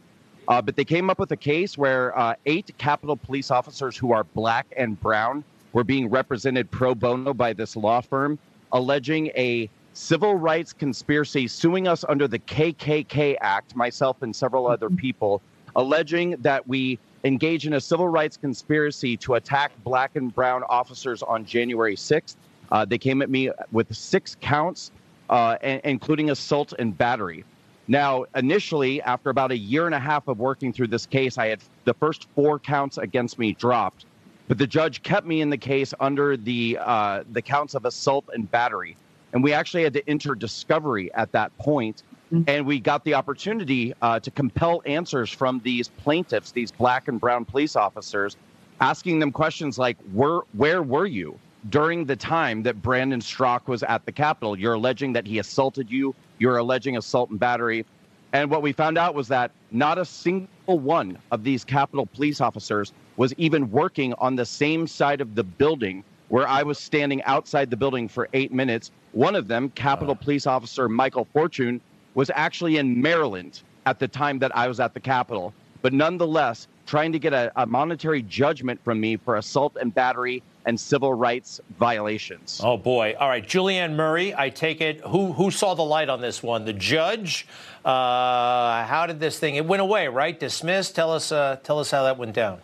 Uh, 0.47 0.59
but 0.59 0.75
they 0.75 0.85
came 0.85 1.11
up 1.11 1.19
with 1.19 1.31
a 1.31 1.37
case 1.37 1.77
where 1.77 2.17
uh, 2.17 2.33
eight 2.47 2.75
Capitol 2.79 3.15
police 3.15 3.51
officers 3.51 3.95
who 3.95 4.11
are 4.11 4.23
black 4.23 4.65
and 4.75 4.99
brown 4.99 5.43
were 5.73 5.83
being 5.83 6.09
represented 6.09 6.69
pro 6.71 6.95
bono 6.95 7.31
by 7.31 7.53
this 7.53 7.75
law 7.75 8.01
firm, 8.01 8.39
alleging 8.71 9.27
a 9.35 9.69
civil 9.93 10.33
rights 10.33 10.73
conspiracy, 10.73 11.47
suing 11.47 11.87
us 11.87 12.03
under 12.09 12.27
the 12.27 12.39
KKK 12.39 13.35
Act, 13.41 13.75
myself 13.75 14.23
and 14.23 14.35
several 14.35 14.65
other 14.65 14.89
people, 14.89 15.43
alleging 15.75 16.31
that 16.41 16.67
we 16.67 16.99
engage 17.23 17.67
in 17.67 17.73
a 17.73 17.81
civil 17.81 18.07
rights 18.07 18.37
conspiracy 18.37 19.17
to 19.17 19.35
attack 19.35 19.71
black 19.83 20.15
and 20.15 20.33
brown 20.33 20.63
officers 20.69 21.21
on 21.23 21.45
January 21.45 21.95
6th. 21.95 22.35
Uh, 22.71 22.85
they 22.85 22.97
came 22.97 23.21
at 23.21 23.29
me 23.29 23.49
with 23.71 23.93
six 23.95 24.37
counts, 24.41 24.91
uh, 25.29 25.57
a- 25.61 25.87
including 25.87 26.29
assault 26.29 26.73
and 26.79 26.97
battery. 26.97 27.43
Now, 27.87 28.25
initially, 28.35 29.01
after 29.01 29.31
about 29.31 29.51
a 29.51 29.57
year 29.57 29.87
and 29.87 29.95
a 29.95 29.99
half 29.99 30.27
of 30.27 30.37
working 30.37 30.71
through 30.71 30.87
this 30.87 31.07
case, 31.07 31.37
I 31.39 31.47
had 31.47 31.59
the 31.85 31.95
first 31.95 32.27
four 32.35 32.59
counts 32.59 32.99
against 32.99 33.39
me 33.39 33.53
dropped, 33.53 34.05
but 34.47 34.59
the 34.59 34.67
judge 34.67 35.01
kept 35.01 35.25
me 35.25 35.41
in 35.41 35.49
the 35.49 35.57
case 35.57 35.91
under 35.99 36.37
the 36.37 36.77
uh, 36.79 37.23
the 37.31 37.41
counts 37.41 37.73
of 37.73 37.85
assault 37.85 38.25
and 38.31 38.49
battery, 38.51 38.95
and 39.33 39.43
we 39.43 39.53
actually 39.53 39.83
had 39.83 39.93
to 39.93 40.07
enter 40.07 40.35
discovery 40.35 41.11
at 41.15 41.31
that 41.31 41.55
point 41.57 42.03
and 42.47 42.65
we 42.65 42.79
got 42.79 43.03
the 43.03 43.13
opportunity 43.13 43.93
uh, 44.01 44.19
to 44.19 44.31
compel 44.31 44.81
answers 44.85 45.31
from 45.31 45.61
these 45.63 45.87
plaintiffs, 45.87 46.51
these 46.51 46.71
black 46.71 47.07
and 47.07 47.19
brown 47.19 47.45
police 47.45 47.75
officers, 47.75 48.37
asking 48.81 49.19
them 49.19 49.31
questions 49.31 49.77
like, 49.77 49.97
where, 50.13 50.41
where 50.53 50.83
were 50.83 51.05
you 51.05 51.37
during 51.69 52.05
the 52.05 52.15
time 52.15 52.63
that 52.63 52.81
Brandon 52.81 53.19
Straka 53.19 53.67
was 53.67 53.83
at 53.83 54.05
the 54.05 54.11
Capitol? 54.11 54.57
You're 54.57 54.75
alleging 54.75 55.13
that 55.13 55.25
he 55.25 55.39
assaulted 55.39 55.89
you. 55.89 56.13
You're 56.37 56.57
alleging 56.57 56.97
assault 56.97 57.29
and 57.29 57.39
battery. 57.39 57.85
And 58.31 58.49
what 58.51 58.61
we 58.61 58.71
found 58.73 58.97
out 58.97 59.15
was 59.15 59.27
that 59.29 59.51
not 59.71 59.97
a 59.97 60.05
single 60.05 60.47
one 60.65 61.17
of 61.31 61.43
these 61.43 61.65
Capitol 61.65 62.05
police 62.05 62.41
officers 62.41 62.93
was 63.17 63.33
even 63.37 63.71
working 63.71 64.13
on 64.19 64.35
the 64.35 64.45
same 64.45 64.85
side 64.85 65.19
of 65.19 65.35
the 65.35 65.43
building 65.43 66.03
where 66.29 66.47
I 66.47 66.61
was 66.61 66.77
standing 66.77 67.23
outside 67.23 67.71
the 67.71 67.77
building 67.77 68.07
for 68.07 68.29
eight 68.33 68.53
minutes. 68.53 68.91
One 69.13 69.35
of 69.35 69.47
them, 69.47 69.69
Capitol 69.71 70.15
Police 70.15 70.45
Officer 70.45 70.87
Michael 70.87 71.25
Fortune, 71.33 71.81
was 72.19 72.29
actually 72.35 72.75
in 72.75 73.01
Maryland 73.01 73.61
at 73.85 73.97
the 73.97 74.07
time 74.07 74.39
that 74.39 74.53
I 74.53 74.67
was 74.67 74.81
at 74.81 74.93
the 74.93 74.99
Capitol. 74.99 75.53
But 75.81 75.93
nonetheless, 75.93 76.67
trying 76.85 77.13
to 77.13 77.19
get 77.19 77.31
a, 77.31 77.49
a 77.55 77.65
monetary 77.65 78.23
judgment 78.23 78.83
from 78.83 78.99
me 78.99 79.15
for 79.15 79.37
assault 79.37 79.77
and 79.79 79.95
battery 79.95 80.43
and 80.65 80.77
civil 80.77 81.13
rights 81.13 81.61
violations. 81.79 82.59
Oh 82.61 82.75
boy! 82.75 83.15
All 83.17 83.29
right, 83.29 83.47
Julianne 83.47 83.95
Murray. 83.95 84.35
I 84.35 84.49
take 84.49 84.81
it. 84.81 84.99
Who 84.99 85.31
who 85.31 85.49
saw 85.49 85.75
the 85.75 85.83
light 85.83 86.09
on 86.09 86.19
this 86.19 86.43
one? 86.43 86.65
The 86.65 86.73
judge. 86.73 87.47
Uh, 87.85 88.83
how 88.83 89.05
did 89.07 89.21
this 89.21 89.39
thing? 89.39 89.55
It 89.55 89.65
went 89.65 89.81
away, 89.81 90.09
right? 90.09 90.37
Dismissed. 90.37 90.95
Tell 90.95 91.13
us. 91.13 91.31
Uh, 91.31 91.57
tell 91.63 91.79
us 91.79 91.89
how 91.89 92.03
that 92.03 92.17
went 92.17 92.33
down. 92.33 92.59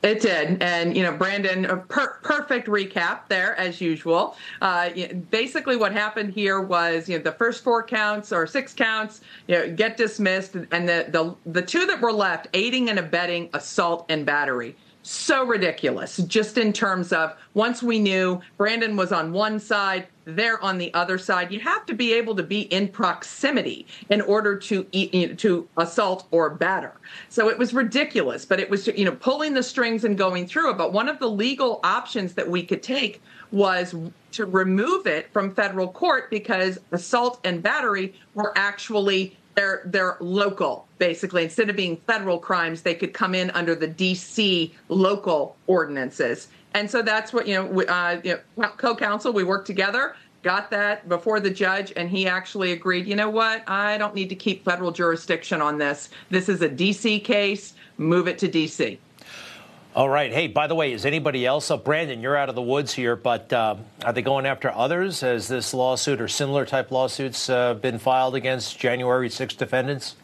It 0.00 0.20
did, 0.20 0.62
and 0.62 0.96
you 0.96 1.02
know, 1.02 1.10
Brandon, 1.10 1.64
a 1.64 1.76
per- 1.76 2.18
perfect 2.22 2.68
recap 2.68 3.26
there 3.28 3.56
as 3.56 3.80
usual. 3.80 4.36
Uh, 4.62 4.90
basically, 5.30 5.74
what 5.74 5.92
happened 5.92 6.32
here 6.32 6.60
was, 6.60 7.08
you 7.08 7.18
know, 7.18 7.24
the 7.24 7.32
first 7.32 7.64
four 7.64 7.82
counts 7.82 8.32
or 8.32 8.46
six 8.46 8.72
counts, 8.72 9.22
you 9.48 9.56
know, 9.56 9.74
get 9.74 9.96
dismissed, 9.96 10.54
and 10.54 10.88
the 10.88 11.06
the 11.08 11.34
the 11.50 11.62
two 11.62 11.84
that 11.86 12.00
were 12.00 12.12
left, 12.12 12.46
aiding 12.54 12.90
and 12.90 12.98
abetting 13.00 13.50
assault 13.54 14.06
and 14.08 14.24
battery. 14.24 14.76
So 15.10 15.42
ridiculous, 15.46 16.18
just 16.18 16.58
in 16.58 16.70
terms 16.70 17.14
of 17.14 17.34
once 17.54 17.82
we 17.82 17.98
knew 17.98 18.42
Brandon 18.58 18.94
was 18.94 19.10
on 19.10 19.32
one 19.32 19.58
side, 19.58 20.06
they're 20.26 20.62
on 20.62 20.76
the 20.76 20.92
other 20.92 21.16
side. 21.16 21.50
You 21.50 21.60
have 21.60 21.86
to 21.86 21.94
be 21.94 22.12
able 22.12 22.36
to 22.36 22.42
be 22.42 22.60
in 22.64 22.88
proximity 22.88 23.86
in 24.10 24.20
order 24.20 24.54
to 24.54 24.86
know, 24.92 25.34
to 25.34 25.66
assault 25.78 26.26
or 26.30 26.50
batter. 26.50 26.92
So 27.30 27.48
it 27.48 27.56
was 27.56 27.72
ridiculous, 27.72 28.44
but 28.44 28.60
it 28.60 28.68
was 28.68 28.86
you 28.86 29.06
know 29.06 29.12
pulling 29.12 29.54
the 29.54 29.62
strings 29.62 30.04
and 30.04 30.18
going 30.18 30.46
through 30.46 30.72
it. 30.72 30.76
But 30.76 30.92
one 30.92 31.08
of 31.08 31.18
the 31.20 31.30
legal 31.30 31.80
options 31.84 32.34
that 32.34 32.50
we 32.50 32.62
could 32.62 32.82
take 32.82 33.22
was 33.50 33.94
to 34.32 34.44
remove 34.44 35.06
it 35.06 35.32
from 35.32 35.54
federal 35.54 35.88
court 35.88 36.28
because 36.28 36.78
assault 36.92 37.40
and 37.44 37.62
battery 37.62 38.12
were 38.34 38.52
actually 38.56 39.38
they're 39.58 39.82
they're 39.86 40.16
local 40.20 40.86
basically. 40.98 41.42
Instead 41.42 41.68
of 41.68 41.74
being 41.74 41.96
federal 42.06 42.38
crimes 42.38 42.82
they 42.82 42.94
could 42.94 43.12
come 43.12 43.34
in 43.34 43.50
under 43.50 43.74
the 43.74 43.88
DC 43.88 44.72
local 44.88 45.56
ordinances. 45.66 46.46
And 46.74 46.88
so 46.88 47.02
that's 47.02 47.32
what 47.32 47.48
you 47.48 47.54
know, 47.54 47.64
we, 47.64 47.86
uh, 47.86 48.20
you 48.22 48.38
know 48.56 48.68
co-counsel 48.76 49.32
we 49.32 49.42
worked 49.42 49.66
together 49.66 50.14
got 50.44 50.70
that 50.70 51.08
before 51.08 51.40
the 51.40 51.50
judge 51.50 51.92
and 51.96 52.08
he 52.08 52.28
actually 52.28 52.70
agreed 52.70 53.06
you 53.08 53.16
know 53.16 53.30
what? 53.30 53.68
I 53.68 53.98
don't 53.98 54.14
need 54.14 54.28
to 54.28 54.36
keep 54.36 54.64
federal 54.64 54.92
jurisdiction 54.92 55.60
on 55.60 55.76
this. 55.76 56.10
This 56.30 56.48
is 56.48 56.62
a 56.62 56.68
DC 56.68 57.24
case. 57.24 57.74
Move 57.96 58.28
it 58.28 58.38
to 58.38 58.48
DC 58.48 58.98
all 59.96 60.08
right. 60.08 60.32
Hey, 60.32 60.46
by 60.46 60.66
the 60.66 60.74
way, 60.74 60.92
is 60.92 61.04
anybody 61.04 61.44
else? 61.46 61.70
up? 61.70 61.84
Brandon, 61.84 62.20
you're 62.20 62.36
out 62.36 62.48
of 62.48 62.54
the 62.54 62.62
woods 62.62 62.92
here, 62.92 63.16
but 63.16 63.52
uh, 63.52 63.76
are 64.04 64.12
they 64.12 64.22
going 64.22 64.46
after 64.46 64.70
others? 64.70 65.20
Has 65.20 65.48
this 65.48 65.74
lawsuit 65.74 66.20
or 66.20 66.28
similar 66.28 66.64
type 66.64 66.90
lawsuits 66.90 67.48
uh, 67.48 67.74
been 67.74 67.98
filed 67.98 68.34
against 68.34 68.78
January 68.78 69.30
6 69.30 69.54
defendants? 69.54 70.14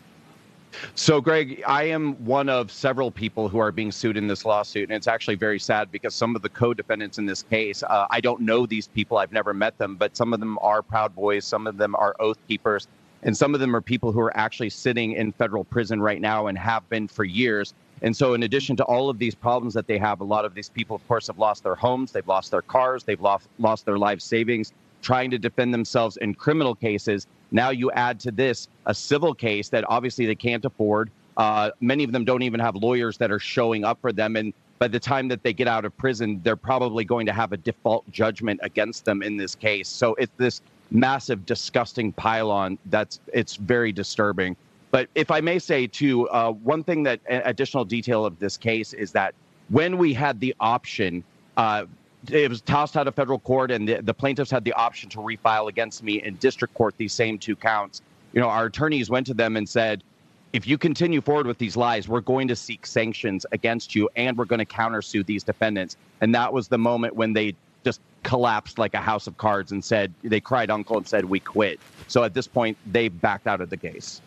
So, 0.94 1.20
Greg, 1.20 1.62
I 1.66 1.84
am 1.84 2.14
one 2.24 2.48
of 2.48 2.70
several 2.70 3.10
people 3.10 3.48
who 3.48 3.58
are 3.58 3.72
being 3.72 3.92
sued 3.92 4.16
in 4.16 4.26
this 4.26 4.44
lawsuit. 4.44 4.88
And 4.88 4.96
it's 4.96 5.06
actually 5.06 5.36
very 5.36 5.58
sad 5.58 5.90
because 5.90 6.14
some 6.14 6.36
of 6.36 6.42
the 6.42 6.48
co 6.48 6.74
defendants 6.74 7.18
in 7.18 7.26
this 7.26 7.42
case, 7.42 7.82
uh, 7.82 8.06
I 8.10 8.20
don't 8.20 8.40
know 8.40 8.66
these 8.66 8.88
people, 8.88 9.18
I've 9.18 9.32
never 9.32 9.54
met 9.54 9.78
them, 9.78 9.96
but 9.96 10.16
some 10.16 10.32
of 10.32 10.40
them 10.40 10.58
are 10.62 10.82
Proud 10.82 11.14
Boys, 11.14 11.44
some 11.44 11.66
of 11.66 11.76
them 11.76 11.94
are 11.94 12.14
Oath 12.20 12.38
Keepers, 12.48 12.88
and 13.22 13.36
some 13.36 13.54
of 13.54 13.60
them 13.60 13.74
are 13.74 13.80
people 13.80 14.12
who 14.12 14.20
are 14.20 14.36
actually 14.36 14.70
sitting 14.70 15.12
in 15.12 15.32
federal 15.32 15.64
prison 15.64 16.00
right 16.00 16.20
now 16.20 16.46
and 16.48 16.58
have 16.58 16.88
been 16.88 17.08
for 17.08 17.24
years. 17.24 17.74
And 18.04 18.16
so, 18.16 18.34
in 18.34 18.44
addition 18.44 18.76
to 18.76 18.84
all 18.84 19.10
of 19.10 19.18
these 19.18 19.34
problems 19.34 19.74
that 19.74 19.88
they 19.88 19.98
have, 19.98 20.20
a 20.20 20.24
lot 20.24 20.44
of 20.44 20.54
these 20.54 20.68
people, 20.68 20.94
of 20.94 21.08
course, 21.08 21.26
have 21.26 21.38
lost 21.38 21.64
their 21.64 21.74
homes, 21.74 22.12
they've 22.12 22.28
lost 22.28 22.52
their 22.52 22.62
cars, 22.62 23.02
they've 23.02 23.20
lost, 23.20 23.48
lost 23.58 23.84
their 23.84 23.98
life 23.98 24.20
savings 24.20 24.72
trying 25.04 25.30
to 25.30 25.38
defend 25.38 25.72
themselves 25.72 26.16
in 26.16 26.34
criminal 26.34 26.74
cases. 26.74 27.26
Now 27.52 27.70
you 27.70 27.92
add 27.92 28.18
to 28.20 28.32
this 28.32 28.68
a 28.86 28.94
civil 28.94 29.34
case 29.34 29.68
that 29.68 29.84
obviously 29.88 30.26
they 30.26 30.34
can't 30.34 30.64
afford. 30.64 31.10
Uh, 31.36 31.70
many 31.80 32.04
of 32.04 32.12
them 32.12 32.24
don't 32.24 32.42
even 32.42 32.58
have 32.58 32.74
lawyers 32.74 33.18
that 33.18 33.30
are 33.30 33.38
showing 33.38 33.84
up 33.84 34.00
for 34.00 34.12
them. 34.12 34.34
And 34.36 34.54
by 34.78 34.88
the 34.88 34.98
time 34.98 35.28
that 35.28 35.42
they 35.42 35.52
get 35.52 35.68
out 35.68 35.84
of 35.84 35.96
prison, 35.98 36.40
they're 36.42 36.56
probably 36.56 37.04
going 37.04 37.26
to 37.26 37.32
have 37.32 37.52
a 37.52 37.56
default 37.56 38.10
judgment 38.10 38.60
against 38.62 39.04
them 39.04 39.22
in 39.22 39.36
this 39.36 39.54
case. 39.54 39.88
So 39.88 40.14
it's 40.14 40.32
this 40.38 40.62
massive, 40.90 41.44
disgusting 41.44 42.12
pylon 42.12 42.78
that's 42.86 43.20
it's 43.32 43.56
very 43.56 43.92
disturbing. 43.92 44.56
But 44.94 45.08
if 45.16 45.32
I 45.32 45.40
may 45.40 45.58
say, 45.58 45.88
too, 45.88 46.28
uh, 46.28 46.52
one 46.52 46.84
thing 46.84 47.02
that 47.02 47.18
additional 47.28 47.84
detail 47.84 48.24
of 48.24 48.38
this 48.38 48.56
case 48.56 48.92
is 48.92 49.10
that 49.10 49.34
when 49.68 49.98
we 49.98 50.14
had 50.14 50.38
the 50.38 50.54
option, 50.60 51.24
uh, 51.56 51.86
it 52.30 52.48
was 52.48 52.60
tossed 52.60 52.96
out 52.96 53.08
of 53.08 53.14
federal 53.16 53.40
court, 53.40 53.72
and 53.72 53.88
the, 53.88 54.02
the 54.02 54.14
plaintiffs 54.14 54.52
had 54.52 54.62
the 54.62 54.72
option 54.74 55.08
to 55.08 55.18
refile 55.18 55.68
against 55.68 56.04
me 56.04 56.22
in 56.22 56.36
district 56.36 56.74
court 56.74 56.94
these 56.96 57.12
same 57.12 57.40
two 57.40 57.56
counts. 57.56 58.02
You 58.34 58.40
know, 58.40 58.48
our 58.48 58.66
attorneys 58.66 59.10
went 59.10 59.26
to 59.26 59.34
them 59.34 59.56
and 59.56 59.68
said, 59.68 60.04
if 60.52 60.64
you 60.64 60.78
continue 60.78 61.20
forward 61.20 61.48
with 61.48 61.58
these 61.58 61.76
lies, 61.76 62.06
we're 62.06 62.20
going 62.20 62.46
to 62.46 62.54
seek 62.54 62.86
sanctions 62.86 63.44
against 63.50 63.96
you 63.96 64.08
and 64.14 64.38
we're 64.38 64.44
going 64.44 64.64
to 64.64 64.64
countersue 64.64 65.26
these 65.26 65.42
defendants. 65.42 65.96
And 66.20 66.32
that 66.36 66.52
was 66.52 66.68
the 66.68 66.78
moment 66.78 67.16
when 67.16 67.32
they 67.32 67.56
just 67.84 68.00
collapsed 68.22 68.78
like 68.78 68.94
a 68.94 69.00
house 69.00 69.26
of 69.26 69.36
cards 69.38 69.72
and 69.72 69.84
said, 69.84 70.14
they 70.22 70.40
cried 70.40 70.70
uncle 70.70 70.96
and 70.96 71.08
said, 71.08 71.24
we 71.24 71.40
quit. 71.40 71.80
So 72.06 72.22
at 72.22 72.32
this 72.32 72.46
point, 72.46 72.78
they 72.86 73.08
backed 73.08 73.48
out 73.48 73.60
of 73.60 73.70
the 73.70 73.76
case. 73.76 74.20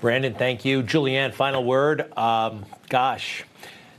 Brandon, 0.00 0.34
thank 0.34 0.64
you. 0.64 0.82
Julianne, 0.82 1.32
final 1.32 1.64
word. 1.64 2.16
Um, 2.16 2.66
gosh, 2.88 3.44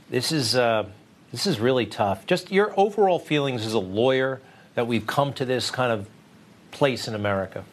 this 0.08 0.32
is. 0.32 0.56
Uh, 0.56 0.86
this 1.30 1.46
is 1.46 1.60
really 1.60 1.86
tough. 1.86 2.26
Just 2.26 2.50
your 2.50 2.74
overall 2.76 3.18
feelings 3.18 3.64
as 3.64 3.72
a 3.72 3.78
lawyer 3.78 4.40
that 4.74 4.86
we've 4.86 5.06
come 5.06 5.32
to 5.34 5.44
this 5.44 5.70
kind 5.70 5.92
of 5.92 6.08
place 6.72 7.06
in 7.06 7.14
America. 7.14 7.64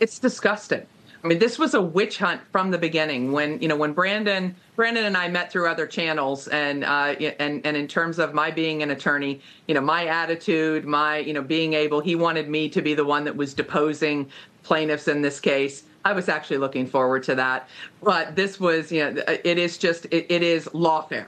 It's 0.00 0.18
disgusting. 0.18 0.86
I 1.22 1.28
mean, 1.28 1.38
this 1.38 1.56
was 1.56 1.74
a 1.74 1.80
witch 1.80 2.18
hunt 2.18 2.40
from 2.50 2.72
the 2.72 2.78
beginning. 2.78 3.30
When 3.30 3.62
you 3.62 3.68
know, 3.68 3.76
when 3.76 3.92
Brandon, 3.92 4.56
Brandon 4.74 5.04
and 5.04 5.16
I 5.16 5.28
met 5.28 5.52
through 5.52 5.68
other 5.68 5.86
channels, 5.86 6.48
and 6.48 6.82
uh, 6.82 7.14
and 7.38 7.64
and 7.64 7.76
in 7.76 7.86
terms 7.86 8.18
of 8.18 8.34
my 8.34 8.50
being 8.50 8.82
an 8.82 8.90
attorney, 8.90 9.40
you 9.68 9.74
know, 9.74 9.80
my 9.80 10.06
attitude, 10.06 10.84
my 10.84 11.18
you 11.18 11.32
know, 11.32 11.42
being 11.42 11.74
able, 11.74 12.00
he 12.00 12.16
wanted 12.16 12.48
me 12.48 12.68
to 12.70 12.82
be 12.82 12.94
the 12.94 13.04
one 13.04 13.22
that 13.24 13.36
was 13.36 13.54
deposing 13.54 14.28
plaintiffs 14.64 15.06
in 15.06 15.22
this 15.22 15.38
case. 15.38 15.84
I 16.04 16.12
was 16.12 16.28
actually 16.28 16.58
looking 16.58 16.86
forward 16.86 17.22
to 17.24 17.34
that, 17.36 17.68
but 18.02 18.34
this 18.34 18.58
was, 18.58 18.90
you 18.90 19.10
know, 19.10 19.22
uh, 19.28 19.36
it 19.44 19.58
is 19.58 19.78
just, 19.78 20.06
it, 20.06 20.26
it 20.28 20.42
is 20.42 20.66
lawfare. 20.68 21.26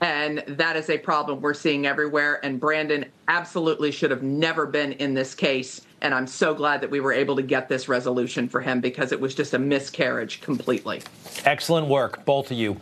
And 0.00 0.42
that 0.48 0.76
is 0.76 0.90
a 0.90 0.98
problem 0.98 1.40
we're 1.40 1.54
seeing 1.54 1.86
everywhere. 1.86 2.44
And 2.44 2.58
Brandon 2.58 3.04
absolutely 3.28 3.92
should 3.92 4.10
have 4.10 4.22
never 4.22 4.66
been 4.66 4.92
in 4.94 5.14
this 5.14 5.32
case. 5.32 5.80
And 6.00 6.12
I'm 6.12 6.26
so 6.26 6.54
glad 6.54 6.80
that 6.80 6.90
we 6.90 6.98
were 6.98 7.12
able 7.12 7.36
to 7.36 7.42
get 7.42 7.68
this 7.68 7.88
resolution 7.88 8.48
for 8.48 8.60
him 8.60 8.80
because 8.80 9.12
it 9.12 9.20
was 9.20 9.32
just 9.32 9.54
a 9.54 9.58
miscarriage 9.60 10.40
completely. 10.40 11.02
Excellent 11.44 11.86
work, 11.86 12.24
both 12.24 12.50
of 12.50 12.56
you. 12.56 12.80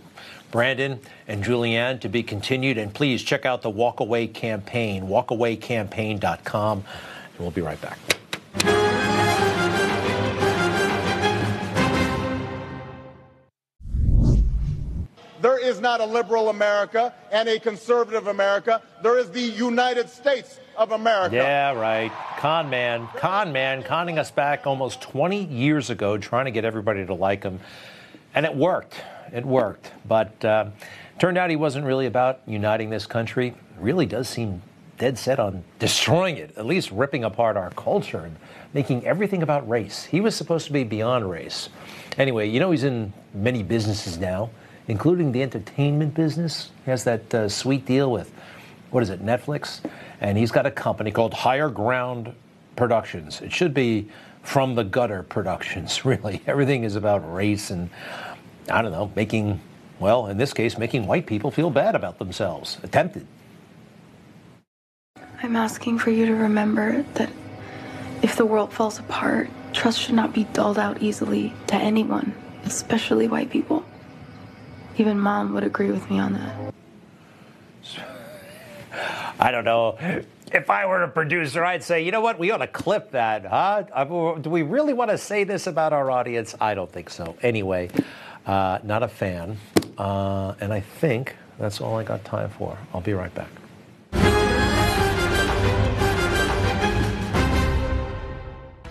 Brandon 0.51 0.99
and 1.28 1.45
Julianne 1.45 2.01
to 2.01 2.09
be 2.09 2.22
continued. 2.22 2.78
And 2.78 2.93
please 2.93 3.22
check 3.22 3.45
out 3.45 3.61
the 3.61 3.70
Walkaway 3.70 4.32
campaign, 4.32 5.05
walkawaycampaign.com. 5.05 6.78
And 6.78 7.38
we'll 7.38 7.51
be 7.51 7.61
right 7.61 7.80
back. 7.80 7.99
There 15.41 15.59
is 15.59 15.80
not 15.80 16.01
a 16.01 16.05
liberal 16.05 16.51
America 16.51 17.14
and 17.32 17.49
a 17.49 17.59
conservative 17.59 18.26
America. 18.26 18.82
There 19.03 19.18
is 19.18 19.30
the 19.30 19.41
United 19.41 20.11
States 20.11 20.61
of 20.76 20.93
America. 20.93 21.36
Yeah, 21.36 21.72
right. 21.72 22.12
Con 22.38 22.68
man, 22.68 23.09
con 23.16 23.53
man, 23.53 23.82
conning 23.82 24.18
us 24.18 24.30
back 24.30 24.66
almost 24.66 25.01
20 25.01 25.45
years 25.45 25.88
ago, 25.91 26.18
trying 26.18 26.45
to 26.45 26.51
get 26.51 26.64
everybody 26.64 27.07
to 27.07 27.14
like 27.14 27.43
him. 27.43 27.61
And 28.34 28.45
it 28.45 28.55
worked. 28.55 28.95
It 29.32 29.47
worked. 29.47 29.93
But 30.07 30.45
uh, 30.45 30.66
turned 31.18 31.38
out 31.38 31.51
he 31.51 31.57
wasn't 31.57 31.86
really 31.86 32.07
about 32.07 32.41
uniting 32.47 32.91
this 32.91 33.07
country. 33.07 33.55
Really 33.78 34.07
does 34.07 34.28
seem 34.28 34.62
dead 34.99 35.16
set 35.16 35.41
on 35.41 35.64
destroying 35.78 36.36
it, 36.36 36.57
at 36.59 36.66
least 36.66 36.91
ripping 36.91 37.24
apart 37.24 37.57
our 37.57 37.70
culture 37.70 38.18
and 38.20 38.36
making 38.74 39.07
everything 39.07 39.43
about 39.43 39.66
race. 39.68 40.05
He 40.05 40.20
was 40.20 40.36
supposed 40.36 40.66
to 40.66 40.72
be 40.72 40.84
beyond 40.84 41.30
race. 41.30 41.70
Anyway, 42.18 42.49
you 42.51 42.61
know 42.61 42.70
he's 42.70 42.84
in 42.84 43.14
many 43.32 43.62
businesses 43.62 44.18
now 44.18 44.51
including 44.91 45.30
the 45.30 45.41
entertainment 45.41 46.12
business. 46.14 46.72
He 46.84 46.91
has 46.91 47.05
that 47.05 47.32
uh, 47.32 47.49
sweet 47.49 47.86
deal 47.86 48.11
with, 48.11 48.32
what 48.91 49.05
is 49.05 49.11
it, 49.11 49.24
Netflix? 49.24 49.80
And 50.20 50.36
he's 50.36 50.51
got 50.51 50.66
a 50.66 50.70
company 50.70 51.12
called 51.12 51.32
Higher 51.32 51.68
Ground 51.68 52.34
Productions. 52.74 53.41
It 53.41 53.53
should 53.53 53.72
be 53.72 54.09
From 54.43 54.74
the 54.74 54.82
Gutter 54.82 55.22
Productions, 55.22 56.05
really. 56.05 56.43
Everything 56.45 56.82
is 56.82 56.97
about 56.97 57.18
race 57.32 57.70
and, 57.70 57.88
I 58.68 58.82
don't 58.82 58.91
know, 58.91 59.12
making, 59.14 59.61
well, 60.01 60.26
in 60.26 60.38
this 60.38 60.53
case, 60.53 60.76
making 60.76 61.07
white 61.07 61.26
people 61.26 61.53
feel 61.53 61.70
bad 61.70 61.95
about 61.95 62.18
themselves. 62.18 62.78
Attempted. 62.82 63.28
I'm 65.41 65.55
asking 65.55 66.01
for 66.01 66.11
you 66.11 66.26
to 66.26 66.34
remember 66.34 67.05
that 67.14 67.30
if 68.22 68.34
the 68.34 68.45
world 68.45 68.72
falls 68.72 68.99
apart, 68.99 69.51
trust 69.72 70.01
should 70.01 70.16
not 70.16 70.34
be 70.34 70.45
dulled 70.53 70.80
out 70.80 71.01
easily 71.01 71.53
to 71.68 71.76
anyone, 71.76 72.34
especially 72.64 73.28
white 73.28 73.51
people. 73.51 73.84
Even 74.99 75.18
mom 75.18 75.55
would 75.55 75.64
agree 75.64 75.91
with 75.91 76.09
me 76.11 76.18
on 76.18 76.34
that. 76.34 76.74
I 79.38 79.51
don't 79.51 79.64
know. 79.64 79.97
If 80.53 80.68
I 80.68 80.84
were 80.86 81.03
a 81.03 81.09
producer, 81.09 81.64
I'd 81.64 81.82
say, 81.82 82.03
you 82.03 82.11
know 82.11 82.20
what, 82.20 82.38
we 82.38 82.51
ought 82.51 82.59
to 82.59 82.66
clip 82.66 83.12
that, 83.12 83.47
huh? 83.47 84.34
Do 84.41 84.51
we 84.51 84.62
really 84.62 84.93
want 84.93 85.11
to 85.11 85.18
say 85.18 85.45
this 85.45 85.66
about 85.66 85.93
our 85.93 86.11
audience? 86.11 86.55
I 86.61 86.74
don't 86.74 86.91
think 86.91 87.09
so. 87.09 87.36
Anyway, 87.41 87.91
uh, 88.47 88.80
not 88.82 89.03
a 89.03 89.09
fan. 89.09 89.57
Uh, 89.97 90.55
and 90.61 90.72
I 90.72 90.80
think 90.80 91.36
that's 91.59 91.80
all 91.80 91.97
I 91.99 92.05
got 92.05 92.24
time 92.24 92.51
for. 92.51 92.76
I'll 92.93 93.01
be 93.01 93.12
right 93.14 93.32
back. 93.34 93.49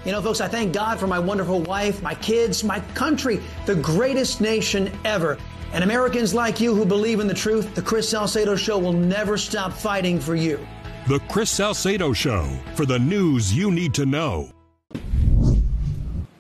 You 0.06 0.14
know, 0.14 0.22
folks, 0.22 0.40
I 0.42 0.48
thank 0.48 0.74
God 0.74 0.98
for 0.98 1.08
my 1.08 1.20
wonderful 1.20 1.62
wife, 1.62 2.02
my 2.02 2.16
kids, 2.16 2.64
my 2.64 2.80
country, 2.96 3.42
the 3.66 3.76
greatest 3.76 4.40
nation 4.40 4.92
ever. 5.04 5.38
And 5.72 5.84
Americans 5.84 6.34
like 6.34 6.60
you 6.60 6.74
who 6.74 6.86
believe 6.86 7.20
in 7.20 7.28
the 7.28 7.34
truth, 7.34 7.76
the 7.76 7.82
Chris 7.82 8.10
Salcedo 8.10 8.56
Show 8.56 8.80
will 8.80 8.94
never 8.94 9.38
stop 9.38 9.72
fighting 9.72 10.20
for 10.20 10.36
you. 10.36 10.60
The 11.08 11.20
Chris 11.30 11.50
Salcedo 11.50 12.12
Show 12.14 12.48
for 12.76 12.86
the 12.86 12.98
news 12.98 13.54
you 13.54 13.72
need 13.72 13.94
to 13.96 14.06
know. 14.06 14.52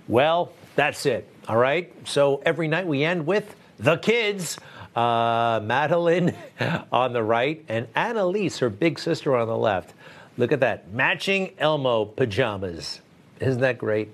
Well, 0.07 0.51
that's 0.75 1.05
it. 1.05 1.27
All 1.47 1.57
right. 1.57 1.93
So 2.07 2.41
every 2.45 2.67
night 2.67 2.87
we 2.87 3.03
end 3.03 3.25
with 3.27 3.55
the 3.77 3.97
kids. 3.97 4.57
Uh, 4.95 5.59
Madeline 5.63 6.35
on 6.91 7.13
the 7.13 7.23
right 7.23 7.63
and 7.69 7.87
Annalise, 7.95 8.57
her 8.59 8.69
big 8.69 8.97
sister, 8.97 9.35
on 9.35 9.47
the 9.47 9.55
left. 9.57 9.93
Look 10.37 10.51
at 10.51 10.61
that. 10.61 10.91
Matching 10.91 11.53
Elmo 11.59 12.05
pajamas. 12.05 13.01
Isn't 13.39 13.61
that 13.61 13.77
great? 13.77 14.09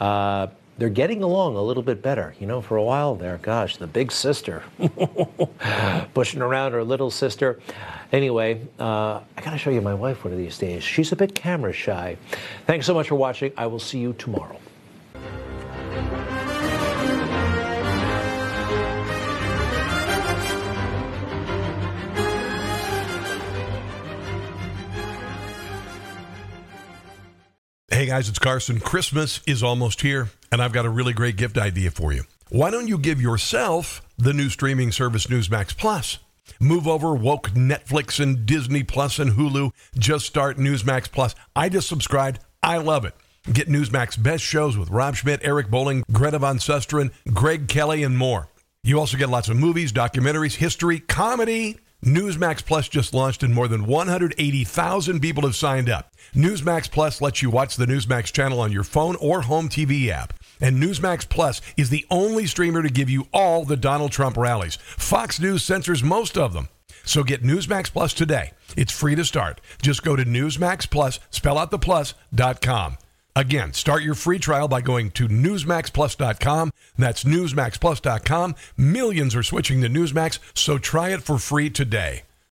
Uh, 0.00 0.46
they're 0.82 0.88
getting 0.88 1.22
along 1.22 1.54
a 1.54 1.62
little 1.62 1.84
bit 1.84 2.02
better. 2.02 2.34
You 2.40 2.46
know, 2.48 2.60
for 2.60 2.76
a 2.76 2.82
while 2.82 3.14
there, 3.14 3.38
gosh, 3.38 3.76
the 3.76 3.86
big 3.86 4.10
sister 4.10 4.64
pushing 6.14 6.42
around 6.42 6.72
her 6.72 6.82
little 6.82 7.08
sister. 7.08 7.60
Anyway, 8.10 8.60
uh, 8.80 9.20
I 9.36 9.42
got 9.42 9.52
to 9.52 9.58
show 9.58 9.70
you 9.70 9.80
my 9.80 9.94
wife 9.94 10.24
one 10.24 10.32
of 10.32 10.40
these 10.40 10.58
days. 10.58 10.82
She's 10.82 11.12
a 11.12 11.16
bit 11.16 11.36
camera 11.36 11.72
shy. 11.72 12.16
Thanks 12.66 12.84
so 12.84 12.94
much 12.94 13.10
for 13.10 13.14
watching. 13.14 13.52
I 13.56 13.68
will 13.68 13.78
see 13.78 14.00
you 14.00 14.12
tomorrow. 14.14 14.58
Hey 27.88 28.06
guys, 28.06 28.28
it's 28.28 28.40
Carson. 28.40 28.80
Christmas 28.80 29.40
is 29.46 29.62
almost 29.62 30.00
here, 30.00 30.28
and 30.52 30.62
I've 30.62 30.72
got 30.72 30.84
a 30.84 30.90
really 30.90 31.14
great 31.14 31.36
gift 31.36 31.58
idea 31.58 31.90
for 31.90 32.12
you. 32.12 32.24
Why 32.50 32.70
don't 32.70 32.86
you 32.86 32.98
give 32.98 33.20
yourself 33.20 34.02
the 34.18 34.34
new 34.34 34.50
streaming 34.50 34.92
service 34.92 35.26
Newsmax 35.26 35.76
Plus? 35.76 36.18
Move 36.60 36.86
over 36.86 37.14
woke 37.14 37.50
Netflix 37.50 38.20
and 38.20 38.44
Disney 38.44 38.82
Plus 38.82 39.18
and 39.18 39.32
Hulu. 39.32 39.72
Just 39.98 40.26
start 40.26 40.58
Newsmax 40.58 41.10
Plus. 41.10 41.34
I 41.56 41.70
just 41.70 41.88
subscribed. 41.88 42.40
I 42.62 42.76
love 42.76 43.06
it. 43.06 43.14
Get 43.50 43.68
Newsmax 43.68 44.22
best 44.22 44.44
shows 44.44 44.76
with 44.76 44.90
Rob 44.90 45.16
Schmitt, 45.16 45.40
Eric 45.42 45.70
Bolling, 45.70 46.04
Greta 46.12 46.38
Van 46.38 46.58
Susteren, 46.58 47.10
Greg 47.32 47.66
Kelly, 47.66 48.02
and 48.02 48.16
more. 48.16 48.48
You 48.84 48.98
also 48.98 49.16
get 49.16 49.30
lots 49.30 49.48
of 49.48 49.56
movies, 49.56 49.92
documentaries, 49.92 50.56
history, 50.56 51.00
comedy. 51.00 51.78
Newsmax 52.04 52.64
Plus 52.64 52.88
just 52.88 53.14
launched 53.14 53.44
and 53.44 53.54
more 53.54 53.68
than 53.68 53.86
180,000 53.86 55.20
people 55.20 55.44
have 55.44 55.54
signed 55.54 55.88
up. 55.88 56.12
Newsmax 56.34 56.90
Plus 56.90 57.20
lets 57.20 57.42
you 57.42 57.50
watch 57.50 57.76
the 57.76 57.86
Newsmax 57.86 58.32
channel 58.32 58.60
on 58.60 58.72
your 58.72 58.82
phone 58.82 59.16
or 59.16 59.42
home 59.42 59.68
TV 59.68 60.08
app. 60.08 60.34
And 60.62 60.82
Newsmax 60.82 61.28
Plus 61.28 61.60
is 61.76 61.90
the 61.90 62.06
only 62.10 62.46
streamer 62.46 62.82
to 62.82 62.88
give 62.88 63.10
you 63.10 63.26
all 63.34 63.66
the 63.66 63.76
Donald 63.76 64.12
Trump 64.12 64.38
rallies. 64.38 64.76
Fox 64.76 65.38
News 65.38 65.62
censors 65.62 66.02
most 66.02 66.38
of 66.38 66.54
them. 66.54 66.70
So 67.04 67.24
get 67.24 67.42
Newsmax 67.42 67.92
Plus 67.92 68.14
today. 68.14 68.52
It's 68.76 68.92
free 68.92 69.14
to 69.16 69.24
start. 69.24 69.60
Just 69.82 70.02
go 70.02 70.16
to 70.16 70.24
Newsmax 70.24 70.88
Plus, 70.88 71.20
spell 71.30 71.58
out 71.58 71.70
the 71.70 71.78
plus, 71.78 72.14
dot 72.34 72.62
com. 72.62 72.96
Again, 73.34 73.72
start 73.72 74.02
your 74.02 74.14
free 74.14 74.38
trial 74.38 74.68
by 74.68 74.82
going 74.82 75.10
to 75.12 75.26
NewsmaxPlus.com. 75.26 76.70
That's 76.98 77.24
NewsmaxPlus.com. 77.24 78.54
Millions 78.76 79.34
are 79.34 79.42
switching 79.42 79.80
to 79.80 79.88
Newsmax, 79.88 80.38
so 80.54 80.76
try 80.78 81.10
it 81.10 81.22
for 81.22 81.38
free 81.38 81.70
today. 81.70 82.22